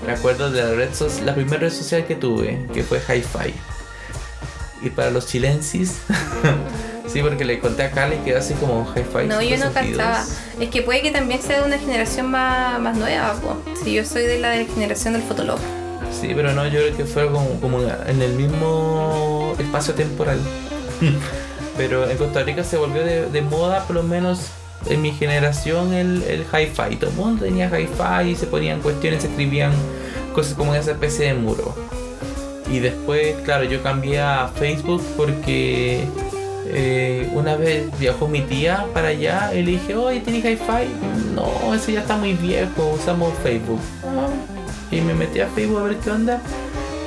me 0.05 0.13
acuerdo 0.13 0.51
de 0.51 0.63
la 0.63 0.71
red 0.71 0.93
so- 0.93 1.07
la 1.23 1.33
primera 1.33 1.57
red 1.59 1.71
social 1.73 2.05
que 2.05 2.15
tuve, 2.15 2.65
que 2.73 2.83
fue 2.83 2.99
Hi-Fi. 2.99 3.53
Y 4.83 4.89
para 4.91 5.09
los 5.09 5.25
chilensis, 5.25 5.99
sí, 7.07 7.21
porque 7.21 7.43
le 7.45 7.59
conté 7.59 7.83
a 7.83 7.91
Cali 7.91 8.17
que 8.17 8.35
así 8.35 8.53
como 8.55 8.83
Hi-Fi. 8.95 9.27
No, 9.27 9.41
yo 9.41 9.57
no 9.57 9.71
562. 9.71 9.97
cachaba. 9.97 10.25
Es 10.59 10.69
que 10.69 10.81
puede 10.81 11.01
que 11.01 11.11
también 11.11 11.41
sea 11.41 11.59
de 11.61 11.65
una 11.65 11.79
generación 11.79 12.29
más, 12.29 12.79
más 12.79 12.95
nueva. 12.97 13.35
Si 13.83 13.93
yo 13.93 14.05
soy 14.05 14.23
de 14.23 14.39
la 14.39 14.49
de 14.51 14.63
la 14.65 14.73
generación 14.73 15.13
del 15.13 15.23
Fotolog. 15.23 15.59
Sí, 16.11 16.31
pero 16.35 16.53
no, 16.53 16.65
yo 16.67 16.79
creo 16.81 16.95
que 16.97 17.05
fue 17.05 17.25
como, 17.31 17.59
como 17.59 17.81
en 17.81 18.21
el 18.21 18.33
mismo 18.33 19.55
espacio 19.57 19.93
temporal. 19.95 20.39
pero 21.77 22.09
en 22.09 22.17
Costa 22.17 22.43
Rica 22.43 22.63
se 22.63 22.77
volvió 22.77 23.03
de, 23.03 23.25
de 23.29 23.41
moda, 23.41 23.85
por 23.85 23.95
lo 23.95 24.03
menos 24.03 24.49
en 24.87 25.01
mi 25.01 25.11
generación, 25.11 25.93
el, 25.93 26.23
el 26.23 26.41
hi-fi. 26.41 26.95
Todo 26.95 27.09
el 27.09 27.15
mundo 27.15 27.45
tenía 27.45 27.67
hi-fi 27.67 28.29
y 28.29 28.35
se 28.35 28.47
ponían 28.47 28.81
cuestiones, 28.81 29.23
se 29.23 29.29
escribían 29.29 29.71
cosas 30.33 30.53
como 30.53 30.73
en 30.73 30.81
esa 30.81 30.91
especie 30.91 31.27
de 31.27 31.33
muro. 31.33 31.75
Y 32.71 32.79
después, 32.79 33.35
claro, 33.43 33.63
yo 33.63 33.81
cambié 33.83 34.19
a 34.19 34.47
Facebook 34.47 35.03
porque 35.15 36.03
eh, 36.67 37.29
una 37.33 37.55
vez 37.55 37.87
viajó 37.99 38.27
mi 38.27 38.41
tía 38.41 38.85
para 38.93 39.09
allá 39.09 39.53
y 39.53 39.63
le 39.63 39.71
dije, 39.71 39.95
oye, 39.95 40.19
¿tienes 40.21 40.43
hi-fi? 40.43 40.87
No, 41.33 41.73
ese 41.73 41.93
ya 41.93 42.01
está 42.01 42.17
muy 42.17 42.33
viejo, 42.33 42.93
usamos 42.93 43.33
Facebook. 43.43 43.79
Y 44.91 45.01
me 45.01 45.13
metí 45.13 45.39
a 45.39 45.47
Facebook 45.47 45.79
a 45.79 45.83
ver 45.83 45.97
qué 45.97 46.11
onda. 46.11 46.41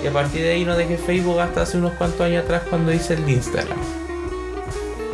Y 0.03 0.07
a 0.07 0.13
partir 0.13 0.43
de 0.43 0.53
ahí 0.53 0.65
no 0.65 0.77
dejé 0.77 0.97
Facebook 0.97 1.41
hasta 1.41 1.63
hace 1.63 1.77
unos 1.77 1.93
cuantos 1.95 2.21
años 2.21 2.45
atrás 2.45 2.63
cuando 2.71 2.93
hice 2.93 3.15
el 3.15 3.29
Instagram. 3.29 3.79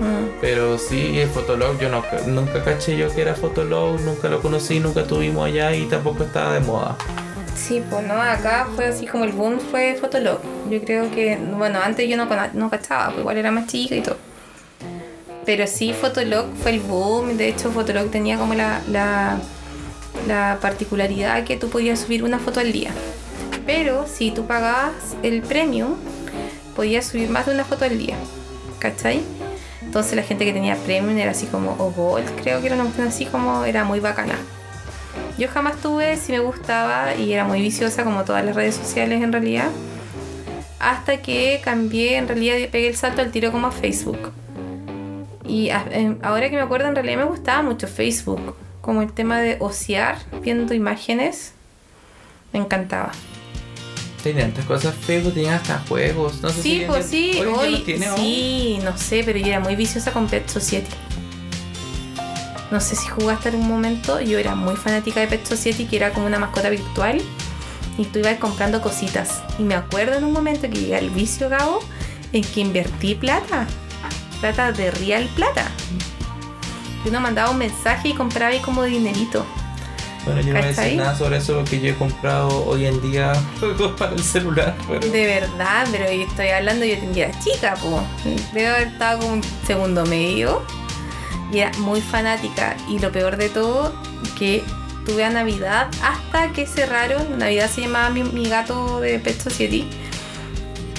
Mm. 0.01 0.41
Pero 0.41 0.77
sí, 0.79 1.19
el 1.21 1.29
Fotolog, 1.29 1.79
yo 1.79 1.89
no, 1.89 2.03
nunca 2.27 2.65
caché 2.65 2.97
yo 2.97 3.13
que 3.15 3.23
era 3.23 3.35
Fotolog, 3.35 4.01
nunca 4.01 4.29
lo 4.29 4.43
conocí, 4.43 4.81
nunca 4.81 5.05
tuvimos 5.05 5.47
allá 5.47 5.75
y 5.75 5.87
tampoco 5.87 6.25
estaba 6.25 6.55
de 6.55 6.61
moda. 6.61 6.97
Sí, 7.55 7.83
pues 7.89 8.05
no, 8.05 8.15
acá 8.21 8.67
fue 8.75 8.87
así 8.87 9.07
como 9.07 9.25
el 9.25 9.33
boom 9.33 9.61
fue 9.61 9.97
Fotolog. 10.01 10.41
Yo 10.69 10.83
creo 10.83 11.11
que, 11.11 11.39
bueno, 11.57 11.79
antes 11.83 12.09
yo 12.09 12.17
no, 12.17 12.29
no 12.55 12.71
cachaba, 12.71 13.07
pues 13.07 13.21
igual 13.21 13.37
era 13.37 13.51
más 13.51 13.67
chica 13.69 13.95
y 13.95 14.01
todo. 14.01 14.17
Pero 15.47 15.67
sí, 15.67 15.93
Fotolog 15.93 16.47
fue 16.63 16.73
el 16.73 16.81
boom. 16.81 17.37
De 17.37 17.49
hecho, 17.49 17.71
Fotolog 17.71 18.11
tenía 18.11 18.39
como 18.39 18.55
la, 18.55 18.81
la, 18.89 19.39
la 20.27 20.59
particularidad 20.61 21.45
que 21.45 21.57
tú 21.57 21.69
podías 21.69 22.01
subir 22.01 22.25
una 22.25 22.39
foto 22.39 22.61
al 22.61 22.73
día. 22.73 22.91
Pero 23.67 24.07
si 24.07 24.31
tú 24.31 24.47
pagabas 24.47 25.17
el 25.23 25.43
premium, 25.43 25.95
podías 26.75 27.07
subir 27.07 27.31
más 27.31 27.47
de 27.47 27.55
una 27.55 27.65
foto 27.65 27.85
al 27.85 27.99
día. 27.99 28.17
¿Cachai? 28.79 29.23
Entonces 29.95 30.17
la 30.17 30.25
gente 30.25 30.45
que 30.45 30.53
tenía 30.53 30.75
premium 30.75 31.17
era 31.19 31.31
así 31.31 31.47
como, 31.47 31.77
o 31.79 31.93
gold, 31.93 32.29
creo 32.43 32.61
que 32.61 32.67
era 32.67 32.75
una 32.75 32.83
cuestión 32.83 33.07
así 33.07 33.27
como, 33.27 33.65
era 33.65 33.85
muy 33.85 34.01
bacana. 34.01 34.35
Yo 35.39 35.47
jamás 35.47 35.77
tuve, 35.77 36.17
si 36.17 36.33
me 36.33 36.41
gustaba 36.41 37.15
y 37.15 37.33
era 37.33 37.45
muy 37.45 37.61
viciosa 37.61 38.03
como 38.03 38.25
todas 38.25 38.45
las 38.45 38.57
redes 38.57 38.75
sociales 38.75 39.23
en 39.23 39.31
realidad. 39.31 39.69
Hasta 40.81 41.19
que 41.19 41.61
cambié, 41.63 42.17
en 42.17 42.27
realidad 42.27 42.57
pegué 42.73 42.89
el 42.89 42.97
salto 42.97 43.23
al 43.23 43.31
tiro 43.31 43.53
como 43.53 43.69
a 43.69 43.71
Facebook. 43.71 44.33
Y 45.47 45.71
em, 45.71 46.19
ahora 46.23 46.51
que 46.51 46.57
me 46.57 46.63
acuerdo, 46.63 46.89
en 46.89 46.97
realidad 46.97 47.19
me 47.19 47.27
gustaba 47.27 47.63
mucho 47.63 47.87
Facebook. 47.87 48.57
Como 48.81 49.01
el 49.01 49.13
tema 49.13 49.39
de 49.39 49.59
ociar 49.61 50.19
viendo 50.43 50.75
imágenes. 50.75 51.53
Me 52.53 52.59
encantaba. 52.59 53.13
Tenían 54.25 54.53
tantas 54.53 54.65
cosas 54.65 54.95
Facebook, 54.95 55.35
tenían 55.35 55.55
hasta 55.55 55.79
juegos. 55.89 56.41
No 56.43 56.49
sé 56.49 56.63
Sí, 56.63 56.79
si 56.81 56.85
pues 56.87 57.07
sí, 57.07 57.41
hoy, 57.43 58.01
aún. 58.09 58.17
sí, 58.19 58.79
no 58.83 58.97
sé, 58.97 59.23
pero 59.25 59.39
yo 59.39 59.47
era 59.47 59.61
muy 59.61 59.77
viciosa 59.77 60.13
con 60.13 60.27
Pet 60.27 60.49
Society. 60.49 60.89
No 62.71 62.81
sé 62.81 62.97
si 62.97 63.07
jugaste 63.07 63.51
en 63.51 63.57
algún 63.57 63.69
momento, 63.69 64.21
yo 64.23 64.39
era 64.39 64.55
muy 64.55 64.77
fanática 64.77 65.21
de 65.21 65.27
Pet 65.27 65.47
Society, 65.47 65.85
que 65.85 65.97
era 65.97 66.13
como 66.13 66.27
una 66.27 66.39
mascota 66.39 66.71
virtual, 66.71 67.21
y 67.99 68.05
tú 68.07 68.19
ibas 68.21 68.39
comprando 68.39 68.81
cositas. 68.81 69.43
Y 69.59 69.63
me 69.63 69.75
acuerdo 69.75 70.17
en 70.17 70.25
un 70.25 70.33
momento 70.33 70.63
que 70.71 70.79
llegué 70.81 70.97
al 70.97 71.11
vicio, 71.11 71.49
Gabo, 71.51 71.81
en 72.33 72.43
que 72.43 72.61
invertí 72.61 73.15
plata. 73.15 73.67
Plata 74.41 74.73
de 74.73 74.91
real 74.91 75.29
plata. 75.37 75.71
Y 77.05 77.11
uno 77.11 77.21
mandaba 77.21 77.51
un 77.51 77.59
mensaje 77.59 78.09
y 78.09 78.15
compraba 78.15 78.53
ahí 78.53 78.61
como 78.61 78.83
dinerito. 78.85 79.45
Bueno, 80.25 80.41
yo 80.41 80.55
no 80.55 80.61
voy 80.61 80.69
a 80.77 80.95
nada 80.97 81.17
sobre 81.17 81.37
eso 81.37 81.55
porque 81.57 81.81
yo 81.81 81.91
he 81.91 81.95
comprado 81.95 82.65
hoy 82.67 82.87
en 82.87 83.01
día 83.03 83.35
juegos 83.61 83.93
para 83.99 84.13
el 84.13 84.23
celular. 84.23 84.75
Pero... 84.89 85.01
De 85.11 85.27
verdad, 85.27 85.87
pero 85.93 86.11
yo 86.13 86.23
estoy 86.27 86.49
hablando, 86.49 86.85
yo 86.87 86.99
tenía 86.99 87.31
chica, 87.41 87.75
po. 87.75 88.03
Debo 88.53 88.75
haber 88.75 88.89
estado 88.89 89.19
como 89.21 89.33
un 89.35 89.43
segundo 89.67 90.05
medio. 90.07 90.63
Y 91.53 91.59
era 91.59 91.71
muy 91.79 92.01
fanática. 92.01 92.77
Y 92.89 92.99
lo 92.99 93.13
peor 93.13 93.37
de 93.37 93.49
todo, 93.51 93.95
que 94.39 94.65
tuve 95.07 95.25
a 95.25 95.31
Navidad 95.31 95.89
hasta 96.03 96.53
que 96.53 96.67
cerraron. 96.67 97.39
Navidad 97.39 97.71
se 97.71 97.83
llamaba 97.83 98.09
mi, 98.11 98.23
mi 98.25 98.49
gato 98.49 99.01
de 99.01 99.19
Pet 99.19 99.39
Society. 99.41 99.87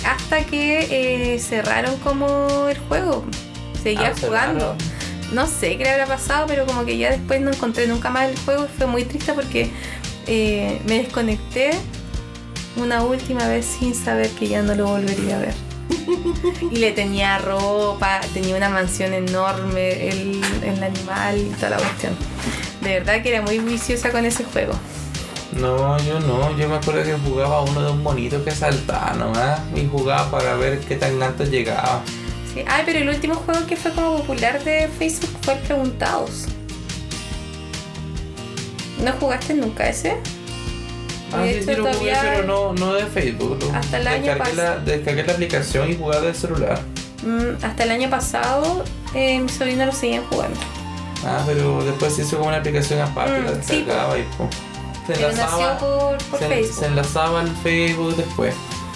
Hasta 0.05 0.43
que 0.45 1.33
eh, 1.33 1.39
cerraron 1.39 1.97
como 1.97 2.67
el 2.69 2.77
juego. 2.77 3.25
Seguía 3.81 4.09
Ah, 4.09 4.13
jugando. 4.21 4.75
cerraron. 4.77 4.94
No 5.31 5.47
sé 5.47 5.77
qué 5.77 5.83
le 5.83 5.91
habrá 5.91 6.05
pasado, 6.05 6.45
pero 6.47 6.65
como 6.65 6.85
que 6.85 6.97
ya 6.97 7.11
después 7.11 7.41
no 7.41 7.51
encontré 7.51 7.87
nunca 7.87 8.09
más 8.09 8.29
el 8.29 8.37
juego 8.39 8.65
y 8.65 8.77
fue 8.77 8.87
muy 8.87 9.03
triste 9.03 9.33
porque 9.33 9.71
eh, 10.27 10.81
me 10.85 10.99
desconecté 10.99 11.71
una 12.77 13.03
última 13.03 13.47
vez 13.47 13.65
sin 13.65 13.95
saber 13.95 14.29
que 14.31 14.47
ya 14.47 14.61
no 14.61 14.75
lo 14.75 14.87
volvería 14.87 15.37
a 15.37 15.39
ver. 15.39 15.53
y 16.71 16.77
le 16.77 16.91
tenía 16.91 17.37
ropa, 17.37 18.21
tenía 18.33 18.55
una 18.55 18.69
mansión 18.69 19.13
enorme, 19.13 20.09
el, 20.09 20.41
el 20.63 20.83
animal 20.83 21.37
y 21.37 21.45
toda 21.55 21.71
la 21.71 21.77
cuestión. 21.77 22.15
De 22.81 22.99
verdad 22.99 23.21
que 23.21 23.29
era 23.29 23.41
muy 23.41 23.59
viciosa 23.59 24.11
con 24.11 24.25
ese 24.25 24.43
juego. 24.43 24.73
No, 25.55 25.97
yo 25.99 26.19
no. 26.19 26.55
Yo 26.57 26.67
me 26.67 26.75
acuerdo 26.75 27.03
que 27.03 27.13
jugaba 27.13 27.61
uno 27.61 27.81
de 27.81 27.91
un 27.91 28.03
monito 28.03 28.43
que 28.43 28.51
saltaba 28.51 29.13
nomás. 29.13 29.61
Y 29.73 29.87
jugaba 29.87 30.29
para 30.29 30.55
ver 30.55 30.79
qué 30.79 30.95
tan 30.95 31.21
alto 31.23 31.45
llegaba. 31.45 32.03
Sí. 32.55 32.63
Ay, 32.67 32.83
pero 32.85 32.99
el 32.99 33.09
último 33.09 33.35
juego 33.35 33.67
que 33.67 33.75
fue 33.75 33.91
como 33.91 34.17
popular 34.17 34.63
de 34.63 34.87
Facebook 34.97 35.29
fue 35.43 35.53
el 35.55 35.59
Preguntados. 35.59 36.45
¿No 39.03 39.11
jugaste 39.19 39.53
nunca 39.53 39.87
ese? 39.89 40.15
Ah, 41.33 41.41
De 41.41 41.53
sí, 41.53 41.59
hecho, 41.59 41.71
sí, 41.71 41.75
lo 41.91 41.93
jugué, 41.93 42.13
pero 42.21 42.43
no, 42.47 42.73
no 42.73 42.93
de 42.93 43.05
Facebook. 43.07 43.57
lo- 43.61 43.75
Hasta 43.75 43.97
el 43.97 44.07
año 44.07 44.35
la, 44.55 44.77
descargué 44.79 45.23
la 45.23 45.33
aplicación 45.33 45.91
y 45.91 45.97
jugaba 45.97 46.21
del 46.21 46.35
celular. 46.35 46.79
Mm, 47.23 47.63
hasta 47.63 47.83
el 47.83 47.91
año 47.91 48.09
pasado 48.09 48.83
eh, 49.13 49.39
mis 49.39 49.51
sobrinos 49.53 49.87
lo 49.87 49.91
seguían 49.91 50.23
jugando. 50.29 50.59
Ah, 51.25 51.43
pero 51.45 51.83
después 51.83 52.13
se 52.13 52.21
hizo 52.21 52.37
como 52.37 52.49
una 52.49 52.57
aplicación 52.57 53.01
aparte, 53.01 53.39
Mm, 53.41 53.45
la 53.45 53.63
sí, 53.63 53.77
descargaba 53.77 54.17
y 54.17 54.23
pum. 54.37 54.47
Se 55.07 55.13
enlazaba, 55.13 55.77
por, 55.77 56.17
por 56.29 56.39
se, 56.39 56.47
Facebook. 56.47 56.79
se 56.79 56.85
enlazaba 56.87 57.41
al 57.41 57.55
Facebook 57.57 58.15
después. 58.15 58.55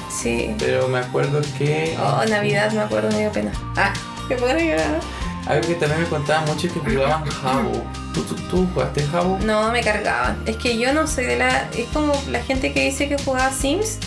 Sí. 0.10 0.56
Pero 0.58 0.88
me 0.88 1.00
acuerdo 1.00 1.42
que. 1.58 1.98
Oh, 2.02 2.24
Navidad, 2.28 2.72
me 2.72 2.82
acuerdo, 2.82 3.10
me 3.12 3.20
dio 3.20 3.32
pena. 3.32 3.52
Ah, 3.76 3.94
me 4.30 4.36
puedo 4.36 4.58
llorar. 4.58 5.00
Algo 5.48 5.68
que 5.68 5.76
también 5.76 6.02
me 6.02 6.08
contaba 6.08 6.46
mucho 6.46 6.68
es 6.68 6.74
que 6.74 6.80
jugaban 6.80 7.26
Jabo. 7.26 7.72
¿Tú, 8.14 8.22
tú, 8.24 8.36
tú 8.50 8.68
jugaste 8.74 9.04
Jabo? 9.08 9.40
No, 9.46 9.72
me 9.72 9.82
cargaban. 9.82 10.42
Es 10.46 10.58
que 10.58 10.78
yo 10.78 10.94
no 10.94 11.08
soy 11.08 11.26
de 11.26 11.38
la. 11.38 11.68
Es 11.76 11.88
como 11.94 12.14
la 12.30 12.42
gente 12.44 12.74
que 12.74 12.86
dice 12.86 13.08
que 13.08 13.18
jugaba 13.24 13.52
Sims. 13.52 13.98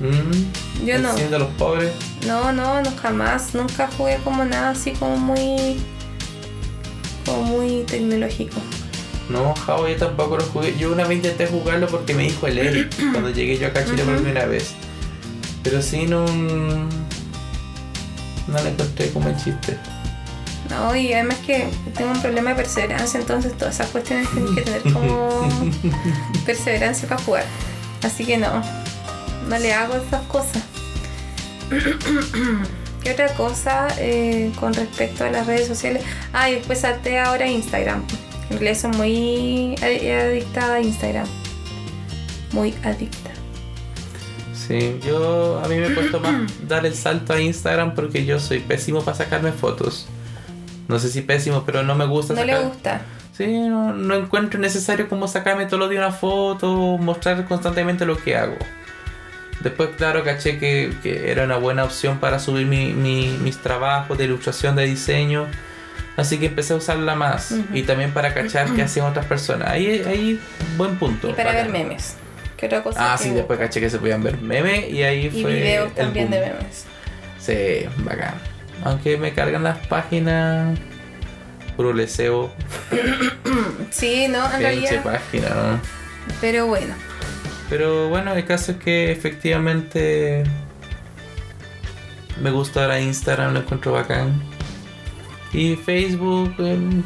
Mm, 0.00 0.86
Yo 0.86 0.98
no. 0.98 1.16
Sim 1.16 1.30
de 1.30 1.38
los 1.38 1.48
pobres. 1.54 1.90
No, 2.26 2.52
no, 2.52 2.82
no, 2.82 2.90
jamás. 3.02 3.54
Nunca 3.54 3.88
jugué 3.96 4.18
como 4.24 4.44
nada 4.44 4.70
así 4.70 4.92
como 4.92 5.16
muy. 5.16 5.78
como 7.24 7.42
muy 7.42 7.82
tecnológico. 7.84 8.56
No, 9.28 9.54
Jabo 9.54 9.88
yo 9.88 9.96
tampoco 9.96 10.36
lo 10.36 10.44
jugué. 10.44 10.76
Yo 10.78 10.92
una 10.92 11.04
vez 11.04 11.16
intenté 11.16 11.46
jugarlo 11.46 11.88
porque 11.88 12.14
me 12.14 12.22
dijo 12.24 12.46
el 12.46 12.58
Eric 12.58 12.94
cuando 13.12 13.30
llegué 13.30 13.58
yo 13.58 13.66
acá 13.68 13.80
a 13.80 13.84
Chile 13.84 14.02
por 14.04 14.14
Ujú. 14.14 14.22
primera 14.22 14.46
vez. 14.46 14.74
Pero 15.66 15.82
sí 15.82 16.06
no. 16.06 16.24
No 18.46 18.62
le 18.62 18.70
encontré 18.70 19.10
como 19.10 19.28
el 19.28 19.36
chiste. 19.36 19.76
No, 20.70 20.94
y 20.94 21.12
además 21.12 21.38
que 21.44 21.68
tengo 21.96 22.12
un 22.12 22.22
problema 22.22 22.50
de 22.50 22.56
perseverancia, 22.56 23.18
entonces 23.18 23.56
todas 23.56 23.74
esas 23.74 23.88
cuestiones 23.88 24.28
tienes 24.30 24.50
que 24.52 24.60
tener 24.62 24.82
como 24.92 25.48
perseverancia 26.46 27.08
para 27.08 27.20
jugar. 27.22 27.44
Así 28.04 28.24
que 28.24 28.36
no, 28.36 28.62
no 29.48 29.58
le 29.58 29.74
hago 29.74 29.94
esas 29.96 30.22
cosas. 30.26 30.62
¿Qué 33.02 33.10
otra 33.10 33.28
cosa 33.34 33.88
eh, 33.98 34.52
con 34.60 34.72
respecto 34.74 35.24
a 35.24 35.30
las 35.30 35.46
redes 35.48 35.66
sociales? 35.66 36.04
Ah, 36.32 36.48
y 36.48 36.56
después 36.56 36.80
salté 36.80 37.18
ahora 37.18 37.48
Instagram. 37.48 38.04
En 38.50 38.58
realidad 38.60 38.78
soy 38.80 38.90
muy 38.92 39.74
adi- 39.80 40.10
adicta 40.12 40.74
a 40.74 40.80
Instagram. 40.80 41.26
Muy 42.52 42.72
adicta. 42.84 43.30
Sí, 44.66 44.98
yo 45.06 45.60
a 45.64 45.68
mí 45.68 45.76
me 45.76 45.94
cuesta 45.94 46.18
más 46.18 46.50
dar 46.68 46.84
el 46.86 46.94
salto 46.94 47.32
a 47.32 47.40
Instagram 47.40 47.94
porque 47.94 48.24
yo 48.24 48.40
soy 48.40 48.58
pésimo 48.60 49.02
para 49.02 49.16
sacarme 49.16 49.52
fotos. 49.52 50.06
No 50.88 50.98
sé 50.98 51.08
si 51.08 51.20
pésimo, 51.22 51.64
pero 51.64 51.82
no 51.82 51.94
me 51.94 52.06
gusta 52.06 52.34
No 52.34 52.40
sacar. 52.40 52.60
le 52.60 52.66
gusta. 52.68 53.00
Sí, 53.36 53.46
no, 53.46 53.92
no 53.92 54.14
encuentro 54.14 54.58
necesario 54.58 55.08
como 55.08 55.28
sacarme 55.28 55.66
todos 55.66 55.78
los 55.80 55.90
días 55.90 56.02
una 56.06 56.12
foto, 56.12 56.96
mostrar 56.98 57.44
constantemente 57.46 58.06
lo 58.06 58.16
que 58.16 58.36
hago. 58.36 58.56
Después, 59.60 59.90
claro, 59.96 60.22
caché 60.24 60.58
que, 60.58 60.92
que 61.02 61.30
era 61.30 61.44
una 61.44 61.56
buena 61.56 61.84
opción 61.84 62.18
para 62.18 62.38
subir 62.38 62.66
mi- 62.66 62.92
mi- 62.92 63.36
mis 63.42 63.58
trabajos 63.58 64.16
de 64.18 64.24
ilustración, 64.24 64.76
de 64.76 64.84
diseño. 64.84 65.46
Así 66.16 66.38
que 66.38 66.46
empecé 66.46 66.72
a 66.72 66.76
usarla 66.76 67.14
más. 67.14 67.50
Ujú. 67.52 67.64
Y 67.76 67.82
también 67.82 68.12
para 68.12 68.32
cachar 68.32 68.72
qué 68.74 68.82
hacían 68.84 69.06
otras 69.06 69.26
personas. 69.26 69.68
Ahí, 69.68 70.02
ahí 70.06 70.40
buen 70.76 70.96
punto. 70.96 71.28
Y 71.28 71.32
para 71.32 71.52
ver 71.52 71.68
memes. 71.68 72.16
¿Qué 72.56 72.66
otra 72.66 72.82
cosa? 72.82 73.12
Ah, 73.12 73.18
sí, 73.18 73.30
después 73.30 73.58
caché 73.58 73.80
que 73.80 73.90
se 73.90 73.98
podían 73.98 74.22
ver 74.22 74.38
memes 74.38 74.90
y 74.90 75.02
ahí 75.02 75.26
Y 75.26 75.42
fue. 75.42 75.52
videos 75.54 75.88
el 75.88 75.92
también 75.94 76.30
boom. 76.30 76.40
de 76.40 76.46
memes. 76.46 76.86
Sí, 77.38 77.86
bacán. 77.98 78.34
Aunque 78.84 79.16
me 79.18 79.32
cargan 79.32 79.62
las 79.62 79.78
páginas. 79.86 80.78
Puro 81.76 81.92
leseo. 81.92 82.50
Sí, 83.90 84.26
no, 84.28 84.44
en 84.52 84.60
realidad. 84.60 85.02
página, 85.02 85.48
¿no? 85.50 85.80
Pero 86.40 86.66
bueno. 86.66 86.94
Pero 87.70 88.08
bueno, 88.08 88.32
el 88.34 88.44
caso 88.44 88.72
es 88.72 88.78
que 88.78 89.10
efectivamente 89.12 90.42
me 92.40 92.50
gusta 92.50 92.82
ahora 92.82 93.00
Instagram, 93.00 93.54
lo 93.54 93.60
encuentro 93.60 93.92
bacán. 93.92 94.42
Y 95.52 95.76
Facebook, 95.76 96.54
em, 96.58 97.02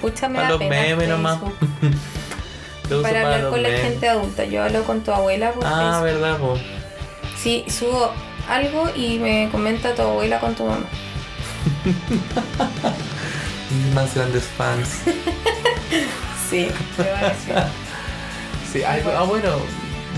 Pucha, 0.00 0.28
me 0.28 0.38
da 0.38 0.50
los 0.50 0.60
memes 0.60 1.08
nomás. 1.08 1.38
Lo 2.90 3.02
Para 3.02 3.22
hablar 3.22 3.50
con 3.50 3.62
la 3.62 3.70
gente 3.70 4.08
adulta. 4.08 4.44
Yo 4.44 4.62
hablo 4.62 4.84
con 4.84 5.02
tu 5.02 5.10
abuela 5.12 5.52
por 5.52 5.64
Ah, 5.66 6.00
Facebook. 6.02 6.04
verdad, 6.04 6.38
po. 6.38 6.58
Sí, 7.42 7.64
subo 7.68 8.12
algo 8.48 8.90
y 8.94 9.18
me 9.18 9.48
comenta 9.50 9.94
tu 9.94 10.02
abuela 10.02 10.38
con 10.40 10.54
tu 10.54 10.64
mamá. 10.64 10.84
Más 13.94 14.14
grandes 14.14 14.44
fans. 14.44 15.00
Sí, 16.50 16.68
me 16.98 17.10
va 17.10 17.18
a 17.18 17.28
decir. 17.30 17.54
Sí, 18.72 18.82
ay, 18.82 19.02
ah, 19.16 19.22
bueno, 19.22 19.48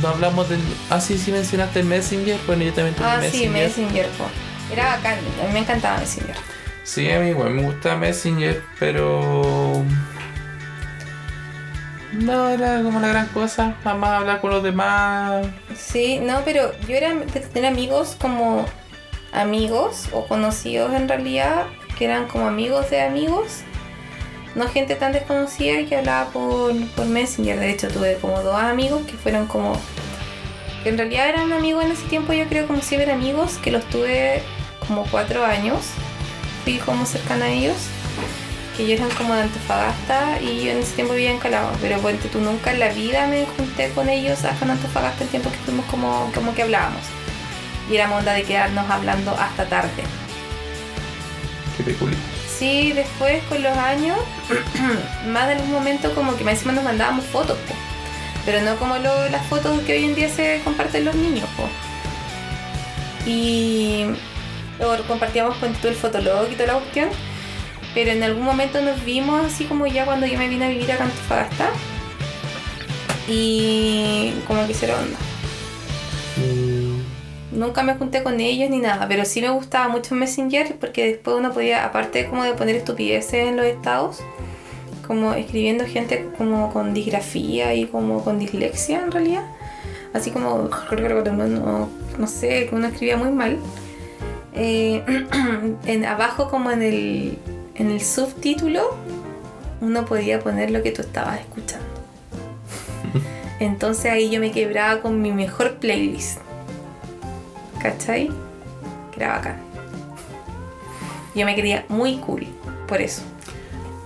no 0.03 0.09
hablamos 0.09 0.49
del. 0.49 0.61
Ah, 0.91 1.01
sí, 1.01 1.17
sí 1.19 1.31
mencionaste 1.31 1.83
Messenger. 1.83 2.39
Bueno, 2.47 2.64
yo 2.64 2.73
también 2.73 2.95
tengo 2.97 3.09
Ah, 3.09 3.19
Messenger. 3.19 3.71
sí, 3.71 3.83
Messenger. 3.83 4.07
po. 4.19 4.25
Era 4.73 4.97
bacán, 4.97 5.19
a 5.43 5.47
mí 5.47 5.53
me 5.53 5.59
encantaba 5.61 5.99
Messenger. 5.99 6.35
Sí, 6.83 7.11
a 7.11 7.21
mí 7.21 7.29
igual 7.31 7.51
me 7.51 7.62
gusta 7.62 7.97
Messenger, 7.97 8.62
pero. 8.79 9.85
No 12.13 12.49
era 12.49 12.83
como 12.83 13.01
la 13.01 13.09
gran 13.09 13.27
cosa. 13.29 13.77
Nada 13.85 13.97
más 13.97 14.21
hablar 14.21 14.41
con 14.41 14.51
los 14.51 14.63
demás. 14.63 15.47
Sí, 15.77 16.19
no, 16.19 16.43
pero 16.45 16.73
yo 16.89 16.97
era 16.97 17.15
de 17.15 17.41
tener 17.41 17.73
amigos 17.73 18.17
como 18.19 18.65
amigos 19.33 20.09
o 20.13 20.27
conocidos 20.27 20.95
en 20.95 21.09
realidad, 21.09 21.67
que 21.99 22.07
eran 22.07 22.27
como 22.27 22.47
amigos 22.47 22.91
de 22.91 23.03
amigos. 23.03 23.63
No 24.55 24.69
gente 24.69 24.95
tan 24.95 25.13
desconocida 25.13 25.85
que 25.87 25.97
hablaba 25.97 26.31
por, 26.31 26.73
por 26.93 27.07
Messenger. 27.07 27.59
De 27.59 27.71
hecho, 27.71 27.89
tuve 27.89 28.17
como 28.17 28.43
dos 28.43 28.57
amigos 28.57 29.07
que 29.07 29.13
fueron 29.13 29.47
como. 29.47 29.79
que 30.83 30.89
en 30.89 30.97
realidad 30.97 31.29
eran 31.29 31.53
amigos 31.53 31.85
en 31.85 31.93
ese 31.93 32.07
tiempo, 32.07 32.33
yo 32.33 32.47
creo 32.47 32.67
como 32.67 32.81
amigos, 33.13 33.59
que 33.59 33.71
los 33.71 33.85
tuve 33.91 34.43
como 34.87 35.05
cuatro 35.11 35.45
años. 35.45 35.91
Fui 36.65 36.79
como 36.79 37.05
cercana 37.05 37.47
a 37.47 37.51
ellos. 37.51 37.77
Que 38.77 38.83
ellos 38.85 39.01
eran 39.01 39.11
como 39.16 39.35
de 39.35 39.43
Antofagasta 39.43 40.41
y 40.43 40.64
yo 40.64 40.72
en 40.72 40.79
ese 40.79 40.93
tiempo 40.95 41.14
vivía 41.14 41.31
en 41.31 41.39
Calama. 41.39 41.70
Pero 41.81 41.99
ponte 42.01 42.29
tú 42.29 42.41
nunca 42.41 42.72
en 42.72 42.81
la 42.81 42.89
vida 42.91 43.27
me 43.27 43.47
junté 43.57 43.91
con 43.91 44.09
ellos 44.09 44.45
acá 44.45 44.64
en 44.64 44.72
Antofagasta 44.72 45.24
el 45.24 45.31
tiempo 45.31 45.51
que 45.51 45.57
fuimos 45.59 45.87
como, 45.87 46.31
como 46.35 46.55
que 46.55 46.62
hablábamos. 46.62 47.03
Y 47.91 47.97
era 47.97 48.11
onda 48.14 48.33
de 48.33 48.43
quedarnos 48.43 48.89
hablando 48.91 49.31
hasta 49.39 49.66
tarde. 49.66 50.03
Qué 51.77 51.85
peculiar. 51.85 52.20
Sí, 52.59 52.93
después 52.93 53.43
con 53.45 53.62
los 53.62 53.77
años, 53.77 54.16
más 55.29 55.47
de 55.47 55.55
algún 55.55 55.70
momento 55.72 56.14
como 56.14 56.37
que 56.37 56.45
más 56.45 56.55
encima 56.55 56.72
nos 56.72 56.85
mandábamos 56.85 57.24
fotos, 57.27 57.59
po. 57.68 57.74
pero 58.47 58.62
no 58.62 58.77
como 58.77 58.97
lo- 58.97 59.29
las 59.29 59.45
fotos 59.47 59.79
que 59.83 59.93
hoy 59.93 60.05
en 60.07 60.14
día 60.14 60.29
se 60.31 60.61
comparten 60.64 61.05
los 61.05 61.14
niños. 61.14 61.47
po. 61.57 61.68
Y 63.27 64.07
luego 64.79 65.03
compartíamos 65.07 65.57
con 65.59 65.72
tú 65.74 65.89
el 65.89 65.95
fotolog 65.95 66.51
y 66.51 66.55
toda 66.55 66.72
la 66.74 66.79
cuestión, 66.79 67.09
pero 67.97 68.11
en 68.11 68.22
algún 68.22 68.44
momento 68.44 68.82
nos 68.82 69.03
vimos 69.07 69.47
así 69.47 69.64
como 69.64 69.86
ya 69.86 70.05
cuando 70.05 70.26
yo 70.26 70.38
me 70.38 70.51
vine 70.51 70.66
a 70.66 70.68
vivir 70.68 70.92
a 70.92 71.03
Antofagasta. 71.03 71.70
Y 73.26 74.34
como 74.47 74.66
que 74.66 74.72
hicieron 74.72 75.01
onda. 75.01 75.18
Mm, 76.36 77.59
Nunca 77.59 77.82
me 77.82 77.94
junté 77.94 78.22
con 78.22 78.38
ellos 78.38 78.68
ni 78.68 78.80
nada, 78.80 79.09
pero 79.09 79.24
sí 79.24 79.40
me 79.40 79.49
gustaba 79.49 79.88
mucho 79.88 80.14
Messenger 80.14 80.76
porque 80.78 81.07
después 81.07 81.38
uno 81.38 81.55
podía, 81.55 81.86
aparte 81.86 82.26
como 82.26 82.44
de 82.44 82.53
poner 82.53 82.76
estupideces 82.76 83.49
en 83.49 83.57
los 83.57 83.64
estados, 83.64 84.18
como 85.07 85.32
escribiendo 85.32 85.86
gente 85.86 86.28
como 86.36 86.74
con 86.74 86.92
disgrafía 86.92 87.72
y 87.72 87.86
como 87.86 88.22
con 88.22 88.38
dislexia 88.38 89.01
en 89.01 89.11
realidad. 89.11 89.44
Así 90.12 90.30
como, 90.30 90.68
no, 90.68 91.88
no 92.18 92.26
sé, 92.26 92.66
que 92.68 92.74
uno 92.74 92.88
escribía 92.88 93.16
muy 93.16 93.30
mal. 93.30 93.57
Eh, 94.53 95.03
en, 95.86 96.05
abajo 96.05 96.51
como 96.51 96.70
en 96.70 96.82
el, 96.82 97.38
en 97.79 97.91
el 97.91 98.01
subtítulo 98.01 98.97
uno 99.81 100.05
podía 100.05 100.41
poner 100.41 100.70
lo 100.70 100.83
que 100.83 100.91
tú 100.91 101.03
estabas 101.03 101.41
escuchando. 101.41 101.87
Entonces 103.61 104.07
ahí 104.11 104.31
yo 104.31 104.41
me 104.41 104.51
quebraba 104.51 105.03
con 105.03 105.20
mi 105.20 105.33
mejor 105.33 105.77
playlist. 105.77 106.39
¿Cachai? 107.81 108.31
Que 109.12 109.20
era 109.20 109.37
bacán. 109.37 109.57
Yo 111.35 111.45
me 111.45 111.55
quería 111.55 111.85
muy 111.89 112.16
cool, 112.18 112.47
por 112.89 113.01
eso. 113.01 113.22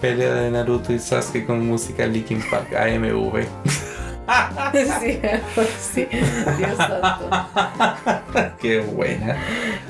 pelea 0.00 0.34
de 0.34 0.50
Naruto 0.50 0.92
y 0.92 0.98
Sasuke 0.98 1.46
con 1.46 1.64
música 1.64 2.06
Linkin 2.06 2.42
Park, 2.50 2.74
AMV. 2.74 3.44
sí, 5.00 5.20
sí, 5.94 6.08
Dios 6.58 6.76
santo. 6.76 7.30
Qué 8.60 8.80
buena. 8.80 9.36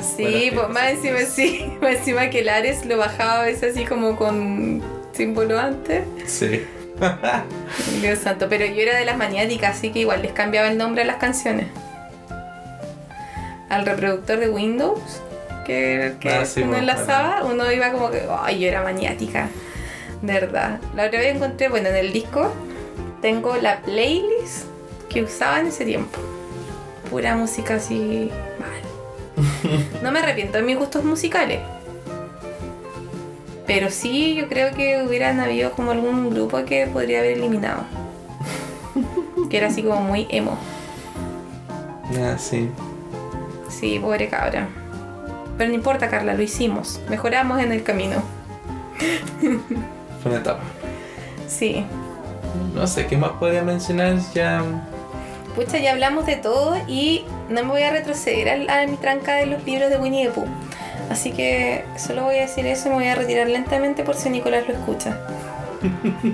Sí, 0.01 0.51
pues 0.55 0.69
más 0.69 0.91
encima 0.91 1.19
sí, 1.21 1.73
más 1.83 1.97
encima 1.97 2.31
que 2.31 2.41
el 2.41 2.49
Ares 2.49 2.85
lo 2.87 2.97
bajaba 2.97 3.41
a 3.41 3.45
veces 3.45 3.73
así 3.75 3.85
como 3.85 4.17
con 4.17 4.83
símbolo 5.13 5.59
antes. 5.59 6.05
Sí. 6.27 6.65
Dios 8.01 8.19
santo, 8.19 8.47
pero 8.49 8.67
yo 8.67 8.83
era 8.83 8.97
de 8.97 9.05
las 9.05 9.17
maniáticas, 9.17 9.79
así 9.79 9.91
que 9.91 10.01
igual 10.01 10.23
les 10.23 10.33
cambiaba 10.33 10.69
el 10.69 10.77
nombre 10.77 11.03
a 11.03 11.07
las 11.07 11.17
canciones. 11.17 11.67
Al 13.69 13.87
reproductor 13.87 14.39
de 14.39 14.49
Windows 14.49 15.23
que, 15.65 16.15
que 16.21 16.31
Ah, 16.31 16.45
sí, 16.45 16.63
uno 16.63 16.77
enlazaba, 16.77 17.45
uno 17.45 17.71
iba 17.73 17.93
como 17.93 18.11
que, 18.11 18.23
ay, 18.43 18.61
yo 18.61 18.69
era 18.69 18.83
maniática. 18.83 19.49
De 20.21 20.35
verdad. 20.35 20.81
La 20.95 21.07
otra 21.07 21.21
vez 21.21 21.35
encontré, 21.35 21.69
bueno, 21.69 21.89
en 21.89 21.97
el 21.97 22.13
disco 22.13 22.53
tengo 23.21 23.57
la 23.57 23.81
playlist 23.83 24.67
que 25.09 25.23
usaba 25.23 25.61
en 25.61 25.67
ese 25.67 25.85
tiempo. 25.85 26.19
Pura 27.11 27.37
música 27.37 27.75
así 27.77 28.31
mal. 28.59 28.81
No 30.03 30.13
me 30.13 30.21
arrepiento 30.21 30.59
de 30.59 30.65
mis 30.65 30.79
gustos 30.79 31.05
musicales. 31.05 31.61
Pero 33.67 33.91
sí, 33.91 34.35
yo 34.35 34.49
creo 34.49 34.75
que 34.75 35.03
hubieran 35.07 35.39
habido 35.41 35.73
como 35.73 35.93
algún 35.93 36.31
grupo 36.31 36.65
que 36.65 36.87
podría 36.87 37.21
haber 37.21 37.39
eliminado. 37.39 37.85
Que 39.49 39.59
era 39.59 39.69
así 39.69 39.83
como 39.83 40.01
muy 40.01 40.27
emo. 40.31 40.59
Ah, 42.19 42.37
sí. 42.39 42.69
Sí, 43.69 43.99
pobre 43.99 44.29
cabra. 44.29 44.69
Pero 45.57 45.69
no 45.69 45.75
importa, 45.77 46.09
Carla, 46.09 46.35
lo 46.35 46.43
hicimos. 46.43 47.01
Mejoramos 47.09 47.61
en 47.61 47.73
el 47.73 47.83
camino. 47.83 48.23
Fue 50.23 50.33
una 50.33 50.41
etapa. 50.41 50.63
Sí. 51.47 51.85
No 52.75 52.87
sé, 52.87 53.07
¿qué 53.07 53.17
más 53.17 53.33
podría 53.33 53.63
mencionar? 53.63 54.17
Ya. 54.35 54.63
Pucha, 55.55 55.79
ya 55.79 55.93
hablamos 55.93 56.27
de 56.27 56.37
todo 56.37 56.77
y 56.87 57.25
no 57.49 57.63
me 57.65 57.69
voy 57.71 57.83
a 57.83 57.91
retroceder 57.91 58.71
a, 58.71 58.87
mi 58.87 58.97
tranca 58.97 59.35
de 59.35 59.47
los 59.47 59.65
libros 59.65 59.91
de 59.91 59.97
Winnie 59.99 60.27
the 60.27 60.33
Pooh. 60.33 60.47
Así 61.11 61.33
que 61.33 61.85
solo 61.97 62.23
voy 62.25 62.37
a 62.37 62.43
decir 62.43 62.67
eso 62.67 62.87
y 62.87 62.91
me 62.91 62.95
voy 62.97 63.07
a 63.09 63.15
retirar 63.17 63.49
lentamente 63.49 64.05
por 64.05 64.15
si 64.15 64.31
Nicolás 64.31 64.65
lo 64.69 64.75
escucha. 64.75 65.19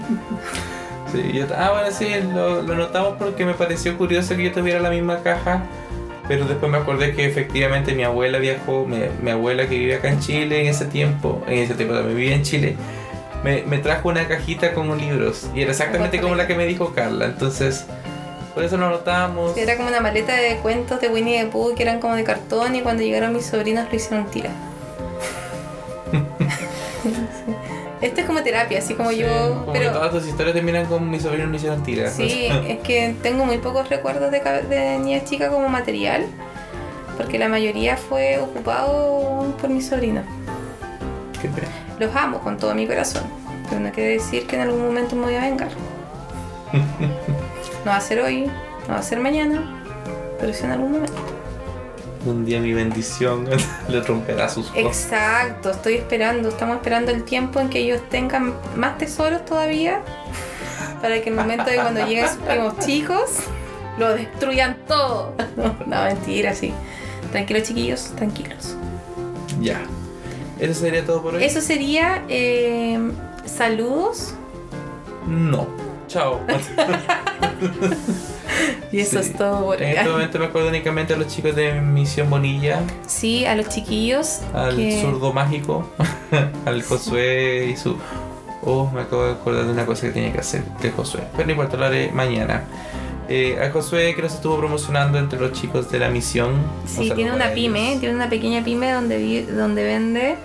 Sí, 1.13 1.33
yo- 1.33 1.47
ah, 1.57 1.71
bueno, 1.73 1.91
sí, 1.97 2.09
lo, 2.35 2.63
lo 2.63 2.75
notamos 2.75 3.15
porque 3.17 3.45
me 3.47 3.55
pareció 3.55 3.97
curioso 3.97 4.37
que 4.37 4.43
yo 4.45 4.53
tuviera 4.53 4.81
la 4.81 4.91
misma 4.91 5.23
caja. 5.23 5.63
Pero 6.27 6.45
después 6.45 6.71
me 6.73 6.79
acordé 6.79 7.15
que 7.15 7.25
efectivamente 7.25 7.95
mi 7.95 8.03
abuela 8.03 8.39
viajó, 8.39 8.85
mi, 8.85 8.99
mi 9.23 9.31
abuela 9.31 9.69
que 9.69 9.79
vive 9.79 9.95
acá 9.95 10.09
en 10.09 10.19
Chile 10.19 10.63
en 10.63 10.67
ese 10.67 10.87
tiempo, 10.87 11.41
en 11.47 11.59
ese 11.61 11.75
tiempo 11.75 11.95
también 11.95 12.17
vivía 12.17 12.35
en 12.35 12.43
Chile, 12.43 12.77
me, 13.45 13.63
me 13.63 13.79
trajo 13.79 14.09
una 14.09 14.27
cajita 14.29 14.75
con 14.75 14.97
libros 14.99 15.47
y 15.55 15.63
era 15.63 15.71
exactamente 15.71 16.21
como 16.21 16.35
la 16.35 16.47
que 16.47 16.55
me 16.55 16.67
dijo 16.67 16.93
Carla. 16.95 17.27
Entonces, 17.27 17.87
por 18.55 18.65
eso 18.65 18.77
lo 18.77 18.89
notamos. 18.89 19.57
Era 19.57 19.77
como 19.77 19.89
una 19.89 20.01
maleta 20.01 20.35
de 20.35 20.57
cuentos 20.57 21.01
de 21.01 21.09
Winnie 21.09 21.45
the 21.45 21.51
Pooh 21.51 21.75
que 21.75 21.83
eran 21.83 22.01
como 22.01 22.15
de 22.17 22.25
cartón 22.25 22.75
y 22.75 22.81
cuando 22.81 23.03
llegaron 23.03 23.35
mis 23.35 23.47
sobrinos 23.47 23.87
lo 23.91 23.97
hicieron 23.97 24.27
tira. 24.31 24.51
Esto 28.01 28.21
es 28.21 28.27
como 28.27 28.43
terapia, 28.43 28.79
así 28.79 28.95
como 28.95 29.11
Sí, 29.11 29.19
yo... 29.19 29.61
como 29.61 29.73
pero 29.73 29.91
todas 29.93 30.11
tus 30.11 30.27
historias 30.27 30.55
terminan 30.55 30.87
con 30.87 31.11
mis 31.11 31.23
sobrinos 31.23 31.49
no 31.49 31.57
hicieron 31.57 31.83
tiras. 31.83 32.13
Sí, 32.15 32.49
es 32.67 32.79
que 32.81 33.15
tengo 33.23 33.45
muy 33.45 33.59
pocos 33.59 33.89
recuerdos 33.89 34.31
de, 34.31 34.41
de 34.41 34.99
niña 34.99 35.25
chica 35.25 35.49
como 35.49 35.69
material, 35.69 36.27
porque 37.17 37.39
la 37.39 37.49
mayoría 37.49 37.97
fue 37.97 38.39
ocupado 38.39 39.55
por 39.61 39.71
mis 39.71 39.87
sobrinos. 39.89 40.25
Qué 41.41 41.49
pena. 41.49 41.86
Los 41.99 42.15
amo 42.15 42.41
con 42.41 42.59
todo 42.59 42.75
mi 42.75 42.87
corazón, 42.87 43.25
pero 43.69 43.81
no 43.81 43.91
quiere 43.91 44.15
decir 44.15 44.47
que 44.47 44.57
en 44.57 44.63
algún 44.63 44.85
momento 44.85 45.17
me 45.17 45.23
voy 45.23 45.35
a 45.35 45.41
vengar. 45.41 45.71
No 47.85 47.93
va 47.93 47.99
a 47.99 48.01
ser 48.01 48.19
hoy, 48.19 48.47
no 48.89 48.95
va 48.95 48.99
a 48.99 49.03
ser 49.03 49.21
mañana, 49.21 49.63
pero 50.41 50.53
sí 50.53 50.65
en 50.65 50.73
algún 50.73 50.91
momento. 50.91 51.15
Un 52.25 52.45
día 52.45 52.59
mi 52.59 52.73
bendición 52.73 53.49
le 53.89 54.01
romperá 54.01 54.49
sus 54.49 54.67
cosas. 54.67 54.85
Exacto, 54.85 55.71
estoy 55.71 55.95
esperando, 55.95 56.49
estamos 56.49 56.79
esperando 56.79 57.13
el 57.13 57.23
tiempo 57.23 57.61
en 57.61 57.69
que 57.69 57.79
ellos 57.79 58.01
tengan 58.11 58.55
más 58.75 58.99
tesoros 58.99 59.45
todavía, 59.45 60.01
para 61.01 61.23
que 61.23 61.29
el 61.29 61.37
momento 61.37 61.71
de 61.71 61.77
cuando 61.77 62.05
lleguen 62.05 62.27
sus 62.27 62.39
primos 62.39 62.77
chicos, 62.81 63.31
lo 63.99 64.15
destruyan 64.15 64.79
todo. 64.89 65.35
No, 65.57 65.77
no, 65.87 66.05
mentira, 66.07 66.55
sí. 66.55 66.75
Tranquilos 67.31 67.63
chiquillos, 67.63 68.13
tranquilos. 68.17 68.75
Ya. 69.61 69.81
¿Eso 70.59 70.75
sería 70.81 71.05
todo 71.05 71.23
por 71.23 71.35
hoy? 71.35 71.45
Eso 71.45 71.61
sería 71.61 72.23
eh, 72.29 72.99
saludos. 73.45 74.35
No. 75.27 75.67
Chao. 76.09 76.41
Y 78.93 79.01
eso 79.01 79.21
Sí. 79.23 79.31
es 79.31 79.37
todo 79.37 79.65
por 79.67 79.83
En 79.83 79.97
este 79.97 80.09
momento 80.09 80.39
me 80.39 80.47
acuerdo 80.47 80.69
únicamente 80.69 81.13
a 81.13 81.17
los 81.17 81.27
chicos 81.27 81.55
de 81.57 81.81
Misión 81.81 82.31
Bonilla, 82.31 82.81
Sí, 83.07 83.45
a 83.45 83.55
los 83.57 83.69
chiquillos. 83.69 84.41
al 84.55 84.77
que- 84.77 85.01
zurdo 85.03 85.33
mágico, 85.33 85.85
al 86.65 86.83
Josué 86.83 87.69
y 87.73 87.77
su. 87.77 87.97
Oh, 88.65 88.89
me 88.93 89.03
acabo 89.03 89.25
de 89.27 89.33
acordar 89.33 89.65
de 89.67 89.73
una 89.73 89.85
cosa 89.87 90.07
que 90.07 90.13
tenía 90.13 90.33
que 90.33 90.39
hacer 90.41 90.65
de 90.81 90.91
Josué. 90.91 91.23
Pero 91.33 91.47
no 91.47 91.51
importa, 91.53 91.77
lo 91.77 91.85
haré 91.87 92.11
mañana. 92.13 92.65
Eh, 93.29 93.59
a 93.61 93.71
Josué 93.73 94.15
que 94.15 94.23
nos 94.23 94.35
estuvo 94.35 94.57
promocionando 94.59 95.19
entre 95.19 95.41
los 95.41 95.53
chicos 95.53 95.91
de 95.91 95.99
la 95.99 96.09
misión. 96.11 96.55
Sí, 96.87 97.11
tiene 97.15 97.33
una 97.33 97.53
pyme, 97.53 97.89
ellos. 97.89 98.01
tiene 98.01 98.15
una 98.15 98.29
pequeña 98.31 98.63
pyme 98.65 98.93
donde, 98.93 99.19
vi- 99.19 99.43
donde 99.43 99.83
vende 99.85 100.37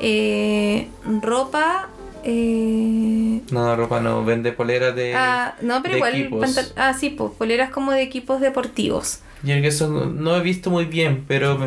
eh, 0.00 0.88
ropa. 1.20 1.88
eh, 2.24 3.40
No, 3.50 3.74
ropa 3.76 4.00
no, 4.00 4.24
vende 4.24 4.52
poleras 4.52 4.94
de. 4.94 5.14
ah, 5.14 5.56
no, 5.62 5.82
pero 5.82 5.96
igual. 5.96 6.28
pantal- 6.40 6.72
ah, 6.76 6.94
sí, 6.94 7.10
pues 7.10 7.32
poleras 7.36 7.70
como 7.70 7.92
de 7.92 8.02
equipos 8.02 8.40
deportivos. 8.40 9.18
Yo 9.42 9.54
creo 9.54 9.62
que 9.62 9.72
son, 9.72 10.22
no 10.22 10.36
he 10.36 10.40
visto 10.40 10.70
muy 10.70 10.84
bien, 10.84 11.24
pero 11.26 11.58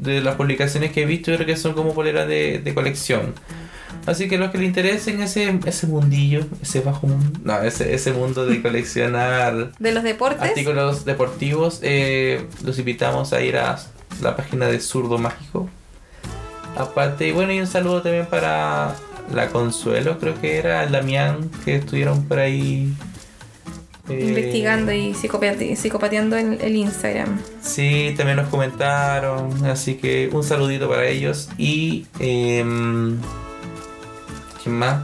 de 0.00 0.20
las 0.20 0.34
publicaciones 0.34 0.90
que 0.90 1.02
he 1.02 1.06
visto, 1.06 1.30
yo 1.30 1.36
creo 1.36 1.46
que 1.46 1.56
son 1.56 1.72
como 1.74 1.94
poleras 1.94 2.26
de, 2.26 2.58
de 2.58 2.74
colección. 2.74 3.34
Así 4.06 4.28
que 4.28 4.36
los 4.38 4.50
que 4.50 4.58
le 4.58 4.64
interesen 4.64 5.22
ese, 5.22 5.58
ese 5.64 5.86
mundillo, 5.86 6.44
ese 6.60 6.80
bajo 6.80 7.06
mundo, 7.06 7.38
no, 7.44 7.60
ese, 7.62 7.94
ese 7.94 8.12
mundo 8.12 8.46
de 8.46 8.60
coleccionar 8.62 9.72
De 9.78 9.92
los 9.92 10.02
deportes. 10.02 10.42
artículos 10.42 11.04
deportivos, 11.04 11.78
eh, 11.82 12.46
los 12.64 12.78
invitamos 12.78 13.32
a 13.32 13.40
ir 13.42 13.56
a 13.56 13.78
la 14.20 14.34
página 14.36 14.66
de 14.66 14.80
Zurdo 14.80 15.18
Mágico. 15.18 15.68
Aparte, 16.76 17.28
y 17.28 17.32
bueno, 17.32 17.52
y 17.52 17.60
un 17.60 17.66
saludo 17.66 18.02
también 18.02 18.26
para 18.26 18.96
la 19.32 19.48
Consuelo, 19.50 20.18
creo 20.18 20.40
que 20.40 20.56
era, 20.56 20.82
el 20.84 20.92
Damián, 20.92 21.50
que 21.64 21.76
estuvieron 21.76 22.24
por 22.24 22.38
ahí. 22.38 22.92
eh, 24.08 24.24
Investigando 24.28 24.90
y 24.92 25.12
psicopate- 25.14 25.76
psicopateando 25.76 26.36
el, 26.36 26.60
el 26.60 26.74
Instagram. 26.76 27.38
Sí, 27.60 28.14
también 28.16 28.36
nos 28.38 28.48
comentaron, 28.48 29.64
así 29.66 29.94
que 29.94 30.28
un 30.32 30.42
saludito 30.42 30.88
para 30.88 31.06
ellos. 31.06 31.48
Y. 31.56 32.06
em, 32.18 33.18
¿Quién 34.62 34.78
más? 34.78 35.02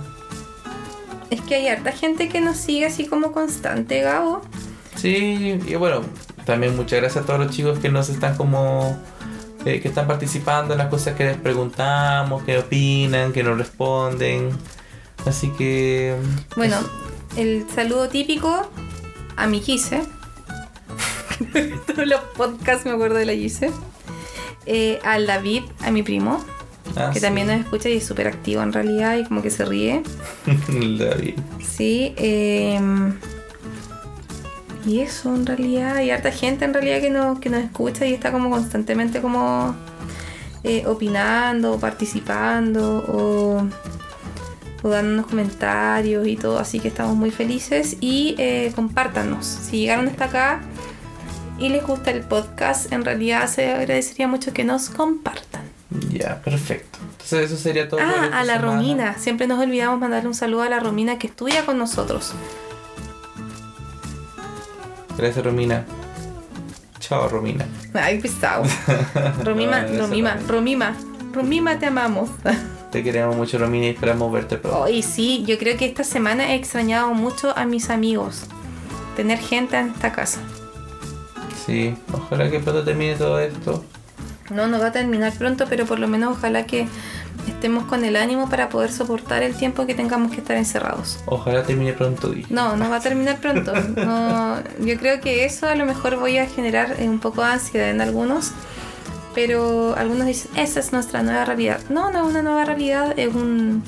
Es 1.30 1.40
que 1.42 1.56
hay 1.56 1.68
harta 1.68 1.92
gente 1.92 2.28
que 2.28 2.40
nos 2.40 2.56
sigue 2.56 2.86
así 2.86 3.06
como 3.06 3.32
constante, 3.32 4.00
Gabo. 4.00 4.42
Sí, 4.96 5.60
y 5.66 5.74
bueno, 5.74 6.02
también 6.44 6.74
muchas 6.76 7.00
gracias 7.00 7.24
a 7.24 7.26
todos 7.26 7.40
los 7.40 7.50
chicos 7.54 7.78
que 7.78 7.88
nos 7.90 8.08
están 8.08 8.36
como. 8.36 8.98
eh, 9.64 9.80
que 9.80 9.88
están 9.88 10.06
participando 10.06 10.72
en 10.74 10.78
las 10.78 10.88
cosas 10.88 11.14
que 11.16 11.24
les 11.24 11.36
preguntamos, 11.36 12.42
que 12.44 12.58
opinan, 12.58 13.32
que 13.32 13.42
nos 13.42 13.58
responden. 13.58 14.50
Así 15.26 15.50
que. 15.50 16.16
Bueno, 16.56 16.76
el 17.36 17.66
saludo 17.74 18.08
típico 18.08 18.70
a 19.36 19.46
mi 19.46 19.60
Gise. 19.60 20.02
Todos 21.86 22.06
los 22.06 22.20
podcasts 22.36 22.86
me 22.86 22.92
acuerdo 22.92 23.16
de 23.16 23.26
la 23.26 23.34
Gise. 23.34 23.70
Eh, 24.66 24.98
al 25.04 25.26
David, 25.26 25.64
a 25.80 25.90
mi 25.90 26.02
primo, 26.02 26.44
ah, 26.96 27.10
que 27.12 27.20
sí, 27.20 27.26
también 27.26 27.46
nos 27.46 27.60
escucha 27.60 27.88
y 27.88 27.96
es 27.98 28.06
súper 28.06 28.28
activo 28.28 28.62
en 28.62 28.72
realidad 28.72 29.16
y 29.16 29.24
como 29.24 29.42
que 29.42 29.50
se 29.50 29.64
ríe. 29.64 30.02
David. 30.98 31.34
Sí. 31.60 32.14
eh, 32.16 32.80
y 34.88 35.00
eso 35.00 35.34
en 35.34 35.44
realidad, 35.44 35.96
hay 35.96 36.10
harta 36.10 36.32
gente 36.32 36.64
en 36.64 36.72
realidad 36.72 37.00
que 37.00 37.10
nos, 37.10 37.38
que 37.40 37.50
nos 37.50 37.62
escucha 37.62 38.06
y 38.06 38.14
está 38.14 38.32
como 38.32 38.48
constantemente 38.48 39.20
como 39.20 39.76
eh, 40.64 40.84
opinando, 40.86 41.78
participando 41.78 43.04
o, 43.06 43.68
o 44.82 44.88
dándonos 44.88 45.26
comentarios 45.26 46.26
y 46.26 46.36
todo, 46.36 46.58
así 46.58 46.80
que 46.80 46.88
estamos 46.88 47.16
muy 47.16 47.30
felices 47.30 47.98
y 48.00 48.34
eh, 48.38 48.72
compártanos. 48.74 49.44
Si 49.44 49.80
llegaron 49.80 50.08
hasta 50.08 50.24
acá 50.24 50.60
y 51.58 51.68
les 51.68 51.86
gusta 51.86 52.10
el 52.10 52.22
podcast, 52.22 52.90
en 52.90 53.04
realidad 53.04 53.46
se 53.48 53.70
agradecería 53.70 54.26
mucho 54.26 54.54
que 54.54 54.64
nos 54.64 54.88
compartan. 54.88 55.57
Ya, 56.10 56.40
perfecto. 56.42 56.98
Entonces 57.12 57.50
eso 57.50 57.56
sería 57.56 57.88
todo. 57.88 58.00
Ah, 58.00 58.28
a 58.32 58.44
la 58.44 58.56
semana. 58.56 58.58
Romina. 58.58 59.14
Siempre 59.18 59.46
nos 59.46 59.58
olvidamos 59.58 59.98
mandarle 59.98 60.28
un 60.28 60.34
saludo 60.34 60.62
a 60.62 60.68
la 60.68 60.80
Romina 60.80 61.18
que 61.18 61.26
estudia 61.28 61.64
con 61.64 61.78
nosotros. 61.78 62.32
Gracias, 65.16 65.44
Romina. 65.44 65.84
Chao, 67.00 67.28
Romina. 67.28 67.66
Ay, 67.94 68.20
pesado. 68.20 68.64
Romima, 69.44 69.82
No, 69.82 70.00
Romima. 70.00 70.36
Romima. 70.46 70.94
Romima, 71.32 71.78
te 71.78 71.86
amamos. 71.86 72.30
Te 72.92 73.02
queremos 73.02 73.36
mucho, 73.36 73.58
Romina, 73.58 73.84
y 73.86 73.90
esperamos 73.90 74.32
verte 74.32 74.56
pronto. 74.56 74.80
Hoy 74.80 75.02
sí, 75.02 75.44
yo 75.46 75.58
creo 75.58 75.76
que 75.76 75.84
esta 75.84 76.04
semana 76.04 76.52
he 76.52 76.54
extrañado 76.54 77.12
mucho 77.12 77.52
a 77.56 77.66
mis 77.66 77.90
amigos. 77.90 78.44
Tener 79.14 79.38
gente 79.38 79.76
en 79.76 79.88
esta 79.90 80.10
casa. 80.10 80.40
Sí, 81.66 81.94
ojalá 82.14 82.50
que 82.50 82.60
pronto 82.60 82.84
termine 82.84 83.14
todo 83.16 83.38
esto. 83.40 83.84
No, 84.50 84.66
no 84.66 84.78
va 84.78 84.86
a 84.88 84.92
terminar 84.92 85.32
pronto, 85.34 85.66
pero 85.68 85.84
por 85.86 85.98
lo 85.98 86.08
menos 86.08 86.36
ojalá 86.38 86.64
que 86.66 86.86
estemos 87.46 87.84
con 87.84 88.04
el 88.04 88.16
ánimo 88.16 88.48
para 88.48 88.68
poder 88.68 88.92
soportar 88.92 89.42
el 89.42 89.54
tiempo 89.54 89.86
que 89.86 89.94
tengamos 89.94 90.32
que 90.32 90.38
estar 90.38 90.56
encerrados. 90.56 91.18
Ojalá 91.26 91.62
termine 91.64 91.92
pronto. 91.92 92.30
dije. 92.30 92.52
No, 92.52 92.76
no 92.76 92.88
va 92.90 92.96
a 92.96 93.00
terminar 93.00 93.38
pronto. 93.40 93.72
No, 93.96 94.56
yo 94.80 94.98
creo 94.98 95.20
que 95.20 95.44
eso 95.44 95.66
a 95.66 95.74
lo 95.74 95.84
mejor 95.86 96.16
voy 96.18 96.38
a 96.38 96.46
generar 96.46 96.96
eh, 96.98 97.08
un 97.08 97.18
poco 97.20 97.42
de 97.42 97.48
ansiedad 97.52 97.90
en 97.90 98.00
algunos. 98.00 98.52
Pero 99.34 99.94
algunos 99.96 100.26
dicen, 100.26 100.50
esa 100.56 100.80
es 100.80 100.92
nuestra 100.92 101.22
nueva 101.22 101.44
realidad. 101.44 101.80
No, 101.90 102.10
no 102.10 102.22
es 102.24 102.30
una 102.30 102.42
nueva 102.42 102.64
realidad, 102.64 103.14
es 103.16 103.32
un... 103.34 103.82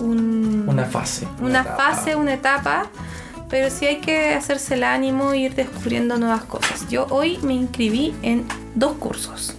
un- 0.00 0.64
Una 0.68 0.84
fase. 0.84 1.26
una 1.40 1.64
fase, 1.64 2.14
una 2.14 2.34
etapa. 2.34 2.86
Pero 3.48 3.70
sí 3.70 3.86
hay 3.86 3.96
que 3.96 4.34
hacerse 4.34 4.74
el 4.74 4.84
ánimo 4.84 5.32
e 5.32 5.38
ir 5.38 5.54
descubriendo 5.54 6.18
nuevas 6.18 6.44
cosas. 6.44 6.88
Yo 6.88 7.06
hoy 7.10 7.38
me 7.42 7.54
inscribí 7.54 8.14
en 8.22 8.46
dos 8.74 8.96
cursos. 8.98 9.54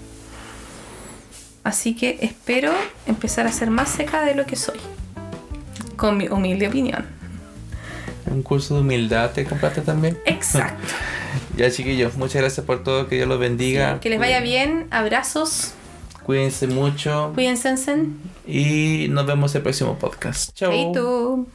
Así 1.64 1.96
que 1.96 2.20
espero 2.22 2.72
empezar 3.08 3.48
a 3.48 3.52
ser 3.52 3.70
más 3.70 3.90
seca 3.90 4.22
de 4.24 4.36
lo 4.36 4.46
que 4.46 4.56
soy. 4.56 4.80
Con 5.96 6.18
mi 6.18 6.28
humilde 6.28 6.68
opinión. 6.68 7.06
Un 8.28 8.44
curso 8.44 8.76
de 8.76 8.82
humildad 8.82 9.32
te 9.32 9.46
compraste 9.46 9.82
también. 9.82 10.18
Exacto. 10.26 10.94
Ya, 11.56 11.70
chiquillos, 11.70 12.16
muchas 12.16 12.42
gracias 12.42 12.66
por 12.66 12.84
todo. 12.84 13.08
Que 13.08 13.18
Dios 13.18 13.28
los 13.28 13.38
bendiga. 13.38 14.00
Que 14.00 14.10
les 14.10 14.18
vaya 14.18 14.40
bien. 14.40 14.88
Abrazos. 14.90 15.74
Cuídense 16.24 16.68
mucho. 16.68 17.32
Cuídense. 17.36 17.76
Y 18.48 19.08
nos 19.10 19.26
vemos 19.26 19.54
el 19.56 19.62
próximo 19.62 20.00
podcast. 20.00 20.54
Chao. 20.56 21.46